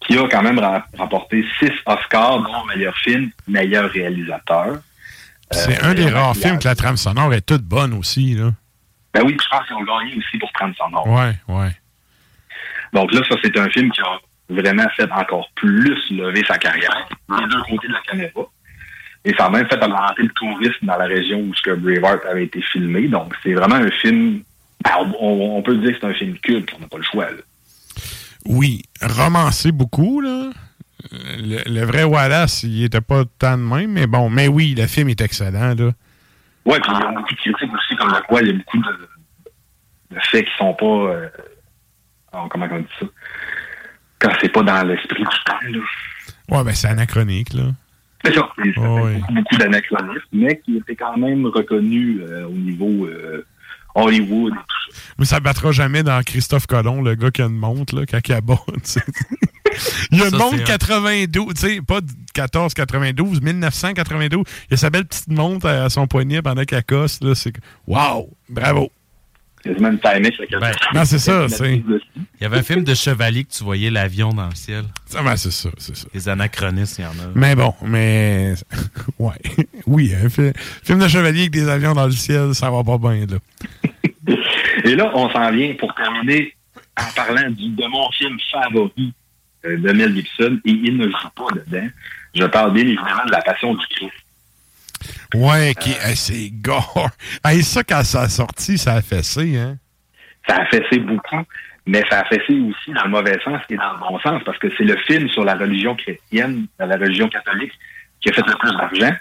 [0.00, 4.76] qui a quand même ra- remporté six Oscars, dont meilleur film, meilleur réalisateur.
[5.50, 8.50] C'est Euh, un des rares films que la trame sonore est toute bonne aussi, là.
[9.12, 11.16] Ben oui, je pense qu'ils ont gagné aussi pour prendre son nom.
[11.16, 11.70] Ouais, ouais.
[12.92, 17.08] Donc là, ça, c'est un film qui a vraiment fait encore plus lever sa carrière,
[17.28, 18.40] des deux côtés de la caméra.
[19.24, 22.26] Et ça a même fait augmenter le tourisme dans la région où ce que Braveheart
[22.26, 23.08] avait été filmé.
[23.08, 24.42] Donc, c'est vraiment un film...
[24.84, 27.30] ben, on, on peut dire que c'est un film culte, on n'a pas le choix.
[27.30, 27.38] là.
[28.44, 30.50] Oui, romancé beaucoup, là.
[31.10, 34.86] Le, le vrai Wallace, il était pas tant de même, mais bon, mais oui, le
[34.86, 35.92] film est excellent, là.
[36.66, 38.54] Ouais, puis il y a beaucoup de critiques aussi, comme le quoi il y a
[38.54, 40.84] beaucoup de, de faits qui sont pas...
[40.84, 41.28] euh,
[42.34, 43.06] oh, comment on dit ça?
[44.18, 45.78] Quand c'est pas dans l'esprit du temps, là.
[46.50, 47.72] Ouais, ben c'est anachronique, là.
[48.24, 49.14] Fait Ouais.
[49.18, 53.44] beaucoup, beaucoup d'anachronismes, mais qui était quand même reconnu euh, au niveau euh,
[53.94, 55.00] Hollywood et tout ça.
[55.18, 58.18] Mais ça battra jamais dans Christophe Colomb, le gars qui a une montre, là, quand
[58.26, 58.58] il abat.
[60.12, 64.44] Il y a une montre c'est- 92, tu sais, pas 1492, 1992.
[64.70, 67.34] Il a sa belle petite montre à son poignet pendant qu'il accoste, là.
[67.34, 67.52] C'est...
[67.86, 68.30] Wow!
[68.48, 68.90] Bravo!
[69.64, 71.76] Quasiment une timée sur Ben, Non, c'est ça, c'est...
[71.76, 74.84] Il y avait un film de chevalier que tu voyais l'avion dans le ciel.
[75.06, 76.06] Ça, ben, c'est ça, c'est ça.
[76.12, 77.30] Les anachronistes, il y en a.
[77.34, 78.54] Mais bon, mais...
[79.18, 79.32] Ouais.
[79.86, 80.52] Oui, un fi-
[80.82, 83.38] film de chevalier avec des avions dans le ciel, ça va pas bien, là.
[84.84, 86.54] Et là, on s'en vient pour terminer
[87.00, 89.12] en parlant du, de mon film favori
[89.64, 91.88] euh, de Mel Gibson, et il ne joue pas dedans.
[92.34, 94.12] Je parle bien évidemment de La Passion du Christ.
[95.34, 97.10] Ouais, qui, hey, c'est gore.
[97.44, 99.76] Hey, ça, quand ça a sorti, ça a fessé, hein?
[100.48, 101.42] Ça a fessé beaucoup,
[101.86, 104.58] mais ça a fessé aussi dans le mauvais sens et dans le bon sens, parce
[104.58, 107.72] que c'est le film sur la religion chrétienne, la religion catholique,
[108.20, 109.16] qui a fait le plus d'argent.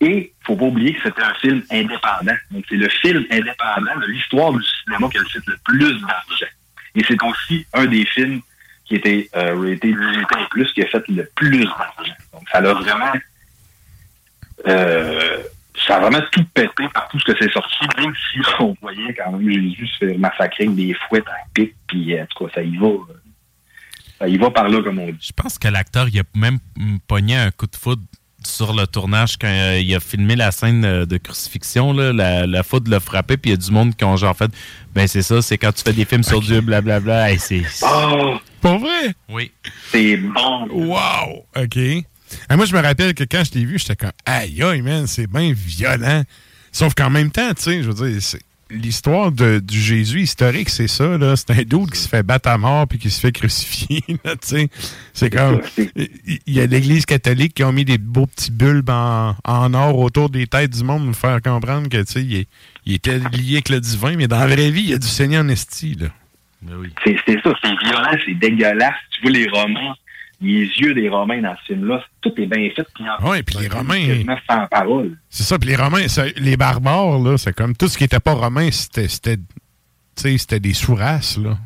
[0.00, 2.36] Et faut pas oublier que c'était un film indépendant.
[2.50, 6.46] Donc, c'est le film indépendant de l'histoire du cinéma qui a fait le plus d'argent.
[6.94, 8.40] Et c'est aussi un des films
[8.84, 12.14] qui était euh, raté 18 ans et plus qui a fait le plus d'argent.
[12.32, 13.12] Donc, ça l'a vraiment...
[14.66, 15.38] euh,
[15.86, 19.12] ça a vraiment tout pété par tout ce que c'est sorti, même si on voyait
[19.14, 22.52] quand même Jésus se faire massacrer avec des fouettes à pic, puis en tout cas,
[22.54, 22.86] ça y va.
[22.86, 22.98] euh,
[24.20, 25.16] Ça y va par là, comme on dit.
[25.20, 26.58] Je pense que l'acteur, il a même
[27.08, 28.02] pogné un coup de foudre
[28.46, 31.92] sur le tournage quand euh, il a filmé la scène euh, de crucifixion.
[31.94, 34.36] Là, la, la foudre l'a frappé, puis il y a du monde qui ont genre
[34.36, 34.50] fait
[34.94, 37.30] Ben, c'est ça, c'est quand tu fais des films sur Dieu, blablabla.
[37.30, 37.62] Hey, c'est.
[37.82, 38.36] Oh!
[38.60, 39.14] Pas vrai?
[39.30, 39.50] Oui.
[39.90, 40.68] C'est bon.
[40.70, 41.46] Wow!
[41.56, 41.78] OK.
[42.48, 45.06] Ah, moi, je me rappelle que quand je l'ai vu, j'étais comme, aïe, aïe, man,
[45.06, 46.22] c'est bien violent.
[46.72, 48.20] Sauf qu'en même temps, tu sais, je veux dire,
[48.70, 51.36] l'histoire de- du Jésus historique, c'est ça, là.
[51.36, 54.32] C'est un doute qui se fait battre à mort puis qui se fait crucifier, là,
[54.32, 54.68] tu sais.
[55.12, 55.60] C'est comme,
[55.96, 59.98] il y a l'Église catholique qui ont mis des beaux petits bulbes en, en or
[59.98, 62.48] autour des têtes du monde pour faire comprendre que, tu sais, il, est-
[62.86, 65.06] il était lié avec le divin, mais dans la vraie vie, il y a du
[65.06, 66.08] Seigneur en esti, là.
[67.04, 68.94] C'est c'est ça, c'est violent, c'est dégueulasse.
[69.10, 69.94] Tu vois les Romains,
[70.44, 72.86] les yeux des Romains dans ce film-là, tout est bien fait.
[72.94, 74.36] Puis en Ouais, puis les Romains.
[74.48, 75.16] sans parole.
[75.28, 76.06] C'est ça, puis les Romains,
[76.36, 79.42] les barbares, là, c'est comme tout ce qui était pas romain, c'était, c'était, tu
[80.16, 81.56] sais, c'était des sous-races, là.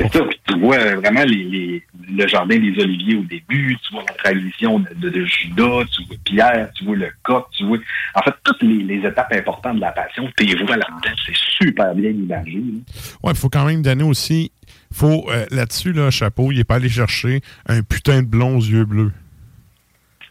[0.00, 3.92] C'est ça, puis tu vois vraiment les, les- le jardin des Oliviers au début, tu
[3.92, 7.64] vois la tradition de, de- de Judas, tu vois Pierre, tu vois le coq, tu
[7.66, 7.76] vois.
[8.14, 11.36] En fait, toutes les, les étapes importantes de la passion, tu les vois là-dedans, c'est
[11.36, 12.54] super bien imagé.
[12.54, 12.80] là.
[13.22, 14.50] Ouais, il faut quand même donner aussi,
[14.92, 18.62] faut, euh, là-dessus, là, chapeau, il est pas allé chercher un putain de blond aux
[18.62, 19.12] yeux bleus.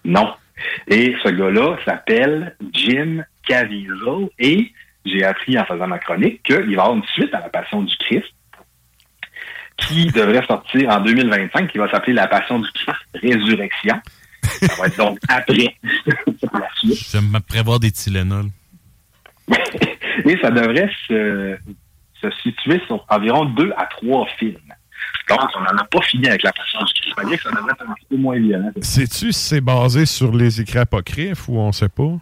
[0.04, 0.34] Non.
[0.88, 4.72] Et ce gars-là s'appelle Jim Caviezel et
[5.06, 7.84] j'ai appris en faisant ma chronique qu'il va y avoir une suite à la Passion
[7.84, 8.28] du Christ
[9.78, 14.00] qui devrait sortir en 2025, qui va s'appeler La Passion du Christ Résurrection.
[14.44, 15.76] Ça va être donc après
[16.54, 17.10] la suite.
[17.12, 18.48] J'aime me prévoir des Tylenol.
[20.26, 21.58] Et ça devrait se,
[22.22, 24.58] se situer sur environ deux à trois films.
[25.30, 27.14] Donc, on n'en a pas fini avec la passion du Christ.
[27.18, 28.72] Malgré que ça devrait être un petit peu moins violent.
[28.82, 32.18] Sais-tu si c'est basé sur les écrits apocryphes ou on sait pas?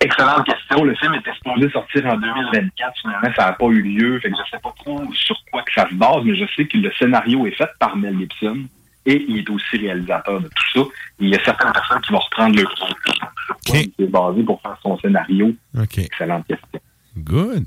[0.00, 0.84] Excellente question.
[0.84, 2.98] Le film était supposé sortir en 2024.
[3.00, 4.18] Finalement, ça n'a pas eu lieu.
[4.20, 6.66] Fait que je sais pas trop sur quoi que ça se base, mais je sais
[6.66, 8.64] que le scénario est fait par Mel Gibson
[9.06, 10.80] et il est aussi réalisateur de tout ça.
[10.80, 13.90] Et il y a certaines personnes qui vont reprendre le rôle.
[13.98, 15.54] Il est basé pour faire son scénario.
[15.96, 16.80] Excellente question.
[17.16, 17.66] Good.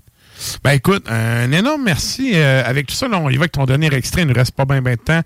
[0.64, 2.32] Ben écoute, un énorme merci.
[2.36, 4.22] Euh, avec tout ça, là, on y va avec ton dernier extrait.
[4.24, 5.22] Il ne reste pas bien ben de temps.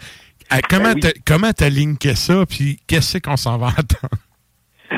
[0.54, 1.00] Euh, comment oui.
[1.00, 4.16] t'as- comment t'as linké ça, puis qu'est-ce qu'on s'en va attendre?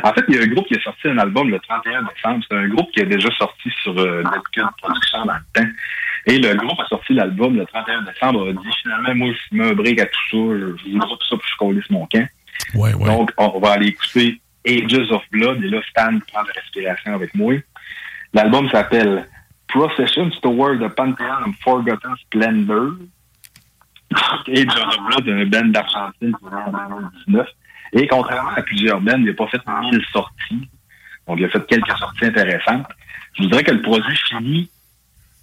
[0.03, 2.43] En fait, il y a un groupe qui a sorti un album le 31 décembre.
[2.49, 4.21] C'est un groupe qui a déjà sorti sur euh,
[4.81, 5.69] Production dans le temps.
[6.25, 8.49] Et le groupe a sorti l'album le 31 décembre.
[8.49, 10.37] a dit finalement, moi, je mets un break à tout ça.
[10.37, 12.27] Je, je drop ça puis je colisse mon camp.
[12.75, 13.05] Ouais, ouais.
[13.05, 15.63] Donc, on va aller écouter Ages of Blood.
[15.63, 17.53] Et là, Stan prend de respiration avec moi.
[18.33, 19.25] L'album s'appelle
[19.67, 22.93] Processions Toward the Pantheon of Forgotten Splendor.
[24.47, 27.47] Ages of Blood, un band d'Argentine en 2019.
[27.93, 30.69] Et contrairement à plusieurs bands, il n'a pas fait mille sorties.
[31.27, 32.87] Donc, il a fait quelques sorties intéressantes.
[33.33, 34.69] Je voudrais que le produit fini,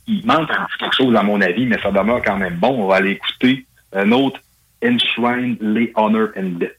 [0.06, 2.84] il manque un petit quelque chose à mon avis, mais ça demeure quand même bon.
[2.84, 4.40] On va aller écouter un autre
[4.84, 6.76] Enshrine Lay Honor and Death.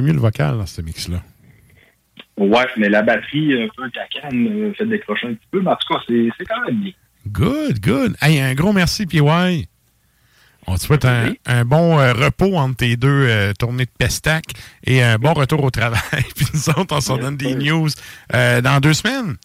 [0.00, 1.22] Peu mieux le vocal dans ce mix-là?
[2.36, 5.60] Ouais, mais la batterie, un peu cacane, fait décrocher un petit peu.
[5.60, 6.92] Mais en tout cas, c'est c'est quand même bien.
[7.28, 8.16] Good, good.
[8.22, 9.68] Hey, un gros merci, PY.
[10.66, 14.44] On te souhaite un, un bon euh, repos entre tes deux euh, tournées de pestac
[14.84, 16.00] et un bon retour au travail.
[16.36, 17.88] Puis nous autres, on s'en donne des news
[18.34, 19.36] euh, dans deux semaines.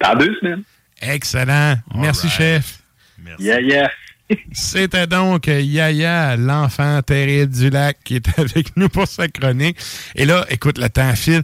[0.00, 0.62] Dans deux semaines.
[1.00, 1.76] Excellent.
[1.94, 2.82] Merci, chef.
[3.38, 3.90] Yeah, yeah.
[4.52, 9.78] C'était donc Yaya, l'enfant terrible du lac, qui est avec nous pour sa chronique.
[10.14, 11.42] Et là, écoute, le temps file.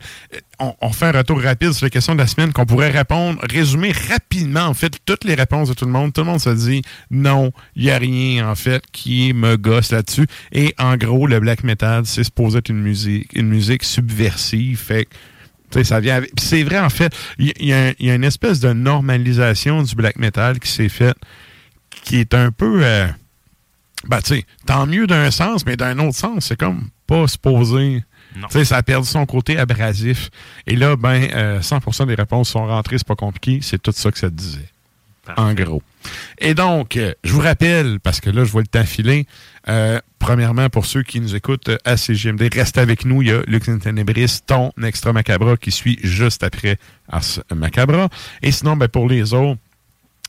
[0.60, 3.92] On, fait un retour rapide sur les questions de la semaine qu'on pourrait répondre, résumer
[4.08, 6.12] rapidement, en fait, toutes les réponses de tout le monde.
[6.12, 9.90] Tout le monde se dit non, il n'y a rien, en fait, qui me gosse
[9.90, 10.26] là-dessus.
[10.52, 14.78] Et en gros, le black metal, c'est supposé être une musique, une musique subversive.
[14.78, 15.08] Fait
[15.82, 20.16] ça vient c'est vrai, en fait, il y a une espèce de normalisation du black
[20.18, 21.16] metal qui s'est faite,
[22.04, 22.80] qui est un peu.
[22.84, 23.06] euh,
[24.06, 28.04] ben, tu sais, tant mieux d'un sens, mais d'un autre sens, c'est comme pas supposé.
[28.34, 30.30] Tu sais, ça a perdu son côté abrasif.
[30.66, 34.10] Et là, ben, euh, 100% des réponses sont rentrées, c'est pas compliqué, c'est tout ça
[34.10, 34.68] que ça disait.
[35.38, 35.82] En gros.
[36.38, 39.26] Et donc, euh, je vous rappelle, parce que là, je vois le temps filer,
[39.68, 43.22] euh, premièrement, pour ceux qui nous écoutent euh, à CGMD, restez avec nous.
[43.22, 46.76] Il y a Lux in Tenebris, ton Extra Macabra, qui suit juste après
[47.10, 48.10] Ars Macabra.
[48.42, 49.60] Et sinon, ben, pour les autres,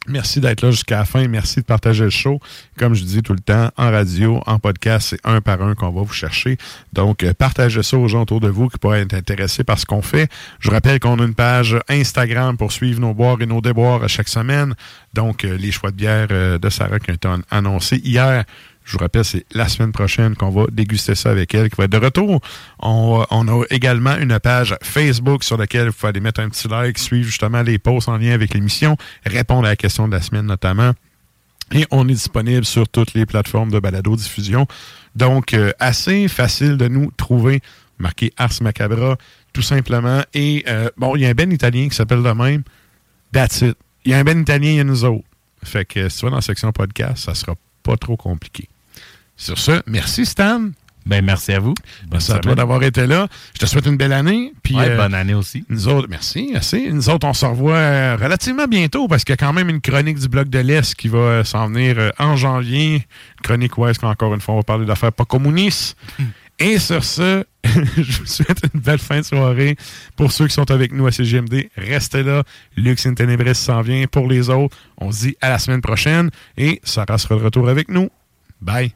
[0.08, 1.27] Merci d'être là jusqu'à la fin.
[1.27, 2.40] Merci de partager le show.
[2.77, 5.90] Comme je dis tout le temps, en radio, en podcast, c'est un par un qu'on
[5.92, 6.58] va vous chercher.
[6.93, 9.85] Donc, euh, partagez ça aux gens autour de vous qui pourraient être intéressés par ce
[9.85, 10.30] qu'on fait.
[10.59, 14.08] Je rappelle qu'on a une page Instagram pour suivre nos boires et nos déboires à
[14.08, 14.75] chaque semaine.
[15.14, 18.43] Donc, euh, les choix de bière euh, de Sarah qui ont été an- annoncés hier.
[18.85, 21.85] Je vous rappelle, c'est la semaine prochaine qu'on va déguster ça avec elle, qui va
[21.85, 22.39] être de retour.
[22.80, 26.99] On, a également une page Facebook sur laquelle vous pouvez aller mettre un petit like,
[26.99, 30.45] suivre justement les posts en lien avec l'émission, répondre à la question de la semaine
[30.45, 30.93] notamment.
[31.73, 34.67] Et on est disponible sur toutes les plateformes de balado-diffusion.
[35.15, 37.61] Donc, euh, assez facile de nous trouver.
[37.97, 39.17] Marqué Ars Macabra,
[39.51, 40.22] tout simplement.
[40.35, 42.61] Et, euh, bon, il y a un ben italien qui s'appelle de même.
[43.31, 43.75] That's it.
[44.03, 45.25] Il y a un ben italien, il y a nous autres.
[45.64, 48.69] Fait que si tu vas dans la section podcast, ça sera pas trop compliqué.
[49.38, 50.69] Sur ce, merci Stan.
[51.05, 51.75] Ben, merci à vous.
[52.11, 52.41] Merci à semaine.
[52.41, 53.27] toi d'avoir été là.
[53.53, 54.53] Je te souhaite une belle année.
[54.64, 55.64] Puis, Ouais, euh, bonne année aussi.
[55.69, 56.89] Nous autres, merci, merci.
[56.91, 59.81] Nous autres, on se revoit euh, relativement bientôt parce qu'il y a quand même une
[59.81, 63.05] chronique du Bloc de l'Est qui va euh, s'en venir en janvier.
[63.43, 65.95] Chronique où est-ce qu'encore une fois, on va parler d'affaires pas communistes.
[66.57, 69.75] Et sur ce, je vous souhaite une belle fin de soirée.
[70.15, 72.43] Pour ceux qui sont avec nous à CGMD, restez là.
[72.77, 74.05] Lux in Tenebris s'en vient.
[74.07, 77.69] Pour les autres, on se dit à la semaine prochaine et Sarah sera de retour
[77.69, 78.09] avec nous.
[78.61, 78.95] Bye.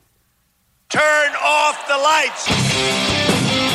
[0.89, 3.68] Turn off the lights.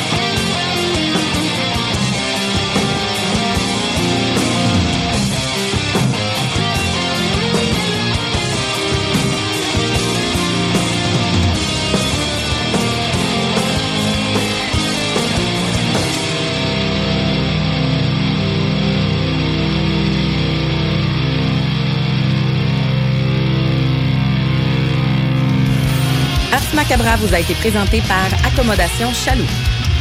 [26.73, 29.43] Macabra vous a été présenté par Accommodation Chaloux.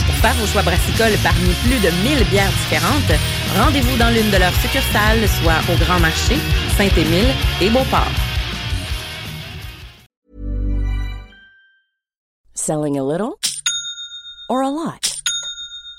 [0.07, 3.19] Pour faire vos choix brassicoles parmi plus de 1000 bières différentes,
[3.59, 6.37] rendez-vous dans l'une de leurs succursales, soit au Grand Marché,
[6.77, 8.07] Saint-Émile et Beauport.
[12.55, 13.35] Selling a little
[14.49, 15.14] or a lot?